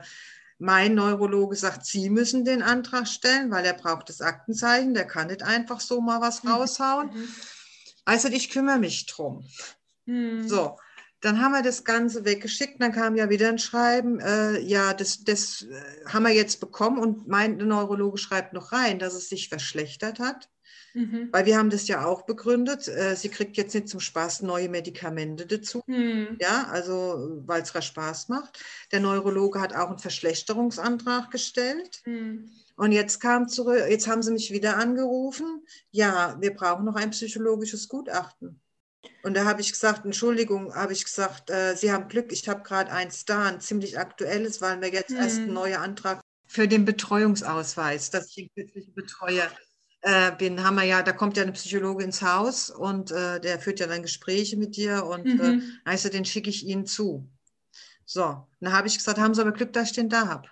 [0.61, 5.29] mein Neurologe sagt, Sie müssen den Antrag stellen, weil er braucht das Aktenzeichen, der kann
[5.29, 6.51] nicht einfach so mal was mhm.
[6.51, 7.11] raushauen.
[7.13, 7.29] Mhm.
[8.05, 9.45] Also ich kümmere mich drum.
[10.05, 10.47] Mhm.
[10.47, 10.77] So,
[11.21, 15.25] dann haben wir das Ganze weggeschickt, dann kam ja wieder ein Schreiben, äh, ja, das,
[15.25, 19.49] das äh, haben wir jetzt bekommen und mein Neurologe schreibt noch rein, dass es sich
[19.49, 20.51] verschlechtert hat.
[20.95, 21.29] Mhm.
[21.33, 22.89] Weil wir haben das ja auch begründet.
[22.89, 25.83] Äh, sie kriegt jetzt nicht zum Spaß neue Medikamente dazu.
[25.87, 26.37] Mhm.
[26.41, 28.63] Ja, also weil es Spaß macht.
[28.93, 32.03] Der Neurologe hat auch einen Verschlechterungsantrag gestellt.
[32.05, 32.51] Mhm.
[32.77, 35.65] Und jetzt kam zurück, jetzt haben sie mich wieder angerufen.
[35.91, 38.61] Ja, wir brauchen noch ein psychologisches Gutachten.
[39.23, 42.63] Und da habe ich gesagt, Entschuldigung, habe ich gesagt, äh, Sie haben Glück, ich habe
[42.63, 46.85] gerade eins da, ein ziemlich aktuelles, weil wir jetzt erst ein neuer Antrag für den
[46.85, 49.51] Betreuungsausweis, dass ich ein glücklicher Betreuer
[50.03, 53.59] äh, bin, haben wir ja, da kommt ja eine Psychologe ins Haus und äh, der
[53.59, 55.63] führt ja dann Gespräche mit dir und äh, mhm.
[55.85, 57.29] äh, heißt, den schicke ich Ihnen zu.
[58.07, 60.49] So, dann habe ich gesagt, haben Sie aber Glück, dass ich den da habe.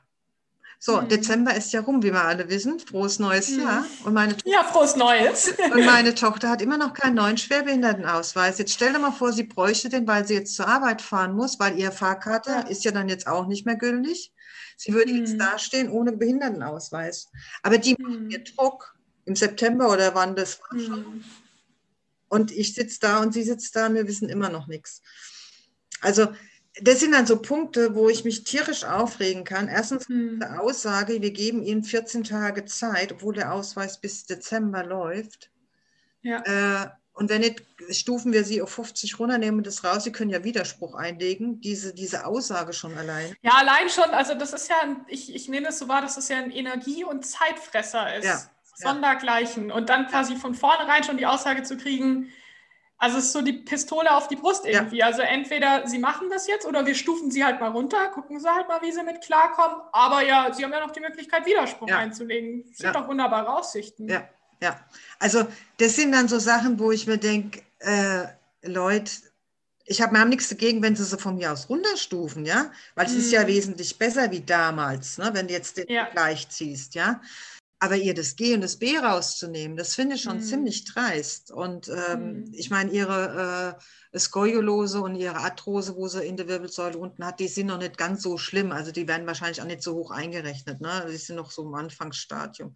[0.80, 1.08] So, mhm.
[1.08, 2.78] Dezember ist ja rum, wie wir alle wissen.
[2.78, 3.62] Frohes neues mhm.
[3.62, 3.84] Jahr.
[4.04, 5.52] Und meine ja, frohes Neues.
[5.74, 8.58] und meine Tochter hat immer noch keinen neuen Schwerbehindertenausweis.
[8.58, 11.58] Jetzt stell dir mal vor, sie bräuchte den, weil sie jetzt zur Arbeit fahren muss,
[11.58, 12.60] weil ihre Fahrkarte ja.
[12.60, 14.32] ist ja dann jetzt auch nicht mehr gültig.
[14.76, 15.18] Sie würde mhm.
[15.18, 17.28] jetzt dastehen ohne Behindertenausweis.
[17.64, 18.04] Aber die mhm.
[18.04, 18.97] macht mir Druck
[19.28, 21.00] im September oder wann das war schon.
[21.00, 21.24] Mhm.
[22.28, 25.02] Und ich sitze da und sie sitzt da und wir wissen immer noch nichts.
[26.00, 26.28] Also
[26.80, 29.68] das sind dann so Punkte, wo ich mich tierisch aufregen kann.
[29.68, 30.40] Erstens mhm.
[30.40, 35.50] die Aussage, wir geben ihnen 14 Tage Zeit, obwohl der Ausweis bis Dezember läuft.
[36.22, 36.42] Ja.
[36.84, 40.04] Äh, und wenn nicht, stufen wir sie auf 50 runter, nehmen das raus.
[40.04, 43.34] Sie können ja Widerspruch einlegen, diese, diese Aussage schon allein.
[43.42, 44.10] Ja, allein schon.
[44.10, 44.76] Also das ist ja,
[45.08, 48.24] ich, ich nehme es so wahr, dass es ja ein Energie- und Zeitfresser ist.
[48.24, 48.48] Ja.
[48.78, 49.70] Sondergleichen.
[49.70, 52.30] Und dann quasi von vornherein schon die Aussage zu kriegen,
[53.00, 54.98] also es ist so die Pistole auf die Brust irgendwie.
[54.98, 55.06] Ja.
[55.06, 58.52] Also entweder sie machen das jetzt oder wir stufen sie halt mal runter, gucken sie
[58.52, 59.80] halt mal, wie sie mit klarkommen.
[59.92, 61.98] Aber ja, sie haben ja noch die Möglichkeit, Widerspruch ja.
[61.98, 62.64] einzulegen.
[62.68, 62.92] Das sind ja.
[62.92, 64.08] doch wunderbare Aussichten.
[64.08, 64.28] Ja,
[64.60, 64.80] ja.
[65.20, 65.46] Also
[65.76, 68.26] das sind dann so Sachen, wo ich mir denke, äh,
[68.62, 69.12] Leute,
[69.86, 73.12] ich habe mir nichts dagegen, wenn sie sie von mir aus runterstufen, ja, weil es
[73.12, 73.18] mhm.
[73.18, 73.46] ist ja mhm.
[73.46, 75.30] wesentlich besser wie damals, ne?
[75.32, 77.20] wenn du jetzt den Vergleich ziehst, ja.
[77.80, 80.42] Aber ihr das G und das B rauszunehmen, das finde ich schon mhm.
[80.42, 81.52] ziemlich dreist.
[81.52, 82.52] Und ähm, mhm.
[82.52, 83.78] ich meine, ihre
[84.12, 87.78] äh, Skoliose und ihre Arthrose, wo sie in der Wirbelsäule unten hat, die sind noch
[87.78, 88.72] nicht ganz so schlimm.
[88.72, 90.80] Also die werden wahrscheinlich auch nicht so hoch eingerechnet.
[90.80, 91.06] Ne?
[91.08, 92.74] Die sind noch so im Anfangsstadium.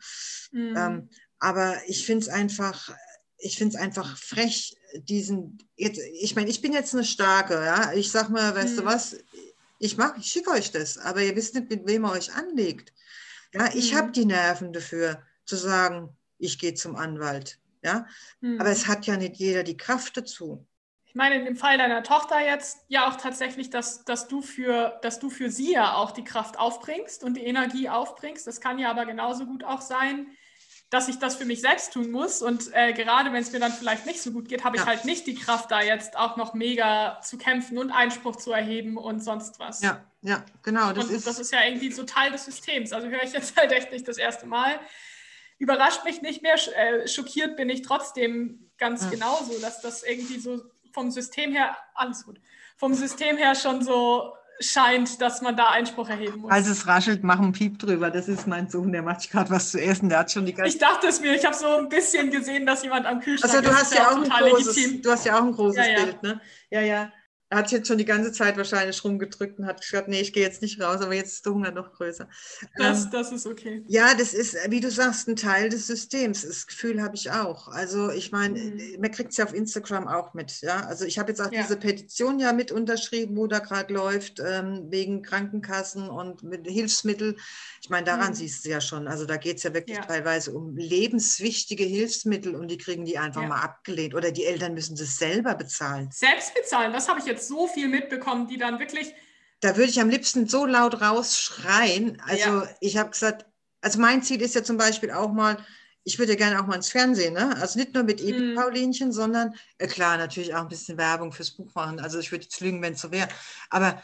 [0.53, 0.75] Mhm.
[0.77, 1.09] Ähm,
[1.41, 2.95] aber ich finde es einfach,
[3.39, 7.93] ich finde es einfach frech, diesen, jetzt, ich meine, ich bin jetzt eine Starke, ja.
[7.93, 8.87] Ich sag mal, weißt du mhm.
[8.87, 9.17] was,
[9.81, 12.93] ich mag, ich schicke euch das, aber ihr wisst nicht, mit wem ihr euch anlegt.
[13.53, 13.99] Ja, ich mhm.
[13.99, 17.59] habe die Nerven dafür, zu sagen, ich gehe zum Anwalt.
[17.83, 18.07] Ja,
[18.41, 18.61] mhm.
[18.61, 20.67] aber es hat ja nicht jeder die Kraft dazu.
[21.05, 25.19] Ich meine, im Fall deiner Tochter jetzt ja auch tatsächlich, dass, dass, du für, dass
[25.19, 28.47] du für sie ja auch die Kraft aufbringst und die Energie aufbringst.
[28.47, 30.29] Das kann ja aber genauso gut auch sein,
[30.93, 32.43] dass ich das für mich selbst tun muss.
[32.43, 34.89] Und äh, gerade wenn es mir dann vielleicht nicht so gut geht, habe ich ja.
[34.89, 38.99] halt nicht die Kraft, da jetzt auch noch mega zu kämpfen und Einspruch zu erheben
[38.99, 39.81] und sonst was.
[39.81, 40.93] Ja, ja, genau.
[40.93, 42.93] Das, und ist, das ist ja irgendwie so Teil des Systems.
[42.93, 44.79] Also höre ich jetzt halt echt nicht das erste Mal.
[45.57, 49.11] Überrascht mich nicht mehr, äh, schockiert bin ich trotzdem ganz ja.
[49.11, 50.61] genauso, dass das irgendwie so
[50.93, 52.39] vom System her, alles gut,
[52.77, 56.51] vom System her schon so scheint, dass man da Einspruch erheben muss.
[56.51, 58.11] Als es raschelt, mach einen Piep drüber.
[58.11, 60.09] Das ist mein Sohn, der macht gerade was zu essen.
[60.09, 62.67] Der hat schon die ganze Ich dachte es mir, ich habe so ein bisschen gesehen,
[62.67, 63.81] dass jemand am Kühlschrank also, du ist.
[63.81, 66.05] Hast ja auch ein großes, du hast ja auch ein großes ja, ja.
[66.05, 66.41] Bild, ne?
[66.71, 67.13] Ja, ja.
[67.53, 70.43] Er hat jetzt schon die ganze Zeit wahrscheinlich rumgedrückt und hat gesagt, nee, ich gehe
[70.43, 72.27] jetzt nicht raus, aber jetzt ist der Hunger noch größer.
[72.79, 73.85] Das, ähm, das ist okay.
[73.89, 76.47] Ja, das ist, wie du sagst, ein Teil des Systems.
[76.47, 77.69] Das Gefühl habe ich auch.
[77.69, 79.01] Also ich meine, mhm.
[79.03, 80.63] man kriegt es ja auf Instagram auch mit.
[80.63, 80.87] Ja?
[80.87, 81.61] Also ich habe jetzt auch ja.
[81.61, 87.37] diese Petition ja mit unterschrieben, wo da gerade läuft, ähm, wegen Krankenkassen und mit Hilfsmittel.
[87.83, 88.35] Ich meine, daran mhm.
[88.35, 89.09] siehst du ja schon.
[89.09, 90.05] Also da geht es ja wirklich ja.
[90.05, 93.49] teilweise um lebenswichtige Hilfsmittel und die kriegen die einfach ja.
[93.49, 94.15] mal abgelehnt.
[94.15, 96.09] Oder die Eltern müssen das selber bezahlen.
[96.13, 99.13] Selbst bezahlen, das habe ich jetzt so viel mitbekommen, die dann wirklich.
[99.59, 102.23] Da würde ich am liebsten so laut rausschreien.
[102.25, 102.69] Also ja.
[102.79, 103.47] ich habe gesagt,
[103.81, 105.59] also mein Ziel ist ja zum Beispiel auch mal,
[106.05, 107.57] ich würde gerne auch mal ins Fernsehen, ne?
[107.61, 108.55] Also nicht nur mit mm.
[108.55, 111.99] Paulinchen, sondern äh, klar, natürlich auch ein bisschen Werbung fürs Buch machen.
[111.99, 113.29] Also ich würde jetzt lügen, wenn es so wäre.
[113.71, 114.01] Aber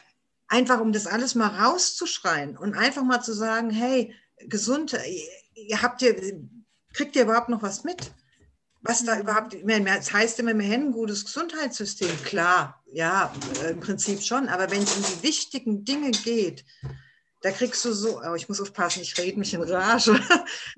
[0.48, 4.14] einfach, um das alles mal rauszuschreien und einfach mal zu sagen, hey,
[4.48, 4.96] gesund,
[5.54, 6.14] ihr habt ihr,
[6.92, 8.12] kriegt ihr überhaupt noch was mit?
[8.82, 12.10] was da überhaupt, das heißt immer, wir haben ein gutes Gesundheitssystem.
[12.24, 13.32] Klar, ja,
[13.68, 14.48] im Prinzip schon.
[14.48, 16.64] Aber wenn es um die wichtigen Dinge geht,
[17.42, 20.20] da kriegst du so, oh, ich muss aufpassen, ich rede mich in Rage.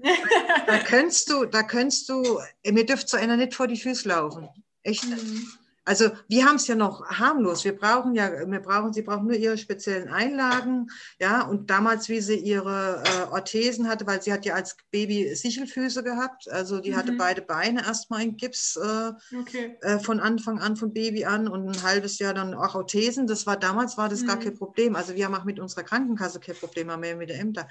[0.66, 4.48] da könntest du, da könntest du, mir dürft so einer nicht vor die Füße laufen.
[4.82, 5.04] Echt.
[5.04, 5.46] Mhm.
[5.86, 7.64] Also wir haben es ja noch harmlos.
[7.64, 10.88] Wir brauchen ja, wir brauchen, sie brauchen nur ihre speziellen Einlagen,
[11.18, 11.42] ja.
[11.42, 16.04] Und damals, wie sie ihre äh, Orthesen hatte, weil sie hat ja als Baby Sichelfüße
[16.04, 16.96] gehabt, also die mhm.
[16.96, 19.78] hatte beide Beine erstmal in Gips äh, okay.
[19.80, 23.26] äh, von Anfang an, von Baby an und ein halbes Jahr dann auch Orthesen.
[23.26, 24.26] Das war damals war das mhm.
[24.26, 24.96] gar kein Problem.
[24.96, 27.66] Also wir haben auch mit unserer Krankenkasse kein Problem, haben wir mit der Ämter.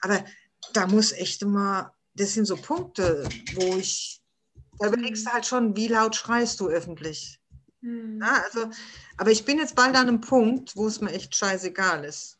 [0.00, 0.24] Aber
[0.72, 4.22] da muss echt immer, das sind so Punkte, wo ich
[4.78, 7.39] Da überlegst du halt schon, wie laut schreist du öffentlich.
[7.80, 8.20] Mhm.
[8.20, 8.70] Ja, also,
[9.16, 12.38] aber ich bin jetzt bald an einem Punkt, wo es mir echt scheißegal ist.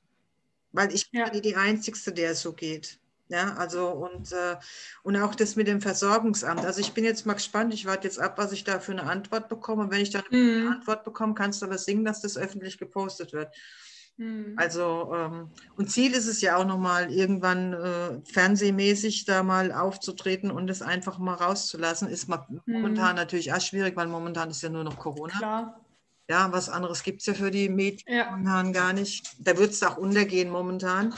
[0.72, 1.30] Weil ich bin ja.
[1.30, 3.00] die Einzige, der es so geht.
[3.28, 4.56] Ja, also und, äh,
[5.04, 6.64] und auch das mit dem Versorgungsamt.
[6.64, 9.04] Also ich bin jetzt mal gespannt, ich warte jetzt ab, was ich da für eine
[9.04, 9.84] Antwort bekomme.
[9.84, 10.68] Und wenn ich da eine mhm.
[10.72, 13.54] Antwort bekomme, kannst du aber singen, dass das öffentlich gepostet wird.
[14.20, 14.52] Mhm.
[14.56, 20.50] Also, ähm, und Ziel ist es ja auch nochmal, irgendwann äh, fernsehmäßig da mal aufzutreten
[20.50, 22.06] und es einfach mal rauszulassen.
[22.06, 22.60] Ist mhm.
[22.66, 25.38] momentan natürlich auch schwierig, weil momentan ist ja nur noch Corona.
[25.38, 25.80] Klar.
[26.28, 28.30] Ja, was anderes gibt es ja für die Medien ja.
[28.30, 29.34] momentan gar nicht.
[29.38, 31.14] Da wird es auch untergehen momentan.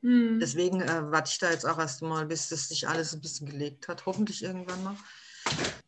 [0.00, 0.38] Mhm.
[0.38, 3.48] Deswegen äh, warte ich da jetzt auch erst mal, bis das sich alles ein bisschen
[3.48, 4.06] gelegt hat.
[4.06, 4.96] Hoffentlich irgendwann mal.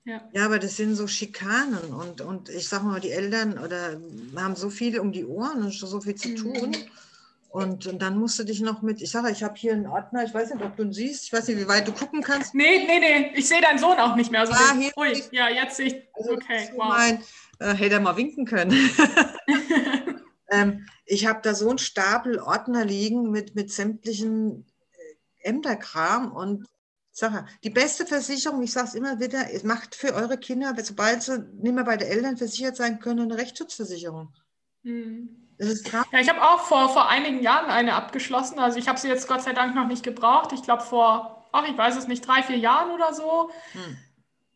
[0.04, 0.20] Ja.
[0.32, 4.00] ja, aber das sind so Schikanen und, und ich sag mal, die Eltern oder
[4.36, 6.70] haben so viel um die Ohren und so viel zu tun.
[6.70, 6.84] Mhm.
[7.48, 10.22] Und, und, dann musst du dich noch mit, ich sage, ich habe hier einen Ordner,
[10.24, 12.54] ich weiß nicht, ob du ihn siehst, ich weiß nicht, wie weit du gucken kannst.
[12.54, 14.40] Nee, nee, nee, ich sehe deinen Sohn auch nicht mehr.
[14.40, 16.88] Also ah, hier ui, ja, jetzt sehe ich, also okay, wow.
[16.88, 17.24] Mein,
[17.58, 18.72] äh, hätte er mal winken können.
[20.50, 24.66] ähm, ich habe da so einen Stapel Ordner liegen mit, mit sämtlichen
[25.42, 26.66] äh, Ämterkram und
[27.16, 27.46] Sache.
[27.64, 31.74] Die beste Versicherung, ich sage es immer wieder, macht für eure Kinder, sobald sie nicht
[31.74, 34.34] mehr bei den Eltern versichert sein können, eine Rechtsschutzversicherung.
[34.84, 35.28] Hm.
[35.58, 38.58] ja, ich habe auch vor, vor einigen Jahren eine abgeschlossen.
[38.58, 40.52] Also ich habe sie jetzt Gott sei Dank noch nicht gebraucht.
[40.52, 43.50] Ich glaube vor, ach, ich weiß es nicht, drei, vier Jahren oder so.
[43.72, 43.96] Hm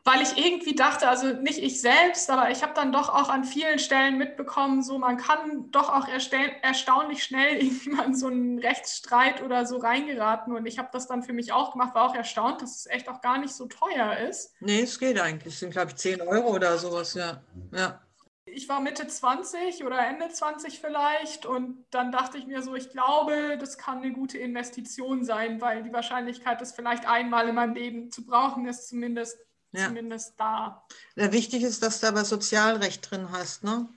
[0.05, 3.45] weil ich irgendwie dachte, also nicht ich selbst, aber ich habe dann doch auch an
[3.45, 8.59] vielen Stellen mitbekommen, so man kann doch auch erstaunlich schnell irgendwie mal in so einen
[8.59, 10.55] Rechtsstreit oder so reingeraten.
[10.55, 13.09] Und ich habe das dann für mich auch gemacht, war auch erstaunt, dass es echt
[13.09, 14.55] auch gar nicht so teuer ist.
[14.61, 15.55] Nee, es geht eigentlich.
[15.55, 17.43] Es sind, glaube ich, 10 Euro oder sowas, ja.
[17.73, 18.01] ja.
[18.47, 22.91] Ich war Mitte 20 oder Ende 20 vielleicht und dann dachte ich mir so, ich
[22.91, 27.75] glaube, das kann eine gute Investition sein, weil die Wahrscheinlichkeit, das vielleicht einmal in meinem
[27.75, 29.39] Leben zu brauchen, ist zumindest
[29.73, 29.87] ja.
[29.87, 30.85] zumindest da.
[31.17, 33.89] Ja, wichtig ist, dass du aber Sozialrecht drin hast, ne?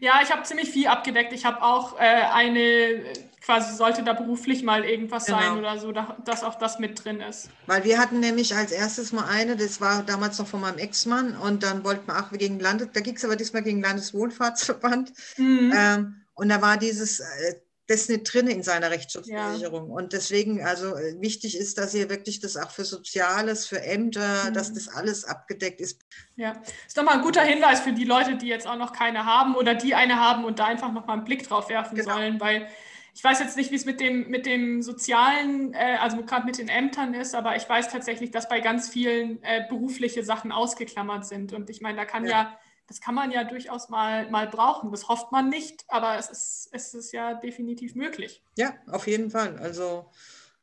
[0.00, 1.32] Ja, ich habe ziemlich viel abgedeckt.
[1.32, 3.04] Ich habe auch äh, eine,
[3.40, 5.38] quasi sollte da beruflich mal irgendwas genau.
[5.38, 7.48] sein oder so, da, dass auch das mit drin ist.
[7.66, 11.36] Weil wir hatten nämlich als erstes mal eine, das war damals noch von meinem Ex-Mann
[11.36, 15.12] und dann wollten wir auch gegen Landes, da ging es aber diesmal gegen Landeswohlfahrtsverband.
[15.36, 15.72] Mhm.
[15.74, 17.54] Ähm, und da war dieses äh,
[17.88, 19.88] das nicht drin in seiner Rechtsschutzversicherung.
[19.88, 19.94] Ja.
[19.94, 24.44] Und deswegen, also äh, wichtig ist, dass ihr wirklich das auch für Soziales, für Ämter,
[24.44, 24.54] mhm.
[24.54, 26.02] dass das alles abgedeckt ist.
[26.36, 26.52] Ja,
[26.86, 29.74] ist nochmal ein guter Hinweis für die Leute, die jetzt auch noch keine haben oder
[29.74, 32.14] die eine haben und da einfach nochmal einen Blick drauf werfen genau.
[32.14, 32.68] sollen, weil
[33.14, 36.58] ich weiß jetzt nicht, wie es mit dem, mit dem sozialen, äh, also gerade mit
[36.58, 41.26] den Ämtern ist, aber ich weiß tatsächlich, dass bei ganz vielen äh, berufliche Sachen ausgeklammert
[41.26, 41.52] sind.
[41.52, 42.58] Und ich meine, da kann ja, ja
[42.88, 44.90] das kann man ja durchaus mal, mal brauchen.
[44.90, 48.42] Das hofft man nicht, aber es ist, es ist ja definitiv möglich.
[48.56, 49.58] Ja, auf jeden Fall.
[49.58, 50.10] Also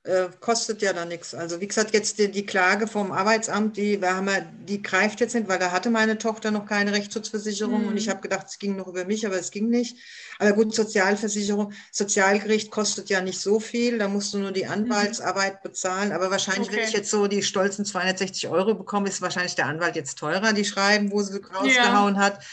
[0.05, 1.33] äh, kostet ja da nichts.
[1.33, 5.19] Also wie gesagt, jetzt die, die, Klage vom Arbeitsamt, die, wir haben ja, die greift
[5.19, 7.87] jetzt nicht, weil da hatte meine Tochter noch keine Rechtsschutzversicherung mhm.
[7.87, 9.97] und ich habe gedacht, es ging noch über mich, aber es ging nicht.
[10.37, 14.71] Aber gut, Sozialversicherung, Sozialgericht kostet ja nicht so viel, da musst du nur die mhm.
[14.71, 15.69] Anwaltsarbeit mhm.
[15.69, 16.11] bezahlen.
[16.11, 16.77] Aber wahrscheinlich, okay.
[16.77, 20.53] wenn ich jetzt so die stolzen 260 Euro bekomme, ist wahrscheinlich der Anwalt jetzt teurer,
[20.53, 22.21] die schreiben, wo sie rausgehauen ja.
[22.21, 22.43] hat.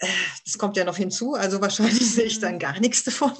[0.00, 0.06] Äh,
[0.44, 2.60] das kommt ja noch hinzu, also wahrscheinlich sehe ich dann mhm.
[2.60, 3.36] gar nichts davon.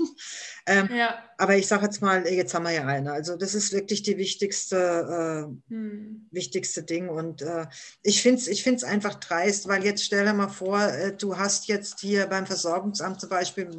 [0.68, 1.18] Ähm, ja.
[1.38, 3.12] Aber ich sage jetzt mal, jetzt haben wir ja eine.
[3.12, 6.28] Also das ist wirklich die wichtigste, äh, hm.
[6.30, 7.08] wichtigste Ding.
[7.08, 7.66] Und äh,
[8.02, 11.38] ich finde es ich find's einfach dreist, weil jetzt stell dir mal vor, äh, du
[11.38, 13.70] hast jetzt hier beim Versorgungsamt zum Beispiel,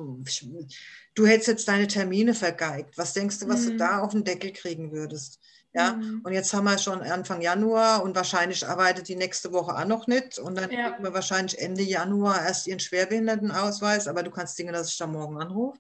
[1.13, 2.97] du hättest jetzt deine Termine vergeigt.
[2.97, 3.71] Was denkst du, was hm.
[3.71, 5.39] du da auf den Deckel kriegen würdest?
[5.71, 6.21] Ja, mhm.
[6.23, 10.07] und jetzt haben wir schon Anfang Januar und wahrscheinlich arbeitet die nächste Woche auch noch
[10.07, 10.39] nicht.
[10.39, 10.89] Und dann ja.
[10.89, 15.05] kriegen wir wahrscheinlich Ende Januar erst ihren Schwerbehindertenausweis, aber du kannst Dinge, dass ich da
[15.05, 15.77] morgen anrufe.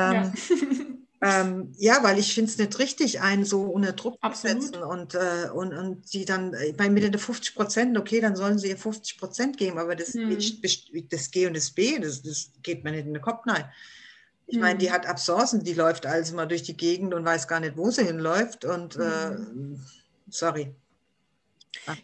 [0.00, 0.32] Ähm,
[1.20, 1.40] ja.
[1.42, 2.02] ähm, ja.
[2.02, 4.62] weil ich finde es nicht richtig, einen so unter Druck Absolut.
[4.62, 8.36] zu setzen und, äh, und, und die dann äh, bei mir 50 Prozent, okay, dann
[8.36, 10.30] sollen sie ihr 50 Prozent geben, aber das, hm.
[11.10, 13.64] das G und das B, das, das geht mir nicht in den Kopf nein.
[14.46, 14.94] Ich meine, die hm.
[14.94, 18.04] hat Absorsen, die läuft also mal durch die Gegend und weiß gar nicht, wo sie
[18.04, 18.64] hinläuft.
[18.64, 19.80] Und äh, hm.
[20.28, 20.74] sorry.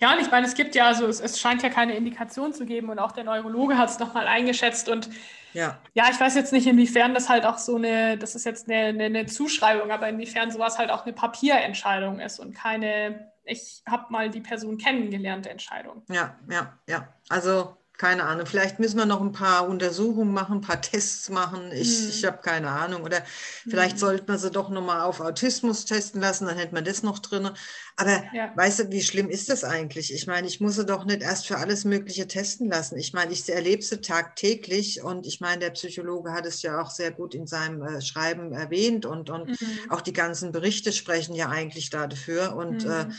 [0.00, 2.66] Ja, und ich meine, es gibt ja, also es, es, scheint ja keine Indikation zu
[2.66, 5.10] geben und auch der Neurologe hat es nochmal eingeschätzt und
[5.56, 5.80] ja.
[5.94, 8.88] ja, ich weiß jetzt nicht, inwiefern das halt auch so eine, das ist jetzt eine,
[8.88, 14.04] eine, eine Zuschreibung, aber inwiefern sowas halt auch eine Papierentscheidung ist und keine, ich habe
[14.10, 16.02] mal die Person kennengelernt Entscheidung.
[16.10, 17.08] Ja, ja, ja.
[17.30, 21.72] Also keine Ahnung, vielleicht müssen wir noch ein paar Untersuchungen machen, ein paar Tests machen.
[21.72, 22.08] Ich, hm.
[22.10, 23.02] ich habe keine Ahnung.
[23.02, 23.22] Oder
[23.68, 23.98] vielleicht hm.
[23.98, 27.50] sollte man sie doch nochmal auf Autismus testen lassen, dann hätte man das noch drin.
[27.96, 28.52] Aber ja.
[28.54, 30.12] weißt du, wie schlimm ist das eigentlich?
[30.12, 32.98] Ich meine, ich muss sie doch nicht erst für alles Mögliche testen lassen.
[32.98, 36.90] Ich meine, ich erlebe sie tagtäglich und ich meine, der Psychologe hat es ja auch
[36.90, 39.78] sehr gut in seinem äh, Schreiben erwähnt und, und mhm.
[39.88, 42.54] auch die ganzen Berichte sprechen ja eigentlich dafür.
[42.54, 43.10] Und äh, mhm.
[43.10, 43.14] äh,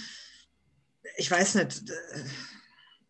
[1.18, 1.84] ich weiß nicht,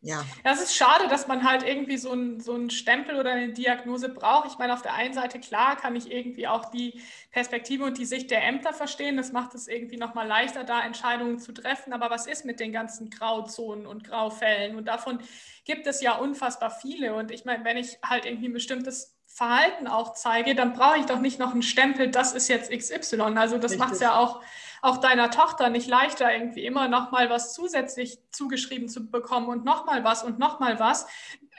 [0.02, 0.24] ja.
[0.44, 4.10] Das ist schade, dass man halt irgendwie so einen so einen Stempel oder eine Diagnose
[4.10, 4.48] braucht.
[4.52, 7.02] Ich meine, auf der einen Seite, klar, kann ich irgendwie auch die
[7.32, 9.18] Perspektive und die Sicht der Ämter verstehen.
[9.18, 11.94] Das macht es irgendwie nochmal leichter, da Entscheidungen zu treffen.
[11.94, 14.78] Aber was ist mit den ganzen Grauzonen und Graufällen?
[14.78, 15.20] Und davon
[15.66, 17.16] gibt es ja unfassbar viele.
[17.16, 21.06] Und ich meine, wenn ich halt irgendwie ein bestimmtes Verhalten auch zeige, dann brauche ich
[21.06, 23.22] doch nicht noch einen Stempel, das ist jetzt XY.
[23.36, 24.42] Also das macht es ja auch
[24.82, 29.66] auch deiner Tochter nicht leichter, irgendwie immer noch mal was zusätzlich zugeschrieben zu bekommen und
[29.66, 31.08] noch mal was und noch mal was,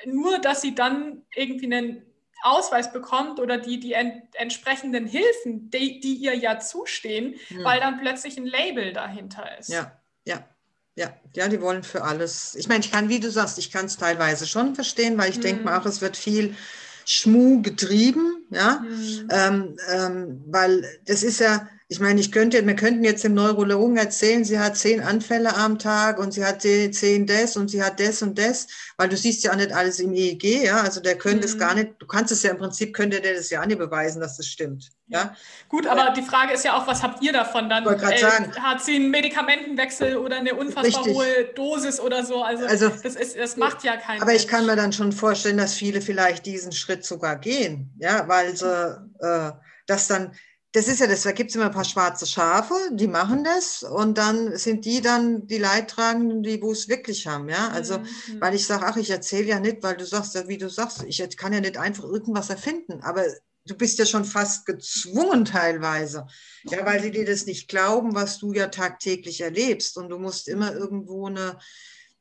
[0.05, 2.03] nur dass sie dann irgendwie einen
[2.43, 7.65] Ausweis bekommt oder die, die ent entsprechenden Hilfen, die, die ihr ja zustehen, hm.
[7.65, 9.69] weil dann plötzlich ein Label dahinter ist.
[9.69, 9.93] Ja,
[10.25, 10.45] ja.
[10.95, 12.57] Ja, ja, die wollen für alles.
[12.57, 15.37] Ich meine, ich kann, wie du sagst, ich kann es teilweise schon verstehen, weil ich
[15.37, 15.43] hm.
[15.43, 16.57] denke mal auch, es wird viel
[17.11, 19.29] Schmu getrieben, ja, hm.
[19.31, 23.97] ähm, ähm, weil das ist ja, ich meine, ich könnte, wir könnten jetzt dem Neurologen
[23.97, 27.99] erzählen, sie hat zehn Anfälle am Tag und sie hat zehn das und sie hat
[27.99, 28.67] das und das,
[28.99, 31.73] weil du siehst ja auch nicht alles im EEG, ja, also der könnte es gar
[31.73, 31.81] mhm.
[31.81, 34.37] nicht, du kannst es ja im Prinzip, könnte der das ja auch nicht beweisen, dass
[34.37, 35.35] das stimmt, ja.
[35.71, 37.87] Gut, aber die Frage ist ja auch, was habt ihr davon dann?
[37.87, 41.15] Äh, sagen, hat sie einen Medikamentenwechsel oder eine unfassbar richtig.
[41.15, 42.43] hohe Dosis oder so?
[42.43, 44.43] Also, also das, ist, das macht ja keinen Aber Mensch.
[44.43, 48.55] ich kann mir dann schon vorstellen, dass viele vielleicht diesen Schritt sogar gehen, ja, weil
[48.55, 49.53] sie, äh,
[49.87, 50.33] das dann,
[50.73, 53.83] das ist ja das, da gibt es immer ein paar schwarze Schafe, die machen das
[53.83, 57.69] und dann sind die dann die Leidtragenden, die wo es wirklich haben, ja.
[57.69, 58.41] Also, mhm.
[58.41, 61.37] weil ich sage, ach, ich erzähle ja nicht, weil du sagst, wie du sagst, ich
[61.37, 63.25] kann ja nicht einfach irgendwas erfinden, aber
[63.65, 66.27] du bist ja schon fast gezwungen teilweise,
[66.65, 70.49] ja, weil sie dir das nicht glauben, was du ja tagtäglich erlebst und du musst
[70.49, 71.59] immer irgendwo eine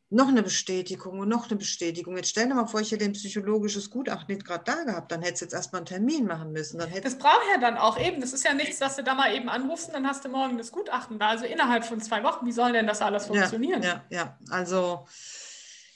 [0.09, 2.15] noch eine Bestätigung und noch eine Bestätigung.
[2.15, 5.21] Jetzt stell dir mal vor, ich hätte ein psychologisches Gutachten nicht gerade da gehabt, dann
[5.21, 6.79] hättest du jetzt erstmal einen Termin machen müssen.
[6.79, 8.21] Dann das braucht ja dann auch eben.
[8.21, 10.57] Das ist ja nichts, dass du da mal eben anrufst und dann hast du morgen
[10.57, 11.29] das Gutachten da.
[11.29, 13.84] Also innerhalb von zwei Wochen, wie soll denn das alles funktionieren?
[13.84, 14.38] Ja, ja, ja.
[14.49, 15.05] also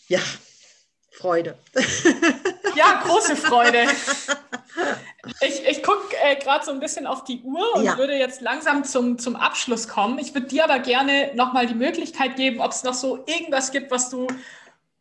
[0.08, 0.20] ja,
[1.12, 1.58] Freude.
[2.76, 3.88] Ja, große Freude.
[5.42, 7.98] Ich, ich gucke äh, gerade so ein bisschen auf die Uhr und ja.
[7.98, 10.18] würde jetzt langsam zum, zum Abschluss kommen.
[10.20, 13.92] Ich würde dir aber gerne nochmal die Möglichkeit geben, ob es noch so irgendwas gibt,
[13.92, 14.28] was du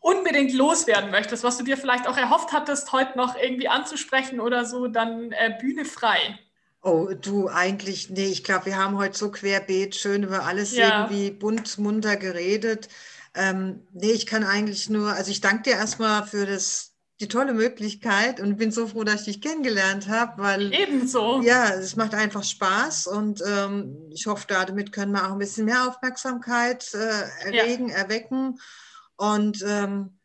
[0.00, 4.64] unbedingt loswerden möchtest, was du dir vielleicht auch erhofft hattest, heute noch irgendwie anzusprechen oder
[4.64, 6.38] so, dann äh, Bühne frei.
[6.82, 11.02] Oh, du eigentlich, nee, ich glaube, wir haben heute so querbeet schön über alles ja.
[11.02, 12.88] irgendwie bunt, munter geredet.
[13.34, 16.89] Ähm, nee, ich kann eigentlich nur, also ich danke dir erstmal für das
[17.20, 21.42] die tolle Möglichkeit und bin so froh, dass ich dich kennengelernt habe, weil ebenso.
[21.42, 25.66] Ja, es macht einfach Spaß und ähm, ich hoffe, damit können wir auch ein bisschen
[25.66, 27.96] mehr Aufmerksamkeit äh, erregen, ja.
[27.96, 28.58] erwecken
[29.16, 30.18] und ähm,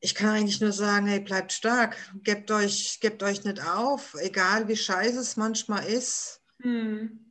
[0.00, 4.68] ich kann eigentlich nur sagen, hey, bleibt stark, gebt euch, gebt euch nicht auf, egal
[4.68, 6.41] wie scheiße es manchmal ist.
[6.62, 7.30] Hm.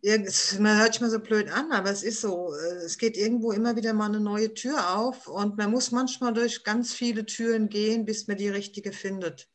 [0.60, 2.53] Man hört sich mal so blöd an, aber es ist so.
[2.53, 6.34] Äh, es geht irgendwo immer wieder mal eine neue Tür auf und man muss manchmal
[6.34, 9.49] durch ganz viele Türen gehen, bis man die richtige findet.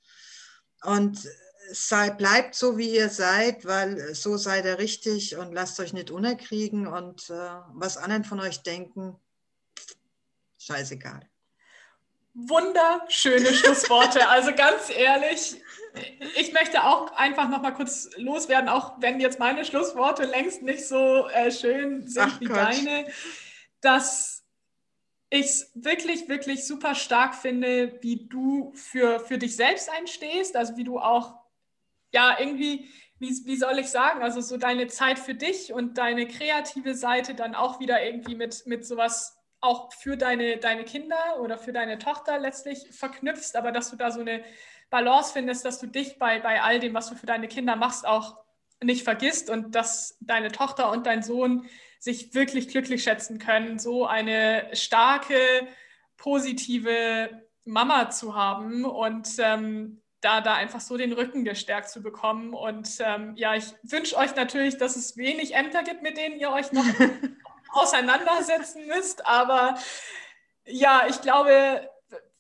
[0.83, 1.29] Und
[1.73, 6.11] sei, bleibt so, wie ihr seid, weil so seid ihr richtig und lasst euch nicht
[6.11, 9.17] unerkriegen und äh, was anderen von euch denken,
[10.59, 11.29] scheißegal.
[12.35, 14.29] Wunderschöne Schlussworte.
[14.29, 15.61] Also ganz ehrlich,
[16.37, 20.87] ich möchte auch einfach noch mal kurz loswerden, auch wenn jetzt meine Schlussworte längst nicht
[20.87, 22.57] so äh, schön sind Ach wie Gott.
[22.57, 23.07] deine,
[23.81, 24.45] dass
[25.31, 30.77] ich es wirklich, wirklich super stark finde, wie du für, für dich selbst einstehst, also
[30.77, 31.35] wie du auch,
[32.13, 36.29] ja, irgendwie, wie, wie soll ich sagen, also so deine Zeit für dich und deine
[36.29, 41.59] kreative Seite dann auch wieder irgendwie mit, mit sowas auch für deine, deine Kinder oder
[41.59, 44.45] für deine Tochter letztlich verknüpfst, aber dass du da so eine
[44.91, 48.07] Balance findest, dass du dich bei, bei all dem, was du für deine Kinder machst,
[48.07, 48.37] auch
[48.83, 51.69] nicht vergisst und dass deine Tochter und dein Sohn
[51.99, 55.39] sich wirklich glücklich schätzen können, so eine starke,
[56.17, 62.55] positive Mama zu haben und ähm, da, da einfach so den Rücken gestärkt zu bekommen.
[62.55, 66.51] Und ähm, ja, ich wünsche euch natürlich, dass es wenig Ämter gibt, mit denen ihr
[66.51, 66.85] euch noch
[67.71, 69.27] auseinandersetzen müsst.
[69.27, 69.77] Aber
[70.65, 71.89] ja, ich glaube,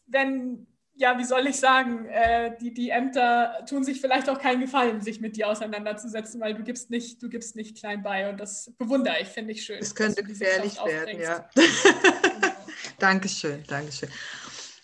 [0.06, 0.66] wenn
[0.96, 5.02] ja, wie soll ich sagen, äh, die, die Ämter tun sich vielleicht auch keinen Gefallen,
[5.02, 8.72] sich mit dir auseinanderzusetzen, weil du gibst nicht, du gibst nicht klein bei und das
[8.78, 9.78] bewundere ich, finde ich schön.
[9.78, 11.48] Es könnte gefährlich werden, ja.
[11.54, 12.46] genau.
[12.98, 14.08] Dankeschön, Dankeschön.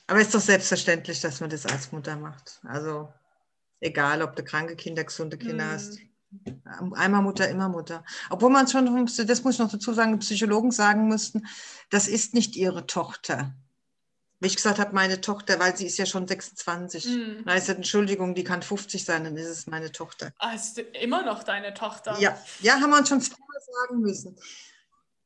[0.06, 2.60] Aber es ist doch selbstverständlich, dass man das als Mutter macht.
[2.64, 3.12] Also
[3.80, 5.72] egal, ob du kranke Kinder, gesunde Kinder hm.
[5.72, 5.98] hast.
[6.94, 8.04] Einmal Mutter, immer Mutter.
[8.30, 11.46] Obwohl man schon, das muss ich noch dazu sagen, Psychologen sagen müssten,
[11.90, 13.54] das ist nicht ihre Tochter
[14.42, 17.06] wie ich gesagt habe, meine Tochter, weil sie ist ja schon 26.
[17.06, 17.44] Mm.
[17.46, 20.32] Da ist ja, Entschuldigung, die kann 50 sein, dann ist es meine Tochter.
[20.38, 22.16] Ah, ist immer noch deine Tochter?
[22.18, 23.36] Ja, ja haben wir uns schon früher
[23.86, 24.36] sagen müssen.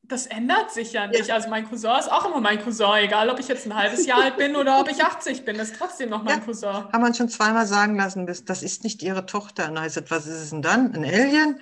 [0.03, 1.27] das ändert sich ja nicht.
[1.27, 1.35] Ja.
[1.35, 4.21] Also mein Cousin ist auch immer mein Cousin, egal ob ich jetzt ein halbes Jahr
[4.21, 6.45] alt bin oder ob ich 80 bin, ist trotzdem noch mein ja.
[6.45, 6.69] Cousin.
[6.69, 9.69] Haben wir schon zweimal sagen lassen, das ist nicht ihre Tochter.
[9.69, 10.93] Und heißt, was ist es denn dann?
[10.93, 11.59] Ein Alien?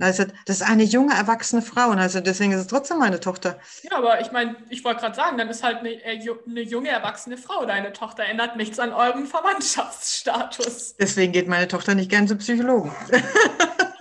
[0.00, 3.58] Also, das ist eine junge, erwachsene Frau und also deswegen ist es trotzdem meine Tochter.
[3.82, 6.88] Ja, aber ich meine, ich wollte gerade sagen, dann ist halt eine, äh, eine, junge,
[6.88, 10.94] erwachsene Frau deine Tochter, ändert nichts an eurem Verwandtschaftsstatus.
[10.96, 12.92] Deswegen geht meine Tochter nicht gern zum Psychologen.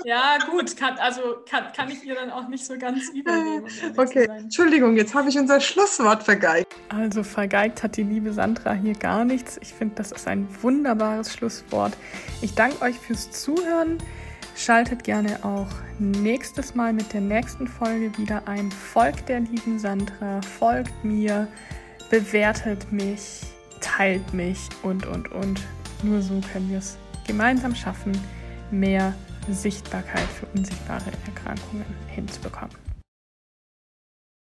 [0.08, 3.68] Ja, gut, kann, also kann, kann ich ihr dann auch nicht so ganz übernehmen.
[3.98, 6.74] okay, Entschuldigung, jetzt habe ich unser Schlusswort vergeigt.
[6.88, 9.60] Also vergeigt hat die liebe Sandra hier gar nichts.
[9.62, 11.92] Ich finde, das ist ein wunderbares Schlusswort.
[12.42, 13.98] Ich danke euch fürs Zuhören.
[14.58, 15.68] Schaltet gerne auch
[16.00, 18.72] nächstes Mal mit der nächsten Folge wieder ein.
[18.72, 21.48] Folgt der lieben Sandra, folgt mir,
[22.10, 23.42] bewertet mich,
[23.82, 25.62] teilt mich und, und, und.
[26.02, 26.98] Nur so können wir es
[27.28, 28.14] gemeinsam schaffen,
[28.72, 29.14] mehr
[29.48, 32.87] Sichtbarkeit für unsichtbare Erkrankungen hinzubekommen.